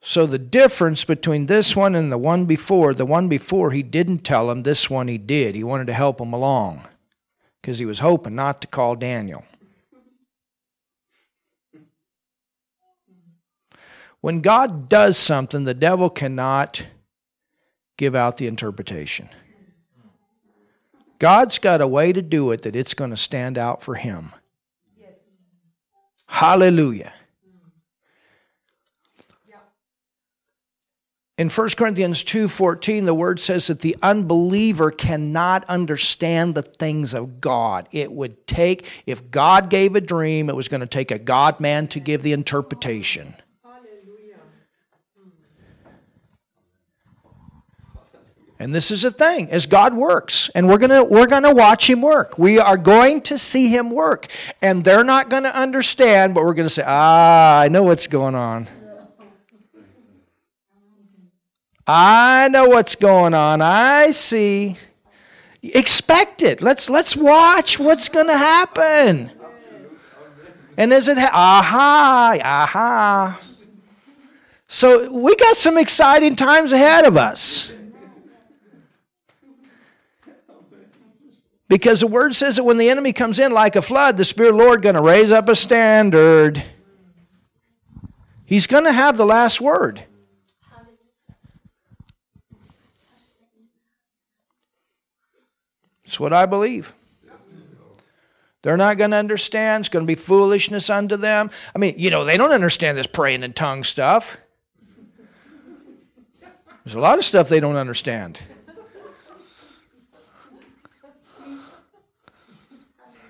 So 0.00 0.26
the 0.26 0.38
difference 0.38 1.04
between 1.04 1.46
this 1.46 1.76
one 1.76 1.94
and 1.94 2.10
the 2.10 2.18
one 2.18 2.46
before, 2.46 2.94
the 2.94 3.04
one 3.04 3.28
before 3.28 3.70
he 3.70 3.82
didn't 3.82 4.20
tell 4.20 4.50
him, 4.50 4.62
this 4.62 4.88
one 4.88 5.08
he 5.08 5.18
did. 5.18 5.54
He 5.54 5.62
wanted 5.62 5.88
to 5.88 5.92
help 5.92 6.20
him 6.20 6.32
along 6.32 6.86
because 7.60 7.78
he 7.78 7.84
was 7.84 7.98
hoping 7.98 8.34
not 8.34 8.62
to 8.62 8.66
call 8.66 8.96
Daniel. 8.96 9.44
When 14.20 14.40
God 14.40 14.88
does 14.88 15.16
something, 15.16 15.64
the 15.64 15.74
devil 15.74 16.10
cannot 16.10 16.84
give 17.96 18.14
out 18.14 18.36
the 18.36 18.46
interpretation. 18.46 19.28
God's 21.18 21.58
got 21.58 21.80
a 21.80 21.86
way 21.86 22.12
to 22.12 22.22
do 22.22 22.50
it 22.50 22.62
that 22.62 22.74
it's 22.74 22.94
going 22.94 23.10
to 23.10 23.16
stand 23.16 23.58
out 23.58 23.82
for 23.82 23.94
him. 23.94 24.32
Hallelujah. 26.26 27.12
In 31.36 31.48
1 31.48 31.70
Corinthians 31.76 32.22
2:14 32.22 33.06
the 33.06 33.14
word 33.14 33.40
says 33.40 33.68
that 33.68 33.80
the 33.80 33.96
unbeliever 34.02 34.90
cannot 34.90 35.64
understand 35.70 36.54
the 36.54 36.62
things 36.62 37.14
of 37.14 37.40
God. 37.40 37.88
It 37.92 38.12
would 38.12 38.46
take 38.46 38.86
if 39.06 39.30
God 39.30 39.70
gave 39.70 39.96
a 39.96 40.02
dream, 40.02 40.50
it 40.50 40.54
was 40.54 40.68
going 40.68 40.82
to 40.82 40.86
take 40.86 41.10
a 41.10 41.18
God 41.18 41.58
man 41.58 41.88
to 41.88 42.00
give 42.00 42.20
the 42.20 42.34
interpretation. 42.34 43.34
And 48.60 48.74
this 48.74 48.90
is 48.90 49.04
a 49.04 49.10
thing 49.10 49.50
as 49.50 49.64
God 49.64 49.94
works, 49.94 50.50
and 50.54 50.68
we're 50.68 50.76
gonna 50.76 51.02
we're 51.02 51.26
gonna 51.26 51.54
watch 51.54 51.88
Him 51.88 52.02
work. 52.02 52.38
We 52.38 52.58
are 52.58 52.76
going 52.76 53.22
to 53.22 53.38
see 53.38 53.68
Him 53.68 53.90
work, 53.90 54.26
and 54.60 54.84
they're 54.84 55.02
not 55.02 55.30
going 55.30 55.44
to 55.44 55.58
understand, 55.58 56.34
but 56.34 56.44
we're 56.44 56.52
going 56.52 56.68
to 56.68 56.74
say, 56.74 56.84
"Ah, 56.86 57.60
I 57.60 57.68
know 57.68 57.84
what's 57.84 58.06
going 58.06 58.34
on. 58.34 58.68
I 61.86 62.48
know 62.50 62.66
what's 62.66 62.96
going 62.96 63.32
on. 63.32 63.62
I 63.62 64.10
see." 64.10 64.76
Expect 65.62 66.42
it. 66.42 66.60
Let's 66.60 66.90
let's 66.90 67.16
watch 67.16 67.78
what's 67.78 68.10
going 68.10 68.26
to 68.26 68.36
happen. 68.36 69.30
And 70.76 70.92
is 70.92 71.08
it 71.08 71.16
ha- 71.16 71.30
aha 71.32 72.36
aha, 72.44 73.40
so 74.68 75.10
we 75.18 75.34
got 75.36 75.56
some 75.56 75.78
exciting 75.78 76.36
times 76.36 76.74
ahead 76.74 77.06
of 77.06 77.16
us. 77.16 77.72
Because 81.70 82.00
the 82.00 82.08
word 82.08 82.34
says 82.34 82.56
that 82.56 82.64
when 82.64 82.78
the 82.78 82.90
enemy 82.90 83.12
comes 83.12 83.38
in 83.38 83.52
like 83.52 83.76
a 83.76 83.80
flood, 83.80 84.16
the 84.16 84.24
Spirit 84.24 84.50
of 84.50 84.56
the 84.56 84.64
Lord 84.64 84.82
going 84.82 84.96
to 84.96 85.00
raise 85.00 85.30
up 85.30 85.48
a 85.48 85.54
standard. 85.54 86.60
He's 88.44 88.66
going 88.66 88.82
to 88.82 88.92
have 88.92 89.16
the 89.16 89.24
last 89.24 89.60
word. 89.60 90.02
That's 96.04 96.18
what 96.18 96.32
I 96.32 96.44
believe. 96.46 96.92
They're 98.62 98.76
not 98.76 98.98
going 98.98 99.12
to 99.12 99.16
understand. 99.16 99.82
It's 99.82 99.88
going 99.88 100.04
to 100.04 100.08
be 100.08 100.16
foolishness 100.16 100.90
unto 100.90 101.16
them. 101.16 101.52
I 101.72 101.78
mean, 101.78 101.94
you 101.96 102.10
know, 102.10 102.24
they 102.24 102.36
don't 102.36 102.50
understand 102.50 102.98
this 102.98 103.06
praying 103.06 103.44
in 103.44 103.52
tongue 103.52 103.84
stuff. 103.84 104.38
There's 106.84 106.96
a 106.96 107.00
lot 107.00 107.18
of 107.18 107.24
stuff 107.24 107.48
they 107.48 107.60
don't 107.60 107.76
understand. 107.76 108.40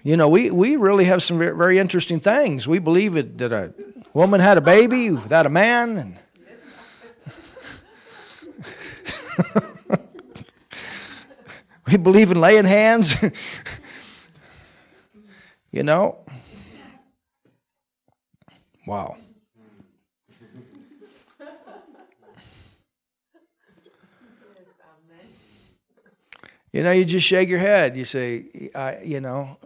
You 0.02 0.16
know, 0.16 0.30
we, 0.30 0.50
we 0.50 0.76
really 0.76 1.04
have 1.04 1.22
some 1.22 1.38
very, 1.38 1.78
interesting 1.78 2.20
things. 2.20 2.66
We 2.66 2.78
believe 2.78 3.16
it, 3.16 3.36
that 3.38 3.52
a 3.52 3.74
woman 4.14 4.40
had 4.40 4.56
a 4.56 4.62
baby 4.62 5.10
without 5.10 5.44
a 5.44 5.50
man. 5.50 5.98
And 5.98 6.16
we 11.86 11.98
believe 11.98 12.30
in 12.30 12.40
laying 12.40 12.64
hands. 12.64 13.22
you 15.70 15.82
know? 15.82 16.24
Wow. 18.86 19.18
You 26.72 26.84
know, 26.84 26.92
you 26.92 27.04
just 27.04 27.26
shake 27.26 27.48
your 27.48 27.58
head. 27.58 27.96
You 27.96 28.04
say, 28.04 28.70
I, 28.74 29.00
you 29.02 29.20
know, 29.20 29.58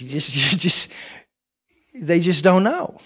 you 0.00 0.08
just, 0.08 0.34
you 0.52 0.58
just, 0.58 0.88
they 1.94 2.20
just 2.20 2.42
don't 2.44 2.64
know. 2.64 3.00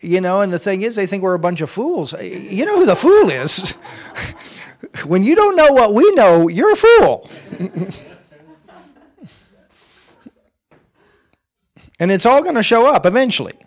You 0.00 0.20
know, 0.20 0.42
and 0.42 0.52
the 0.52 0.60
thing 0.60 0.82
is, 0.82 0.94
they 0.94 1.06
think 1.06 1.24
we're 1.24 1.34
a 1.34 1.40
bunch 1.40 1.60
of 1.60 1.68
fools. 1.70 2.12
You 2.22 2.64
know 2.64 2.76
who 2.76 2.86
the 2.86 2.94
fool 2.94 3.30
is? 3.30 3.72
when 5.06 5.24
you 5.24 5.34
don't 5.34 5.56
know 5.56 5.72
what 5.72 5.92
we 5.92 6.08
know, 6.12 6.46
you're 6.48 6.72
a 6.72 6.76
fool. 6.76 7.28
and 11.98 12.12
it's 12.12 12.26
all 12.26 12.42
going 12.42 12.54
to 12.54 12.62
show 12.62 12.94
up 12.94 13.06
eventually. 13.06 13.58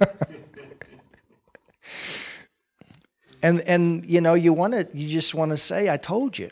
and 3.42 3.60
and 3.60 4.04
you 4.04 4.20
know 4.20 4.34
you 4.34 4.52
want 4.52 4.74
to 4.74 4.86
you 4.92 5.08
just 5.08 5.34
want 5.34 5.50
to 5.50 5.56
say 5.56 5.90
i 5.90 5.96
told 5.96 6.38
you. 6.38 6.50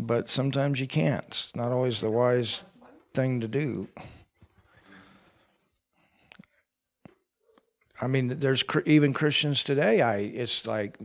But 0.00 0.28
sometimes 0.28 0.78
you 0.78 0.86
can't. 0.86 1.24
It's 1.26 1.56
not 1.56 1.72
always 1.72 2.00
the 2.00 2.08
wise 2.08 2.66
thing 3.14 3.40
to 3.40 3.48
do. 3.48 3.88
I 8.00 8.06
mean 8.06 8.38
there's 8.38 8.62
even 8.86 9.12
christians 9.12 9.64
today 9.64 10.00
i 10.02 10.18
it's 10.18 10.64
like 10.66 10.98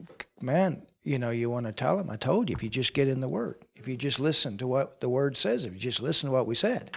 man 0.44 0.84
you 1.04 1.18
know 1.18 1.32
you 1.32 1.50
want 1.50 1.66
to 1.66 1.72
tell 1.72 1.98
them 1.98 2.10
i 2.12 2.16
told 2.16 2.50
you 2.50 2.56
if 2.56 2.62
you 2.62 2.70
just 2.70 2.94
get 2.94 3.08
in 3.08 3.20
the 3.20 3.28
word 3.28 3.56
if 3.76 3.88
you 3.88 3.98
just 3.98 4.20
listen 4.20 4.60
to 4.60 4.68
what 4.68 5.02
the 5.02 5.10
word 5.10 5.36
says 5.36 5.66
if 5.66 5.74
you 5.74 5.80
just 5.80 6.04
listen 6.04 6.30
to 6.30 6.34
what 6.34 6.46
we 6.46 6.54
said 6.54 6.92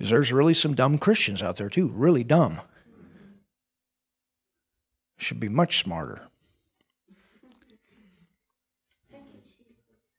Because 0.00 0.08
there's 0.08 0.32
really 0.32 0.54
some 0.54 0.74
dumb 0.74 0.96
Christians 0.96 1.42
out 1.42 1.58
there, 1.58 1.68
too, 1.68 1.88
really 1.88 2.24
dumb. 2.24 2.62
Should 5.18 5.38
be 5.38 5.50
much 5.50 5.78
smarter. 5.78 6.22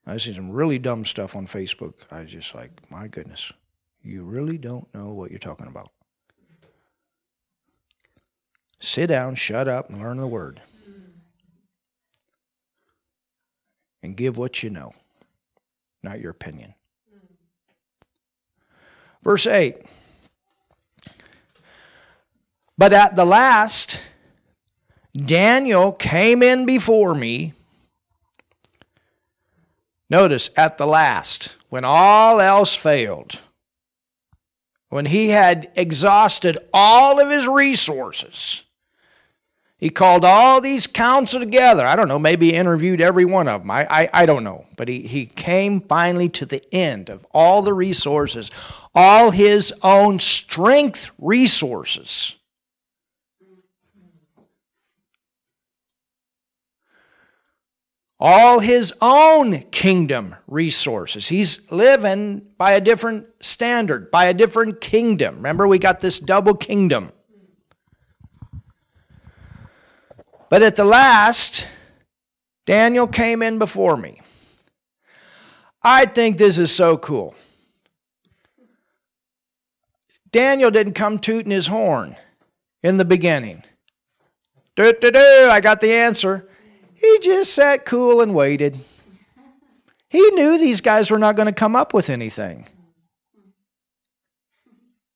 I 0.06 0.18
see 0.18 0.34
some 0.34 0.52
really 0.52 0.78
dumb 0.78 1.04
stuff 1.04 1.34
on 1.34 1.48
Facebook. 1.48 1.94
I 2.12 2.20
was 2.20 2.30
just 2.30 2.54
like, 2.54 2.70
my 2.92 3.08
goodness, 3.08 3.52
you 4.04 4.22
really 4.22 4.56
don't 4.56 4.86
know 4.94 5.14
what 5.14 5.30
you're 5.30 5.40
talking 5.40 5.66
about. 5.66 5.90
Sit 8.78 9.08
down, 9.08 9.34
shut 9.34 9.66
up, 9.66 9.88
and 9.88 9.98
learn 9.98 10.18
the 10.18 10.28
word. 10.28 10.62
And 14.00 14.16
give 14.16 14.38
what 14.38 14.62
you 14.62 14.70
know, 14.70 14.92
not 16.04 16.20
your 16.20 16.30
opinion. 16.30 16.74
Verse 19.22 19.46
8. 19.46 19.78
But 22.76 22.92
at 22.92 23.14
the 23.14 23.24
last, 23.24 24.00
Daniel 25.14 25.92
came 25.92 26.42
in 26.42 26.66
before 26.66 27.14
me. 27.14 27.52
Notice, 30.10 30.50
at 30.56 30.78
the 30.78 30.86
last, 30.86 31.54
when 31.68 31.84
all 31.84 32.40
else 32.40 32.74
failed, 32.74 33.40
when 34.88 35.06
he 35.06 35.28
had 35.28 35.70
exhausted 35.74 36.58
all 36.72 37.20
of 37.20 37.30
his 37.30 37.46
resources, 37.46 38.62
he 39.82 39.90
called 39.90 40.24
all 40.24 40.60
these 40.60 40.86
council 40.86 41.40
together. 41.40 41.84
I 41.84 41.96
don't 41.96 42.06
know, 42.06 42.20
maybe 42.20 42.52
he 42.52 42.54
interviewed 42.54 43.00
every 43.00 43.24
one 43.24 43.48
of 43.48 43.62
them. 43.62 43.70
I, 43.72 43.84
I, 43.90 44.10
I 44.12 44.26
don't 44.26 44.44
know. 44.44 44.64
But 44.76 44.86
he, 44.86 45.02
he 45.02 45.26
came 45.26 45.80
finally 45.80 46.28
to 46.28 46.46
the 46.46 46.62
end 46.72 47.10
of 47.10 47.26
all 47.32 47.62
the 47.62 47.74
resources, 47.74 48.52
all 48.94 49.32
his 49.32 49.74
own 49.82 50.20
strength 50.20 51.10
resources. 51.18 52.36
All 58.20 58.60
his 58.60 58.94
own 59.00 59.62
kingdom 59.72 60.36
resources. 60.46 61.26
He's 61.26 61.72
living 61.72 62.46
by 62.56 62.74
a 62.74 62.80
different 62.80 63.26
standard, 63.40 64.12
by 64.12 64.26
a 64.26 64.34
different 64.34 64.80
kingdom. 64.80 65.38
Remember, 65.38 65.66
we 65.66 65.80
got 65.80 66.00
this 66.00 66.20
double 66.20 66.54
kingdom. 66.54 67.10
But 70.52 70.60
at 70.60 70.76
the 70.76 70.84
last, 70.84 71.66
Daniel 72.66 73.06
came 73.06 73.40
in 73.40 73.58
before 73.58 73.96
me. 73.96 74.20
I 75.82 76.04
think 76.04 76.36
this 76.36 76.58
is 76.58 76.70
so 76.70 76.98
cool. 76.98 77.34
Daniel 80.30 80.70
didn't 80.70 80.92
come 80.92 81.18
tooting 81.18 81.50
his 81.50 81.68
horn 81.68 82.16
in 82.82 82.98
the 82.98 83.06
beginning. 83.06 83.62
Do, 84.76 84.92
do, 84.92 85.10
do, 85.10 85.48
I 85.50 85.60
got 85.62 85.80
the 85.80 85.94
answer. 85.94 86.46
He 86.96 87.18
just 87.22 87.54
sat 87.54 87.86
cool 87.86 88.20
and 88.20 88.34
waited. 88.34 88.76
He 90.10 90.20
knew 90.32 90.58
these 90.58 90.82
guys 90.82 91.10
were 91.10 91.18
not 91.18 91.34
going 91.34 91.48
to 91.48 91.54
come 91.54 91.74
up 91.74 91.94
with 91.94 92.10
anything. 92.10 92.66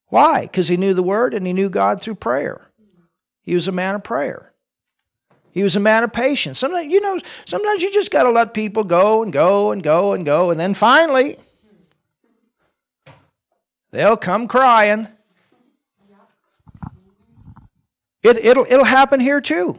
Why? 0.06 0.40
Because 0.46 0.68
he 0.68 0.78
knew 0.78 0.94
the 0.94 1.02
word 1.02 1.34
and 1.34 1.46
he 1.46 1.52
knew 1.52 1.68
God 1.68 2.00
through 2.00 2.14
prayer. 2.14 2.70
He 3.42 3.54
was 3.54 3.68
a 3.68 3.72
man 3.72 3.96
of 3.96 4.02
prayer. 4.02 4.54
He 5.56 5.62
was 5.62 5.74
a 5.74 5.80
man 5.80 6.04
of 6.04 6.12
patience. 6.12 6.58
Sometimes, 6.58 6.92
you 6.92 7.00
know, 7.00 7.18
sometimes 7.46 7.82
you 7.82 7.90
just 7.90 8.10
got 8.10 8.24
to 8.24 8.30
let 8.30 8.52
people 8.52 8.84
go 8.84 9.22
and 9.22 9.32
go 9.32 9.72
and 9.72 9.82
go 9.82 10.12
and 10.12 10.22
go, 10.22 10.50
and 10.50 10.60
then 10.60 10.74
finally, 10.74 11.38
they'll 13.90 14.18
come 14.18 14.48
crying. 14.48 15.08
It, 18.22 18.36
it'll, 18.44 18.66
it'll 18.66 18.84
happen 18.84 19.18
here 19.18 19.40
too. 19.40 19.78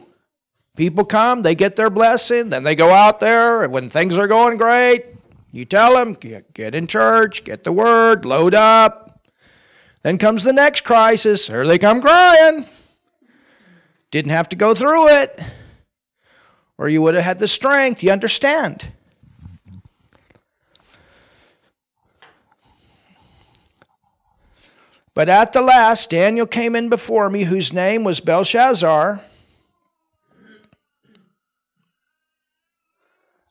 People 0.74 1.04
come, 1.04 1.42
they 1.42 1.54
get 1.54 1.76
their 1.76 1.90
blessing, 1.90 2.48
then 2.48 2.64
they 2.64 2.74
go 2.74 2.90
out 2.90 3.20
there, 3.20 3.62
and 3.62 3.72
when 3.72 3.88
things 3.88 4.18
are 4.18 4.26
going 4.26 4.56
great, 4.56 5.06
you 5.52 5.64
tell 5.64 5.94
them, 5.94 6.14
get, 6.14 6.52
get 6.54 6.74
in 6.74 6.88
church, 6.88 7.44
get 7.44 7.62
the 7.62 7.70
word, 7.70 8.24
load 8.24 8.52
up. 8.52 9.28
Then 10.02 10.18
comes 10.18 10.42
the 10.42 10.52
next 10.52 10.80
crisis. 10.80 11.46
Here 11.46 11.64
they 11.64 11.78
come 11.78 12.00
crying. 12.00 12.66
Didn't 14.10 14.32
have 14.32 14.48
to 14.48 14.56
go 14.56 14.74
through 14.74 15.06
it 15.10 15.40
or 16.78 16.88
you 16.88 17.02
would 17.02 17.14
have 17.14 17.24
had 17.24 17.38
the 17.38 17.48
strength. 17.48 18.02
You 18.02 18.12
understand? 18.12 18.92
But 25.12 25.28
at 25.28 25.52
the 25.52 25.62
last, 25.62 26.10
Daniel 26.10 26.46
came 26.46 26.76
in 26.76 26.88
before 26.88 27.28
me, 27.28 27.42
whose 27.42 27.72
name 27.72 28.04
was 28.04 28.20
Belteshazzar. 28.20 29.20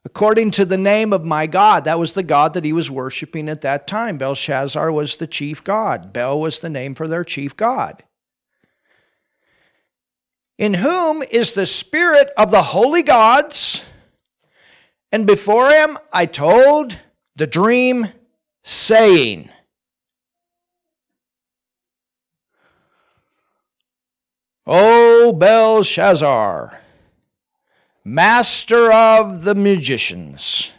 According 0.06 0.52
to 0.52 0.64
the 0.64 0.78
name 0.78 1.12
of 1.12 1.26
my 1.26 1.46
God, 1.46 1.84
that 1.84 2.00
was 2.00 2.14
the 2.14 2.24
God 2.24 2.54
that 2.54 2.64
he 2.64 2.72
was 2.72 2.90
worshiping 2.90 3.50
at 3.50 3.60
that 3.62 3.86
time. 3.86 4.18
Belshazzar 4.18 4.90
was 4.90 5.18
the 5.18 5.28
chief 5.28 5.62
God. 5.62 6.14
Bel 6.14 6.40
was 6.40 6.60
the 6.60 6.70
name 6.70 6.96
for 6.96 7.10
their 7.10 7.26
chief 7.26 7.58
God 7.58 8.04
in 10.58 10.76
whom 10.76 11.24
is 11.30 11.52
the 11.52 11.66
spirit 11.66 12.30
of 12.38 12.52
the 12.52 12.64
holy 12.64 13.04
gods. 13.04 13.86
And 15.12 15.26
before 15.26 15.70
him 15.70 15.98
I 16.12 16.26
told 16.26 16.98
the 17.36 17.48
dream, 17.48 18.08
saying, 18.64 19.50
O 24.66 25.32
Belteshazzar, 25.32 26.82
master 28.04 28.92
of 28.92 29.46
the 29.46 29.56
magicians, 29.56 30.74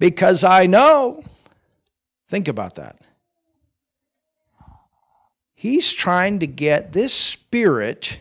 because 0.00 0.42
I 0.42 0.66
know, 0.66 1.22
think 2.28 2.48
about 2.48 2.74
that 2.74 2.97
he's 5.58 5.92
trying 5.92 6.38
to 6.38 6.46
get 6.46 6.92
this 6.92 7.12
spirit, 7.12 8.20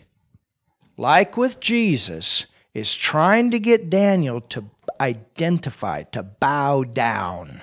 like 0.98 1.38
with 1.38 1.60
Jesus, 1.60 2.48
is 2.74 2.96
trying 2.96 3.52
to 3.52 3.60
get 3.60 3.92
Daniel 3.92 4.42
to 4.42 4.66
identify, 5.00 6.02
to 6.02 6.24
bow 6.24 6.84
down. 6.84 7.62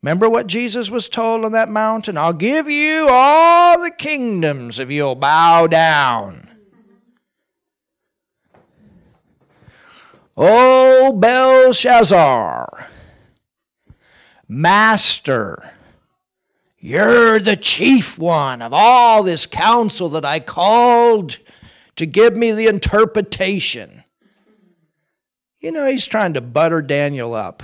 Remember 0.00 0.30
what 0.30 0.46
Jesus 0.46 0.92
was 0.92 1.08
told 1.08 1.44
on 1.44 1.52
that 1.52 1.68
mountain? 1.68 2.16
I'll 2.16 2.32
give 2.32 2.70
you 2.70 3.08
all 3.10 3.82
the 3.82 3.90
kingdoms 3.90 4.78
if 4.78 4.92
you'll 4.92 5.16
bow 5.16 5.66
down. 5.66 6.48
O 10.36 11.12
Belteshazzar, 11.12 12.88
Master, 14.48 15.72
you're 16.80 17.38
the 17.38 17.56
chief 17.56 18.18
one 18.18 18.62
of 18.62 18.72
all 18.72 19.22
this 19.22 19.46
council 19.46 20.08
that 20.10 20.24
I 20.24 20.40
called 20.40 21.38
to 21.96 22.06
give 22.06 22.36
me 22.36 22.52
the 22.52 22.66
interpretation. 22.66 24.02
You 25.60 25.72
know, 25.72 25.86
he's 25.86 26.06
trying 26.06 26.34
to 26.34 26.40
butter 26.40 26.80
Daniel 26.80 27.34
up. 27.34 27.62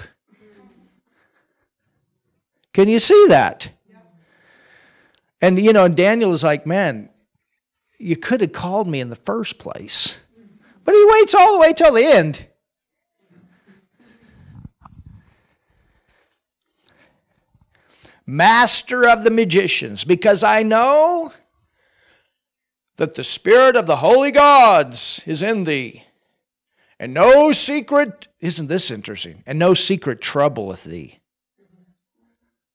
Can 2.75 2.91
you 2.91 3.01
see 3.01 3.27
that? 3.29 3.71
And, 5.41 5.59
you 5.59 5.73
know, 5.73 5.89
Daniel 5.89 6.35
is 6.35 6.45
like, 6.45 6.67
man, 6.67 7.09
you 7.99 8.17
could 8.17 8.43
have 8.43 8.53
called 8.53 8.87
me 8.87 9.01
in 9.01 9.09
the 9.09 9.17
first 9.17 9.59
place. 9.59 10.21
But 10.85 10.95
he 10.95 11.09
waits 11.09 11.35
all 11.35 11.55
the 11.55 11.61
way 11.61 11.73
till 11.73 11.95
the 11.95 12.05
end. 12.05 12.47
Master 18.27 19.09
of 19.09 19.22
the 19.22 19.31
magicians, 19.31 20.05
because 20.05 20.43
I 20.43 20.62
know 20.62 21.33
that 22.97 23.14
the 23.14 23.22
Spirit 23.22 23.77
of 23.77 23.87
the 23.87 23.97
holy 23.97 24.33
gods 24.33 25.22
is 25.27 25.43
in 25.43 25.62
thee, 25.62 26.03
and 26.99 27.14
no 27.14 27.53
secret, 27.53 28.27
isn't 28.41 28.66
this 28.66 28.91
interesting? 28.91 29.45
And 29.47 29.59
no 29.59 29.74
secret 29.74 30.20
troubleth 30.20 30.85
thee. 30.85 31.20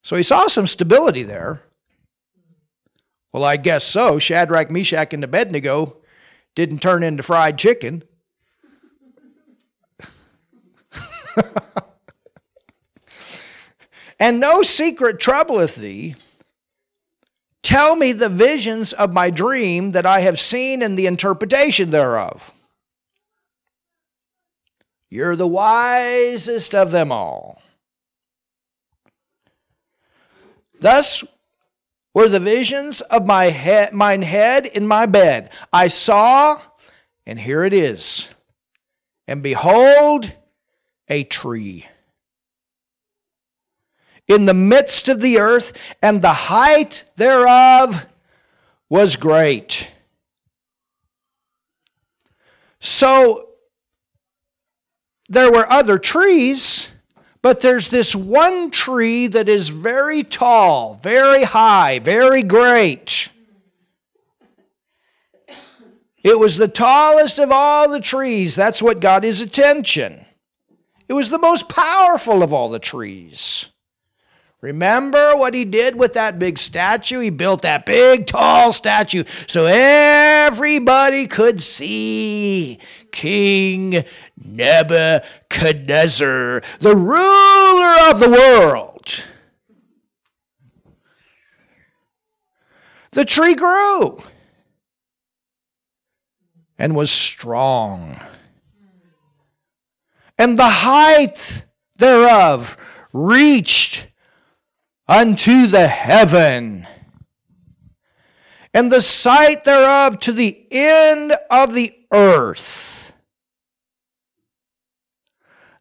So 0.04 0.16
he 0.16 0.24
saw 0.24 0.48
some 0.48 0.68
stability 0.68 1.24
there. 1.24 1.64
Well, 3.34 3.44
I 3.44 3.58
guess 3.58 3.84
so. 3.84 4.20
Shadrach, 4.20 4.70
Meshach, 4.70 5.14
and 5.14 5.24
Abednego 5.24 5.98
didn't 6.56 6.80
turn 6.80 7.04
into 7.04 7.24
fried 7.24 7.58
chicken. 7.58 8.04
and 14.22 14.40
no 14.40 14.62
secret 14.62 15.20
troubleth 15.20 15.76
thee. 15.76 16.14
Tell 17.64 17.96
me 17.96 18.14
the 18.14 18.30
visions 18.30 18.94
of 18.94 19.16
my 19.16 19.32
dream 19.32 19.94
that 19.94 20.06
I 20.06 20.22
have 20.22 20.40
seen 20.40 20.84
and 20.84 20.96
the 20.96 21.08
interpretation 21.08 21.90
thereof. 21.90 22.54
You're 25.10 25.36
the 25.36 25.48
wisest 25.48 26.76
of 26.76 26.92
them 26.92 27.12
all. 27.12 27.64
Thus 30.80 31.24
were 32.14 32.30
the 32.30 32.40
visions 32.40 33.02
of 33.02 33.26
my 33.26 33.46
head, 33.46 33.92
mine 33.92 34.22
head 34.22 34.68
in 34.68 34.86
my 34.86 35.08
bed. 35.08 35.50
I 35.74 35.88
saw, 35.88 36.62
and 37.26 37.40
here 37.40 37.64
it 37.64 37.74
is. 37.74 38.30
And 39.28 39.42
behold, 39.42 40.36
a 41.08 41.24
tree 41.24 41.88
in 44.28 44.46
the 44.46 44.54
midst 44.54 45.10
of 45.10 45.22
the 45.22 45.40
earth, 45.40 45.74
and 46.02 46.22
the 46.22 46.34
height 46.34 47.06
thereof 47.16 48.06
was 48.90 49.16
great. 49.16 49.92
So 52.80 53.50
there 55.30 55.52
were 55.52 55.72
other 55.72 55.98
trees, 55.98 56.92
but 57.42 57.62
there's 57.62 57.88
this 57.88 58.16
one 58.16 58.70
tree 58.70 59.28
that 59.28 59.48
is 59.48 59.70
very 59.70 60.24
tall, 60.24 60.96
very 60.96 61.44
high, 61.44 62.00
very 62.00 62.44
great. 62.44 63.30
It 66.24 66.38
was 66.38 66.58
the 66.58 66.68
tallest 66.68 67.40
of 67.40 67.50
all 67.52 67.90
the 67.90 68.00
trees. 68.00 68.56
That's 68.56 68.82
what 68.82 69.02
got 69.02 69.24
his 69.24 69.42
attention. 69.42 70.26
It 71.10 71.14
was 71.14 71.30
the 71.30 71.40
most 71.40 71.68
powerful 71.68 72.44
of 72.44 72.54
all 72.54 72.70
the 72.70 72.80
trees. 72.80 73.70
Remember 74.62 75.34
what 75.38 75.56
he 75.56 75.66
did 75.66 75.98
with 75.98 76.14
that 76.14 76.38
big 76.38 76.60
statue? 76.60 77.20
He 77.20 77.32
built 77.32 77.64
that 77.64 77.88
big, 77.88 78.28
tall 78.28 78.72
statue 78.72 79.24
so 79.48 79.66
everybody 79.66 81.26
could 81.26 81.64
see 81.64 82.78
King 83.12 84.06
Nebuchadnezzar, 84.38 86.62
the 86.80 86.96
ruler 86.96 88.12
of 88.12 88.20
the 88.20 88.30
world. 88.30 89.26
The 93.14 93.26
tree 93.26 93.56
grew 93.56 94.22
and 96.78 96.96
was 96.96 97.10
strong, 97.10 98.20
and 100.38 100.56
the 100.58 100.70
height 100.70 101.66
thereof 101.98 102.78
reached 103.12 104.11
unto 105.08 105.68
the 105.68 105.88
heaven, 105.88 106.88
and 108.74 108.92
the 108.92 109.02
sight 109.02 109.64
thereof 109.64 110.20
to 110.20 110.32
the 110.32 110.66
end 110.72 111.34
of 111.50 111.74
the 111.74 111.94
earth. 112.12 113.14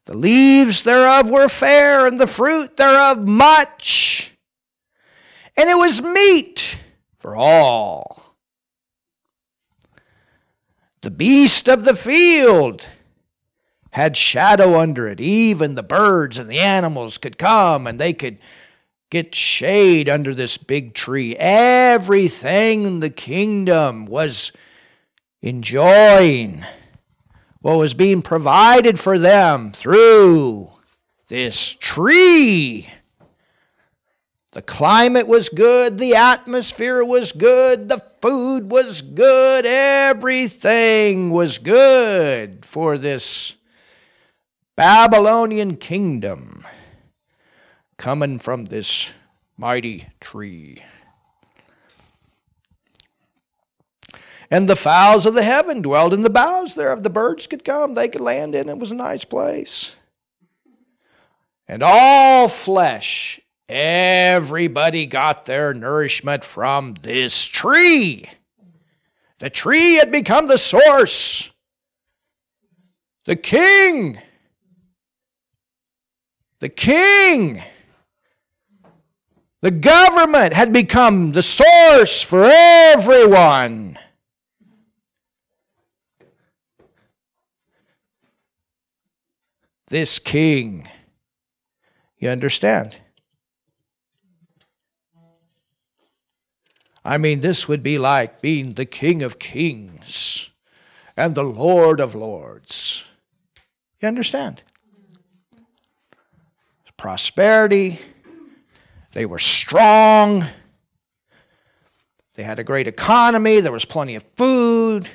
The 0.07 0.17
leaves 0.17 0.83
thereof 0.83 1.31
were 1.31 1.49
fair, 1.49 2.07
and 2.07 2.21
the 2.21 2.27
fruit 2.27 2.77
thereof 2.77 3.19
much, 3.27 4.37
and 5.57 5.71
it 5.71 5.77
was 5.77 6.03
meat 6.03 6.79
for 7.19 7.37
all. 7.37 8.37
The 11.03 11.11
beast 11.11 11.69
of 11.69 11.85
the 11.85 11.95
field 11.95 12.89
had 13.93 14.17
shadow 14.17 14.79
under 14.79 15.09
it. 15.09 15.21
Even 15.21 15.75
the 15.75 15.83
birds 15.83 16.39
and 16.39 16.49
the 16.49 16.59
animals 16.59 17.19
could 17.19 17.39
come 17.39 17.87
and 17.87 17.99
they 17.99 18.13
could 18.13 18.39
get 19.11 19.35
shade 19.35 20.09
under 20.09 20.35
this 20.35 20.57
big 20.57 20.95
tree. 20.95 21.37
Everything 21.37 22.87
in 22.87 23.01
the 23.01 23.11
kingdom 23.11 24.07
was 24.07 24.53
enjoying 25.43 26.65
what 27.61 27.77
was 27.77 27.93
being 27.93 28.23
provided 28.23 28.99
for 28.99 29.19
them 29.19 29.73
through 29.73 30.71
this 31.29 31.75
tree. 31.75 32.89
The 34.53 34.63
climate 34.63 35.29
was 35.29 35.49
good, 35.49 35.99
the 35.99 36.17
atmosphere 36.17 37.05
was 37.05 37.31
good, 37.31 37.89
the 37.89 38.03
food 38.21 38.69
was 38.71 39.01
good, 39.01 39.65
everything 39.65 41.31
was 41.31 41.59
good 41.59 42.65
for 42.65 42.99
this 42.99 43.55
Babylonian 44.77 45.77
kingdom 45.77 46.60
coming 48.01 48.39
from 48.39 48.65
this 48.65 49.13
mighty 49.59 50.07
tree. 50.21 50.79
And 54.51 54.67
the 54.67 54.75
fowls 54.75 55.27
of 55.27 55.35
the 55.35 55.43
heaven 55.43 55.83
dwelled 55.83 56.15
in 56.15 56.23
the 56.23 56.31
boughs 56.31 56.75
thereof. 56.75 57.03
The 57.03 57.11
birds 57.11 57.47
could 57.47 57.63
come, 57.63 57.93
they 57.93 58.09
could 58.09 58.23
land 58.23 58.55
in. 58.55 58.71
It 58.71 58.79
was 58.79 58.91
a 58.91 58.95
nice 58.95 59.27
place. 59.27 59.95
And 61.69 61.83
all 61.83 62.49
flesh, 62.49 63.39
everybody 63.69 65.05
got 65.05 65.45
their 65.45 65.75
nourishment 65.75 66.43
from 66.43 66.95
this 67.03 67.45
tree. 67.45 68.25
The 69.41 69.51
tree 69.51 69.97
had 69.97 70.11
become 70.11 70.47
the 70.47 70.59
source. 70.59 71.53
The 73.27 73.37
king. 73.37 74.19
The 76.61 76.71
king 76.71 77.63
the 79.63 79.71
government 79.71 80.55
had 80.55 80.73
become 80.73 81.33
the 81.33 81.43
source 81.43 82.23
for 82.23 82.49
everyone. 82.51 83.99
This 89.89 90.19
king, 90.19 90.89
you 92.19 92.31
understand? 92.31 92.97
I 97.05 97.19
mean, 97.19 97.41
this 97.41 97.67
would 97.67 97.83
be 97.83 97.99
like 97.99 98.41
being 98.41 98.75
the 98.75 98.85
King 98.85 99.23
of 99.23 99.39
Kings 99.39 100.51
and 101.17 101.35
the 101.35 101.43
Lord 101.43 101.99
of 101.99 102.15
Lords. 102.15 103.05
You 104.01 104.09
understand? 104.09 104.63
Prosperity 106.97 107.99
they 109.13 109.27
were 109.27 109.39
strong. 109.39 110.45
They 112.35 112.43
had 112.43 112.59
a 112.59 112.65
great 112.65 112.87
economy. 112.87 113.61
There 113.61 113.73
was 113.73 113.85
plenty 113.85 114.15
of 114.15 114.25
food. 114.37 115.09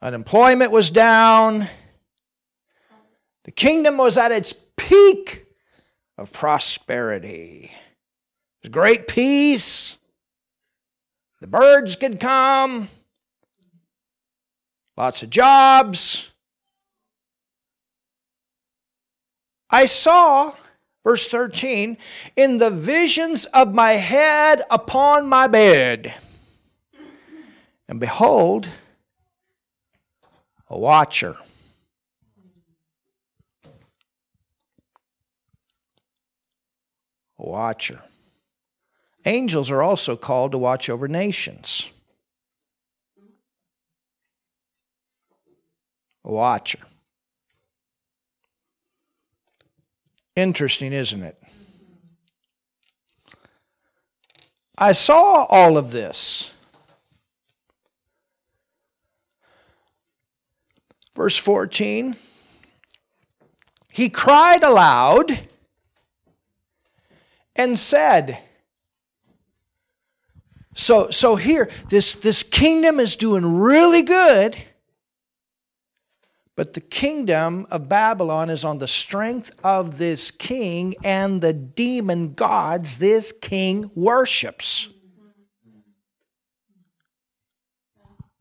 Unemployment 0.00 0.70
was 0.70 0.90
down. 0.90 1.66
The 3.44 3.50
kingdom 3.50 3.96
was 3.96 4.16
at 4.18 4.30
its 4.30 4.54
peak 4.76 5.46
of 6.16 6.32
prosperity. 6.32 7.70
There 7.70 8.68
was 8.68 8.70
great 8.70 9.08
peace. 9.08 9.96
The 11.40 11.46
birds 11.46 11.96
could 11.96 12.20
come. 12.20 12.88
Lots 14.96 15.22
of 15.22 15.30
jobs. 15.30 16.32
I 19.70 19.86
saw 19.86 20.54
Verse 21.08 21.26
13, 21.26 21.96
in 22.36 22.58
the 22.58 22.70
visions 22.70 23.46
of 23.46 23.74
my 23.74 23.92
head 23.92 24.60
upon 24.70 25.26
my 25.26 25.46
bed. 25.46 26.14
And 27.88 27.98
behold, 27.98 28.68
a 30.68 30.78
watcher. 30.78 31.34
A 37.38 37.48
watcher. 37.48 38.02
Angels 39.24 39.70
are 39.70 39.82
also 39.82 40.14
called 40.14 40.52
to 40.52 40.58
watch 40.58 40.90
over 40.90 41.08
nations. 41.08 41.88
A 46.22 46.30
watcher. 46.30 46.80
Interesting, 50.38 50.92
isn't 50.92 51.24
it? 51.24 51.36
I 54.78 54.92
saw 54.92 55.46
all 55.46 55.76
of 55.76 55.90
this. 55.90 56.54
Verse 61.16 61.36
14 61.36 62.14
He 63.90 64.08
cried 64.08 64.62
aloud 64.62 65.40
and 67.56 67.76
said, 67.76 68.38
so, 70.76 71.10
so 71.10 71.34
here, 71.34 71.68
this, 71.88 72.14
this 72.14 72.44
kingdom 72.44 73.00
is 73.00 73.16
doing 73.16 73.58
really 73.58 74.02
good, 74.02 74.56
but 76.58 76.74
the 76.74 76.80
kingdom 76.80 77.68
of 77.70 77.88
Babylon 77.88 78.50
is 78.50 78.64
on 78.64 78.78
the 78.78 78.88
strength 78.88 79.52
of 79.62 79.96
this 79.98 80.32
king 80.32 80.96
and 81.04 81.40
the 81.40 81.52
demon 81.52 82.34
gods 82.34 82.98
this 82.98 83.30
king 83.30 83.92
worships. 83.94 84.88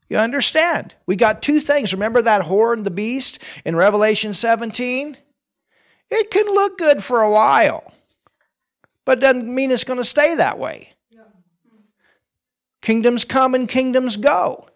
You 0.09 0.17
understand? 0.17 0.95
We 1.05 1.15
got 1.15 1.43
two 1.43 1.59
things. 1.59 1.93
Remember 1.93 2.19
that 2.23 2.41
whore 2.41 2.73
and 2.73 2.83
the 2.83 2.89
beast 2.89 3.37
in 3.63 3.75
Revelation 3.75 4.33
17? 4.33 5.15
It 6.09 6.31
can 6.31 6.47
look 6.47 6.79
good 6.79 7.03
for 7.03 7.21
a 7.21 7.29
while, 7.29 7.93
but 9.05 9.19
doesn't 9.19 9.53
mean 9.53 9.69
it's 9.69 9.83
going 9.83 9.99
to 9.99 10.03
stay 10.03 10.33
that 10.33 10.57
way. 10.57 10.89
Kingdoms 12.81 13.25
come 13.25 13.53
and 13.53 13.69
kingdoms 13.69 14.17
go. 14.17 14.66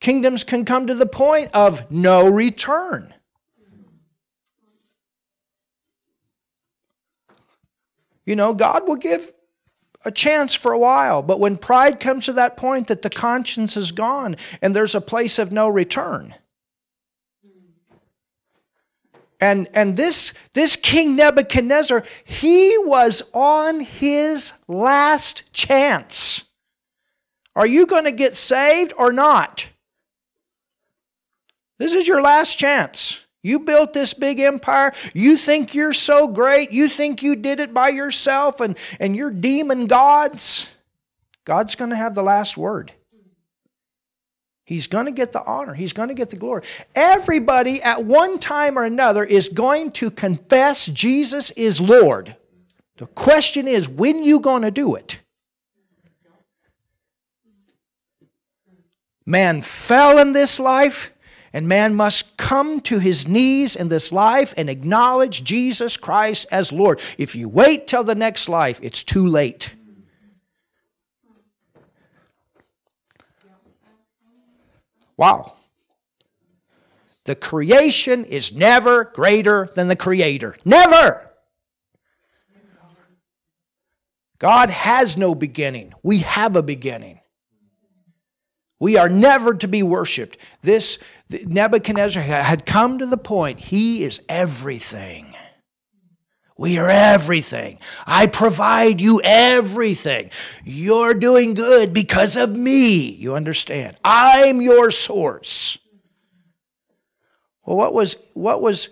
Kingdoms 0.00 0.44
can 0.44 0.64
come 0.64 0.86
to 0.86 0.94
the 0.94 1.06
point 1.06 1.50
of 1.54 1.90
no 1.90 2.28
return. 2.28 3.14
You 8.24 8.36
know, 8.36 8.54
God 8.54 8.88
will 8.88 8.96
give 8.96 9.32
a 10.04 10.10
chance 10.10 10.54
for 10.54 10.72
a 10.72 10.78
while, 10.78 11.22
but 11.22 11.40
when 11.40 11.56
pride 11.56 12.00
comes 12.00 12.26
to 12.26 12.32
that 12.34 12.56
point 12.56 12.88
that 12.88 13.02
the 13.02 13.10
conscience 13.10 13.76
is 13.76 13.92
gone 13.92 14.36
and 14.60 14.74
there's 14.74 14.94
a 14.94 15.00
place 15.00 15.38
of 15.38 15.52
no 15.52 15.68
return, 15.68 16.34
and, 19.40 19.68
and 19.74 19.96
this, 19.96 20.32
this 20.54 20.76
King 20.76 21.14
Nebuchadnezzar, 21.16 22.04
he 22.24 22.74
was 22.78 23.22
on 23.34 23.80
his 23.80 24.52
last 24.66 25.52
chance. 25.52 26.44
Are 27.54 27.66
you 27.66 27.86
going 27.86 28.04
to 28.04 28.12
get 28.12 28.34
saved 28.34 28.92
or 28.98 29.12
not? 29.12 29.68
This 31.78 31.94
is 31.94 32.08
your 32.08 32.22
last 32.22 32.58
chance. 32.58 33.24
You 33.42 33.60
built 33.60 33.92
this 33.92 34.12
big 34.14 34.40
empire. 34.40 34.92
You 35.14 35.36
think 35.36 35.74
your 35.74 35.92
so 35.92 36.26
great. 36.26 36.72
You 36.72 36.88
think 36.88 37.22
you 37.22 37.36
did 37.36 37.60
it 37.60 37.72
by 37.72 37.90
yourself 37.90 38.60
and, 38.60 38.76
and 38.98 39.14
you're 39.14 39.30
demon 39.30 39.86
gods. 39.86 40.74
God's 41.44 41.76
going 41.76 41.90
to 41.90 41.96
have 41.96 42.14
the 42.14 42.24
last 42.24 42.56
word. 42.56 42.92
He's 44.64 44.88
going 44.88 45.06
to 45.06 45.12
get 45.12 45.32
the 45.32 45.44
honor. 45.44 45.74
He's 45.74 45.92
going 45.92 46.08
to 46.08 46.14
get 46.14 46.30
the 46.30 46.36
glory. 46.36 46.64
Everybody 46.96 47.80
at 47.80 48.04
one 48.04 48.40
time 48.40 48.76
or 48.76 48.84
another 48.84 49.22
is 49.22 49.48
going 49.48 49.92
to 49.92 50.10
confess 50.10 50.86
Jesus 50.86 51.52
is 51.52 51.80
Lord. 51.80 52.34
The 52.96 53.06
question 53.06 53.68
is, 53.68 53.88
when 53.88 54.24
you 54.24 54.40
going 54.40 54.62
to 54.62 54.72
do 54.72 54.96
it? 54.96 55.20
Man 59.24 59.62
fell 59.62 60.18
in 60.18 60.32
this 60.32 60.58
life, 60.58 61.12
and 61.56 61.66
man 61.66 61.94
must 61.94 62.36
come 62.36 62.82
to 62.82 62.98
his 62.98 63.26
knees 63.26 63.76
in 63.76 63.88
this 63.88 64.12
life 64.12 64.52
and 64.58 64.68
acknowledge 64.68 65.42
Jesus 65.42 65.96
Christ 65.96 66.44
as 66.50 66.70
Lord. 66.70 67.00
If 67.16 67.34
you 67.34 67.48
wait 67.48 67.86
till 67.86 68.04
the 68.04 68.14
next 68.14 68.50
life, 68.50 68.78
it's 68.82 69.02
too 69.02 69.26
late. 69.26 69.74
Wow. 75.16 75.54
The 77.24 77.34
creation 77.34 78.26
is 78.26 78.52
never 78.52 79.04
greater 79.04 79.70
than 79.74 79.88
the 79.88 79.96
creator. 79.96 80.54
Never. 80.66 81.30
God 84.38 84.68
has 84.68 85.16
no 85.16 85.34
beginning. 85.34 85.94
We 86.02 86.18
have 86.18 86.54
a 86.54 86.62
beginning. 86.62 87.20
We 88.78 88.98
are 88.98 89.08
never 89.08 89.54
to 89.54 89.68
be 89.68 89.82
worshiped. 89.82 90.36
This 90.60 90.98
Nebuchadnezzar 91.28 92.22
had 92.22 92.66
come 92.66 92.98
to 92.98 93.06
the 93.06 93.16
point, 93.16 93.58
he 93.58 94.02
is 94.02 94.20
everything. 94.28 95.34
We 96.58 96.78
are 96.78 96.88
everything. 96.88 97.78
I 98.06 98.28
provide 98.28 99.00
you 99.00 99.20
everything. 99.22 100.30
You're 100.64 101.12
doing 101.12 101.52
good 101.52 101.92
because 101.92 102.36
of 102.36 102.56
me. 102.56 103.10
You 103.10 103.34
understand? 103.34 103.98
I'm 104.02 104.62
your 104.62 104.90
source. 104.90 105.76
Well, 107.66 107.76
what 107.76 107.92
was 107.92 108.16
what 108.32 108.62
was 108.62 108.88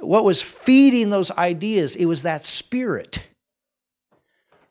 what 0.00 0.24
was 0.24 0.42
feeding 0.42 1.08
those 1.08 1.30
ideas? 1.30 1.96
It 1.96 2.06
was 2.06 2.24
that 2.24 2.44
spirit. 2.44 3.26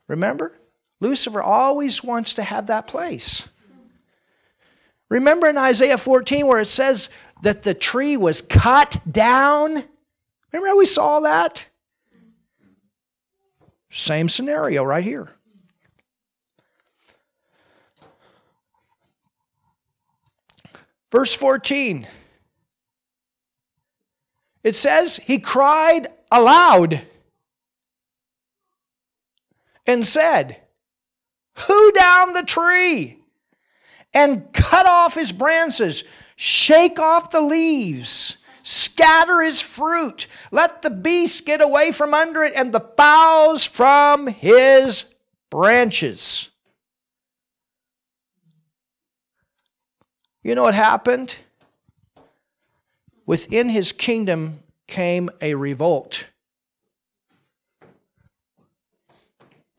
Remember? 0.07 0.59
Lucifer 0.99 1.41
always 1.41 2.03
wants 2.03 2.35
to 2.35 2.43
have 2.43 2.67
that 2.67 2.85
place. 2.85 3.47
Remember 5.11 5.49
in 5.49 5.57
Isaiah 5.57 5.97
14 5.97 6.47
where 6.47 6.61
it 6.61 6.69
says 6.69 7.09
that 7.41 7.63
the 7.63 7.73
tree 7.73 8.15
was 8.15 8.41
cut 8.41 8.95
down? 9.11 9.71
Remember 9.71 10.67
how 10.69 10.77
we 10.77 10.85
saw 10.85 11.19
that? 11.19 11.67
Same 13.89 14.29
scenario 14.29 14.85
right 14.85 15.03
here. 15.03 15.29
Verse 21.11 21.35
14. 21.35 22.07
It 24.63 24.75
says, 24.75 25.17
He 25.17 25.39
cried 25.39 26.07
aloud 26.31 27.01
and 29.85 30.07
said, 30.07 30.61
Who 31.67 31.91
down 31.91 32.31
the 32.31 32.43
tree? 32.43 33.20
And 34.13 34.51
cut 34.51 34.85
off 34.85 35.15
his 35.15 35.31
branches, 35.31 36.03
shake 36.35 36.99
off 36.99 37.29
the 37.29 37.41
leaves 37.41 38.37
scatter 38.63 39.41
his 39.41 39.61
fruit. 39.61 40.27
Let 40.51 40.81
the 40.81 40.89
beast 40.89 41.45
get 41.45 41.61
away 41.61 41.91
from 41.91 42.13
under 42.13 42.43
it 42.43 42.53
and 42.55 42.71
the 42.71 42.87
fowls 42.97 43.65
from 43.65 44.27
his 44.27 45.05
branches. 45.49 46.49
You 50.43 50.55
know 50.55 50.63
what 50.63 50.73
happened? 50.73 51.35
Within 53.25 53.69
his 53.69 53.91
kingdom 53.91 54.63
came 54.87 55.29
a 55.39 55.53
revolt. 55.55 56.29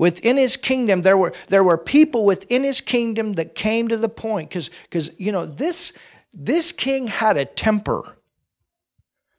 Within 0.02 0.36
his 0.36 0.56
kingdom, 0.56 1.02
there 1.02 1.16
were, 1.16 1.32
there 1.46 1.62
were 1.62 1.78
people 1.78 2.24
within 2.24 2.64
his 2.64 2.80
kingdom 2.80 3.34
that 3.34 3.54
came 3.54 3.86
to 3.86 3.96
the 3.96 4.08
point, 4.08 4.50
because, 4.50 5.12
you 5.16 5.30
know, 5.30 5.46
this, 5.46 5.92
this 6.32 6.72
king 6.72 7.06
had 7.06 7.36
a 7.36 7.44
temper. 7.44 8.16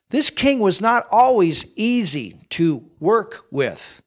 This 0.09 0.30
king 0.30 0.61
was 0.61 0.80
not 0.80 1.05
always 1.11 1.66
easy 1.76 2.39
to 2.51 2.89
work 3.01 3.43
with. 3.51 4.01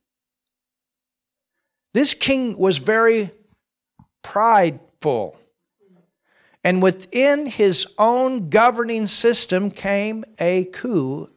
This 1.92 2.14
king 2.14 2.56
was 2.56 2.78
very 2.78 3.32
prideful. 4.22 5.38
And 6.64 6.82
within 6.82 7.48
his 7.48 7.86
own 7.98 8.48
governing 8.48 9.08
system 9.08 9.70
came 9.70 10.24
a 10.40 10.64
coup, 10.64 11.28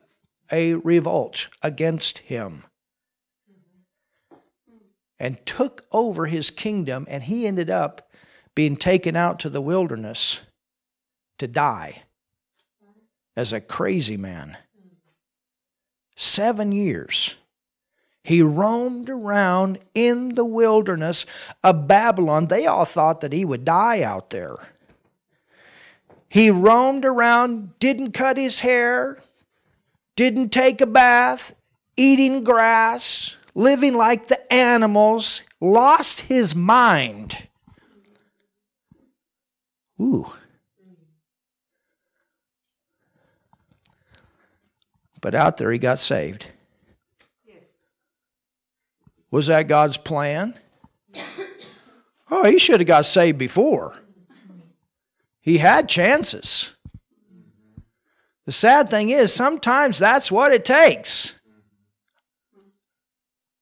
a 0.49 0.75
revolt 0.75 1.49
against 1.61 2.19
him, 2.19 2.63
and 5.19 5.45
took 5.45 5.85
over 5.91 6.27
his 6.27 6.49
kingdom, 6.49 7.05
and 7.09 7.23
he 7.23 7.45
ended 7.45 7.69
up 7.69 8.09
being 8.55 8.77
taken 8.77 9.15
out 9.15 9.39
to 9.39 9.49
the 9.49 9.61
wilderness 9.61 10.41
to 11.37 11.47
die 11.47 12.03
as 13.35 13.53
a 13.53 13.61
crazy 13.61 14.17
man. 14.17 14.57
Seven 16.15 16.71
years. 16.71 17.35
He 18.23 18.41
roamed 18.41 19.09
around 19.09 19.79
in 19.95 20.35
the 20.35 20.45
wilderness 20.45 21.25
of 21.63 21.87
Babylon. 21.87 22.47
They 22.47 22.65
all 22.65 22.85
thought 22.85 23.21
that 23.21 23.33
he 23.33 23.45
would 23.45 23.63
die 23.63 24.03
out 24.03 24.29
there. 24.29 24.57
He 26.27 26.51
roamed 26.51 27.05
around, 27.05 27.79
didn't 27.79 28.11
cut 28.11 28.37
his 28.37 28.59
hair, 28.59 29.19
didn't 30.15 30.49
take 30.49 30.81
a 30.81 30.85
bath, 30.85 31.55
eating 31.95 32.43
grass, 32.43 33.35
living 33.55 33.95
like 33.95 34.27
the 34.27 34.53
animals, 34.53 35.43
lost 35.59 36.21
his 36.21 36.55
mind. 36.55 37.35
Ooh. 39.99 40.31
But 45.21 45.35
out 45.35 45.57
there, 45.57 45.71
he 45.71 45.79
got 45.79 45.99
saved. 45.99 46.47
Was 49.31 49.47
that 49.47 49.67
God's 49.67 49.97
plan? 49.97 50.55
Oh, 52.31 52.45
he 52.45 52.59
should 52.59 52.79
have 52.79 52.87
got 52.87 53.05
saved 53.05 53.37
before. 53.37 53.97
He 55.41 55.57
had 55.57 55.89
chances. 55.89 56.75
The 58.45 58.51
sad 58.51 58.89
thing 58.89 59.09
is, 59.09 59.33
sometimes 59.33 59.97
that's 59.99 60.31
what 60.31 60.53
it 60.53 60.63
takes. 60.63 61.38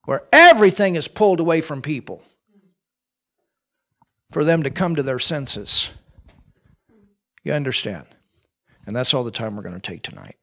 Where 0.07 0.23
everything 0.31 0.95
is 0.95 1.09
pulled 1.09 1.41
away 1.41 1.59
from 1.59 1.81
people 1.81 2.23
for 4.31 4.45
them 4.45 4.63
to 4.63 4.69
come 4.69 4.95
to 4.95 5.03
their 5.03 5.19
senses. 5.19 5.89
You 7.43 7.51
understand? 7.51 8.05
And 8.85 8.95
that's 8.95 9.13
all 9.13 9.25
the 9.25 9.31
time 9.31 9.57
we're 9.57 9.63
going 9.63 9.75
to 9.75 9.81
take 9.81 10.03
tonight. 10.03 10.37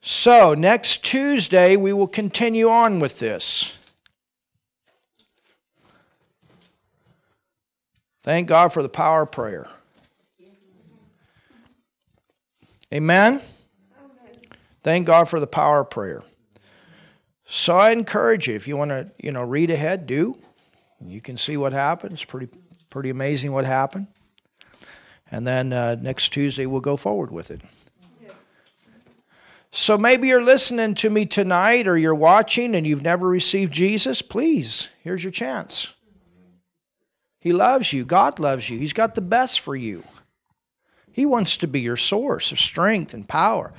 So, 0.00 0.54
next 0.54 1.04
Tuesday, 1.04 1.76
we 1.76 1.92
will 1.92 2.08
continue 2.08 2.68
on 2.70 2.98
with 2.98 3.18
this. 3.18 3.76
Thank 8.22 8.48
God 8.48 8.72
for 8.72 8.82
the 8.82 8.88
power 8.88 9.24
of 9.24 9.32
prayer. 9.32 9.68
Amen? 12.90 13.42
Thank 14.82 15.06
God 15.06 15.28
for 15.28 15.38
the 15.38 15.46
power 15.46 15.80
of 15.80 15.90
prayer. 15.90 16.22
So 17.46 17.76
I 17.76 17.90
encourage 17.90 18.48
you, 18.48 18.54
if 18.54 18.66
you 18.66 18.76
want 18.76 18.90
to, 18.90 19.10
you 19.18 19.30
know, 19.30 19.42
read 19.42 19.70
ahead, 19.70 20.06
do. 20.06 20.38
You 21.04 21.20
can 21.20 21.36
see 21.36 21.56
what 21.56 21.72
happens. 21.72 22.24
Pretty, 22.24 22.48
pretty 22.90 23.10
amazing 23.10 23.52
what 23.52 23.64
happened. 23.64 24.08
And 25.30 25.46
then 25.46 25.72
uh, 25.72 25.96
next 26.00 26.30
Tuesday 26.32 26.66
we'll 26.66 26.80
go 26.80 26.96
forward 26.96 27.30
with 27.30 27.50
it. 27.50 27.60
So 29.74 29.96
maybe 29.96 30.28
you're 30.28 30.44
listening 30.44 30.94
to 30.96 31.08
me 31.08 31.24
tonight 31.24 31.88
or 31.88 31.96
you're 31.96 32.14
watching 32.14 32.74
and 32.74 32.86
you've 32.86 33.02
never 33.02 33.26
received 33.26 33.72
Jesus. 33.72 34.20
Please, 34.20 34.90
here's 35.02 35.24
your 35.24 35.30
chance. 35.30 35.94
He 37.40 37.54
loves 37.54 37.90
you. 37.90 38.04
God 38.04 38.38
loves 38.38 38.68
you. 38.68 38.78
He's 38.78 38.92
got 38.92 39.14
the 39.14 39.22
best 39.22 39.60
for 39.60 39.74
you. 39.74 40.04
He 41.10 41.24
wants 41.24 41.56
to 41.58 41.66
be 41.66 41.80
your 41.80 41.96
source 41.96 42.52
of 42.52 42.60
strength 42.60 43.14
and 43.14 43.26
power 43.26 43.72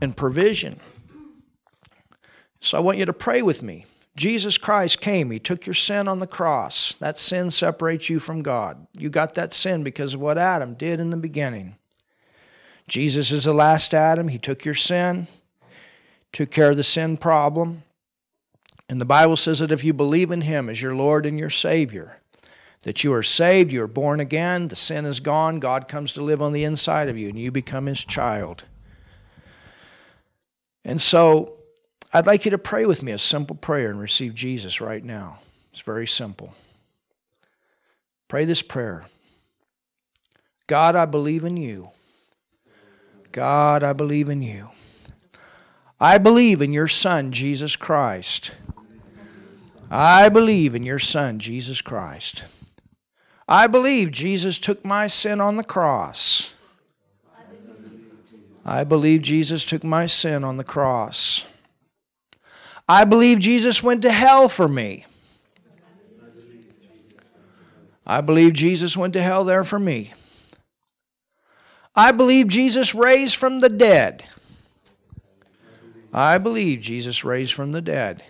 and 0.00 0.16
provision. 0.16 0.80
So 2.60 2.76
I 2.76 2.80
want 2.80 2.98
you 2.98 3.04
to 3.04 3.12
pray 3.12 3.42
with 3.42 3.62
me. 3.62 3.86
Jesus 4.16 4.56
Christ 4.56 5.00
came, 5.00 5.30
He 5.30 5.38
took 5.38 5.66
your 5.66 5.74
sin 5.74 6.08
on 6.08 6.18
the 6.18 6.26
cross. 6.26 6.94
That 7.00 7.18
sin 7.18 7.50
separates 7.50 8.08
you 8.08 8.18
from 8.18 8.42
God. 8.42 8.86
You 8.96 9.10
got 9.10 9.34
that 9.34 9.52
sin 9.52 9.82
because 9.84 10.14
of 10.14 10.20
what 10.20 10.38
Adam 10.38 10.74
did 10.74 11.00
in 11.00 11.10
the 11.10 11.16
beginning. 11.16 11.76
Jesus 12.88 13.30
is 13.30 13.44
the 13.44 13.52
last 13.52 13.92
Adam. 13.92 14.28
He 14.28 14.38
took 14.38 14.64
your 14.64 14.74
sin, 14.74 15.26
took 16.32 16.50
care 16.50 16.70
of 16.70 16.76
the 16.76 16.84
sin 16.84 17.16
problem. 17.16 17.82
And 18.88 19.00
the 19.00 19.04
Bible 19.04 19.36
says 19.36 19.58
that 19.58 19.72
if 19.72 19.84
you 19.84 19.92
believe 19.92 20.30
in 20.30 20.42
Him 20.42 20.68
as 20.68 20.80
your 20.80 20.94
Lord 20.94 21.26
and 21.26 21.38
your 21.38 21.50
Savior, 21.50 22.18
that 22.84 23.02
you 23.02 23.12
are 23.12 23.22
saved, 23.22 23.72
you 23.72 23.82
are 23.82 23.88
born 23.88 24.20
again, 24.20 24.66
the 24.66 24.76
sin 24.76 25.04
is 25.04 25.20
gone, 25.20 25.58
God 25.58 25.88
comes 25.88 26.12
to 26.12 26.22
live 26.22 26.40
on 26.40 26.52
the 26.52 26.64
inside 26.64 27.08
of 27.08 27.18
you, 27.18 27.28
and 27.28 27.38
you 27.38 27.50
become 27.50 27.86
His 27.86 28.04
child. 28.04 28.64
And 30.86 31.02
so 31.02 31.56
I'd 32.12 32.26
like 32.26 32.44
you 32.44 32.52
to 32.52 32.58
pray 32.58 32.86
with 32.86 33.02
me 33.02 33.10
a 33.10 33.18
simple 33.18 33.56
prayer 33.56 33.90
and 33.90 34.00
receive 34.00 34.34
Jesus 34.34 34.80
right 34.80 35.04
now. 35.04 35.38
It's 35.72 35.80
very 35.82 36.06
simple. 36.06 36.54
Pray 38.28 38.46
this 38.46 38.62
prayer 38.62 39.04
God, 40.68 40.96
I 40.96 41.04
believe 41.04 41.44
in 41.44 41.56
you. 41.56 41.90
God, 43.32 43.82
I 43.82 43.92
believe 43.92 44.28
in 44.28 44.42
you. 44.42 44.70
I 46.00 46.18
believe 46.18 46.62
in 46.62 46.72
your 46.72 46.88
Son, 46.88 47.32
Jesus 47.32 47.74
Christ. 47.74 48.52
I 49.90 50.28
believe 50.28 50.74
in 50.74 50.84
your 50.84 50.98
Son, 50.98 51.38
Jesus 51.38 51.82
Christ. 51.82 52.44
I 53.48 53.66
believe 53.66 54.10
Jesus 54.10 54.58
took 54.58 54.84
my 54.84 55.06
sin 55.08 55.40
on 55.40 55.56
the 55.56 55.64
cross. 55.64 56.55
I 58.68 58.82
believe 58.82 59.22
Jesus 59.22 59.64
took 59.64 59.84
my 59.84 60.06
sin 60.06 60.42
on 60.42 60.56
the 60.56 60.64
cross. 60.64 61.44
I 62.88 63.04
believe 63.04 63.38
Jesus 63.38 63.80
went 63.80 64.02
to 64.02 64.10
hell 64.10 64.48
for 64.48 64.68
me. 64.68 65.06
I 68.04 68.20
believe 68.20 68.52
Jesus 68.54 68.96
went 68.96 69.12
to 69.12 69.22
hell 69.22 69.44
there 69.44 69.62
for 69.62 69.78
me. 69.78 70.12
I 71.94 72.10
believe 72.10 72.48
Jesus 72.48 72.92
raised 72.92 73.36
from 73.36 73.60
the 73.60 73.68
dead. 73.68 74.24
I 76.12 76.38
believe 76.38 76.80
Jesus 76.80 77.24
raised 77.24 77.52
from 77.52 77.70
the 77.70 77.80
dead. 77.80 78.24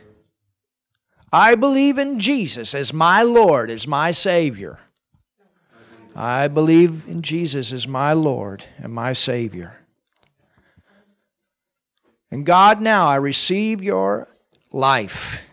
I 1.33 1.55
believe 1.55 1.97
in 1.97 2.21
Jesus 2.21 2.75
as 2.75 2.93
my 2.93 3.23
Lord, 3.23 3.71
as 3.71 3.89
my 3.89 4.11
Savior. 4.11 4.81
I 6.15 6.49
believe 6.49 7.09
in 7.09 7.23
Jesus 7.23 7.73
as 7.73 7.89
my 7.89 8.13
Lord 8.13 8.65
and 8.79 8.93
my 8.93 9.15
Savior. 9.15 9.86
And 12.31 12.45
God, 12.45 12.81
now 12.81 13.07
I 13.07 13.17
receive 13.17 13.83
your 13.83 14.29
life. 14.73 15.47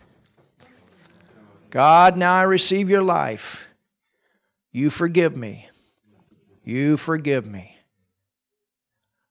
God, 1.70 2.16
now 2.16 2.34
I 2.34 2.42
receive 2.42 2.90
your 2.90 3.02
life. 3.02 3.68
You 4.72 4.90
forgive 4.90 5.36
me. 5.36 5.68
You 6.64 6.96
forgive 6.96 7.46
me. 7.46 7.76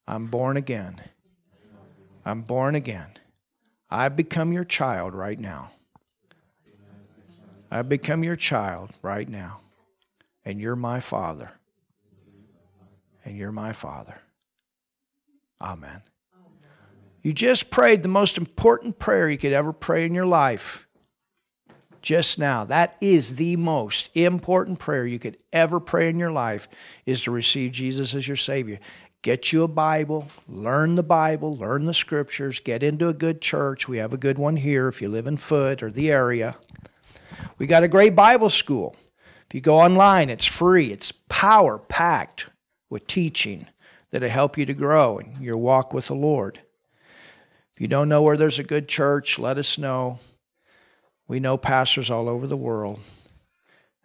I'm 0.07 0.27
born 0.27 0.57
again. 0.57 1.01
I'm 2.25 2.41
born 2.41 2.75
again. 2.75 3.07
I've 3.89 4.15
become 4.15 4.53
your 4.53 4.63
child 4.63 5.13
right 5.13 5.39
now. 5.39 5.71
I've 7.69 7.89
become 7.89 8.23
your 8.23 8.35
child 8.35 8.91
right 9.01 9.27
now. 9.27 9.59
And 10.45 10.59
you're 10.59 10.75
my 10.75 10.99
father. 10.99 11.51
And 13.25 13.37
you're 13.37 13.51
my 13.51 13.73
father. 13.73 14.15
Amen. 15.61 16.01
You 17.23 17.31
just 17.31 17.71
prayed 17.71 18.03
the 18.03 18.09
most 18.09 18.37
important 18.37 18.99
prayer 18.99 19.29
you 19.29 19.37
could 19.37 19.53
ever 19.53 19.71
pray 19.71 20.05
in 20.05 20.13
your 20.13 20.25
life. 20.25 20.85
Just 22.01 22.37
now. 22.37 22.65
That 22.65 22.97
is 22.99 23.37
the 23.37 23.55
most 23.55 24.09
important 24.13 24.77
prayer 24.77 25.07
you 25.07 25.19
could 25.19 25.37
ever 25.53 25.79
pray 25.79 26.09
in 26.09 26.19
your 26.19 26.33
life 26.33 26.67
is 27.05 27.21
to 27.21 27.31
receive 27.31 27.71
Jesus 27.71 28.13
as 28.13 28.27
your 28.27 28.35
Savior. 28.35 28.77
Get 29.21 29.53
you 29.53 29.63
a 29.63 29.69
Bible, 29.69 30.27
learn 30.49 30.95
the 30.95 31.03
Bible, 31.03 31.53
learn 31.53 31.85
the 31.85 31.93
scriptures, 31.93 32.59
get 32.59 32.83
into 32.83 33.07
a 33.07 33.13
good 33.13 33.39
church. 33.39 33.87
We 33.87 33.99
have 33.99 34.11
a 34.11 34.17
good 34.17 34.37
one 34.37 34.57
here 34.57 34.89
if 34.89 35.01
you 35.01 35.07
live 35.07 35.27
in 35.27 35.37
Foot 35.37 35.81
or 35.81 35.89
the 35.89 36.11
area. 36.11 36.57
We 37.57 37.67
got 37.67 37.83
a 37.83 37.87
great 37.87 38.17
Bible 38.17 38.49
school. 38.49 38.97
If 39.47 39.55
you 39.55 39.61
go 39.61 39.79
online, 39.79 40.29
it's 40.29 40.45
free. 40.45 40.91
It's 40.91 41.13
power 41.29 41.77
packed 41.77 42.49
with 42.89 43.07
teaching 43.07 43.67
that'll 44.11 44.27
help 44.27 44.57
you 44.57 44.65
to 44.65 44.73
grow 44.73 45.19
in 45.19 45.41
your 45.41 45.57
walk 45.57 45.93
with 45.93 46.07
the 46.07 46.15
Lord. 46.15 46.59
You 47.83 47.89
don't 47.89 48.07
know 48.07 48.21
where 48.21 48.37
there's 48.37 48.59
a 48.59 48.63
good 48.63 48.87
church, 48.87 49.37
let 49.37 49.57
us 49.57 49.77
know. 49.77 50.17
We 51.27 51.41
know 51.41 51.57
pastors 51.57 52.09
all 52.09 52.29
over 52.29 52.47
the 52.47 52.55
world, 52.55 53.01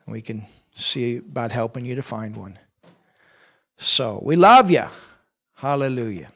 and 0.05 0.13
we 0.13 0.21
can 0.21 0.47
see 0.75 1.19
about 1.19 1.53
helping 1.53 1.85
you 1.85 1.95
to 1.95 2.03
find 2.03 2.37
one. 2.37 2.59
So, 3.77 4.21
we 4.25 4.35
love 4.35 4.69
you. 4.69 4.87
Hallelujah. 5.55 6.29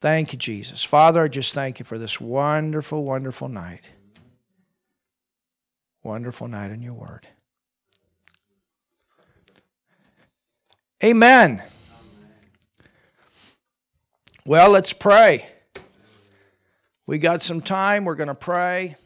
Thank 0.00 0.32
you, 0.32 0.38
Jesus. 0.38 0.84
Father, 0.84 1.24
I 1.24 1.26
just 1.26 1.54
thank 1.54 1.80
you 1.80 1.84
for 1.84 1.98
this 1.98 2.20
wonderful, 2.20 3.02
wonderful 3.02 3.48
night. 3.48 3.82
Wonderful 6.04 6.46
night 6.46 6.70
in 6.70 6.82
your 6.82 6.94
word. 6.94 7.26
Amen. 11.02 11.64
Well, 14.46 14.70
let's 14.70 14.92
pray. 14.92 15.48
We 17.06 17.18
got 17.18 17.42
some 17.42 17.60
time. 17.60 18.04
We're 18.04 18.14
going 18.14 18.28
to 18.28 18.34
pray. 18.34 18.96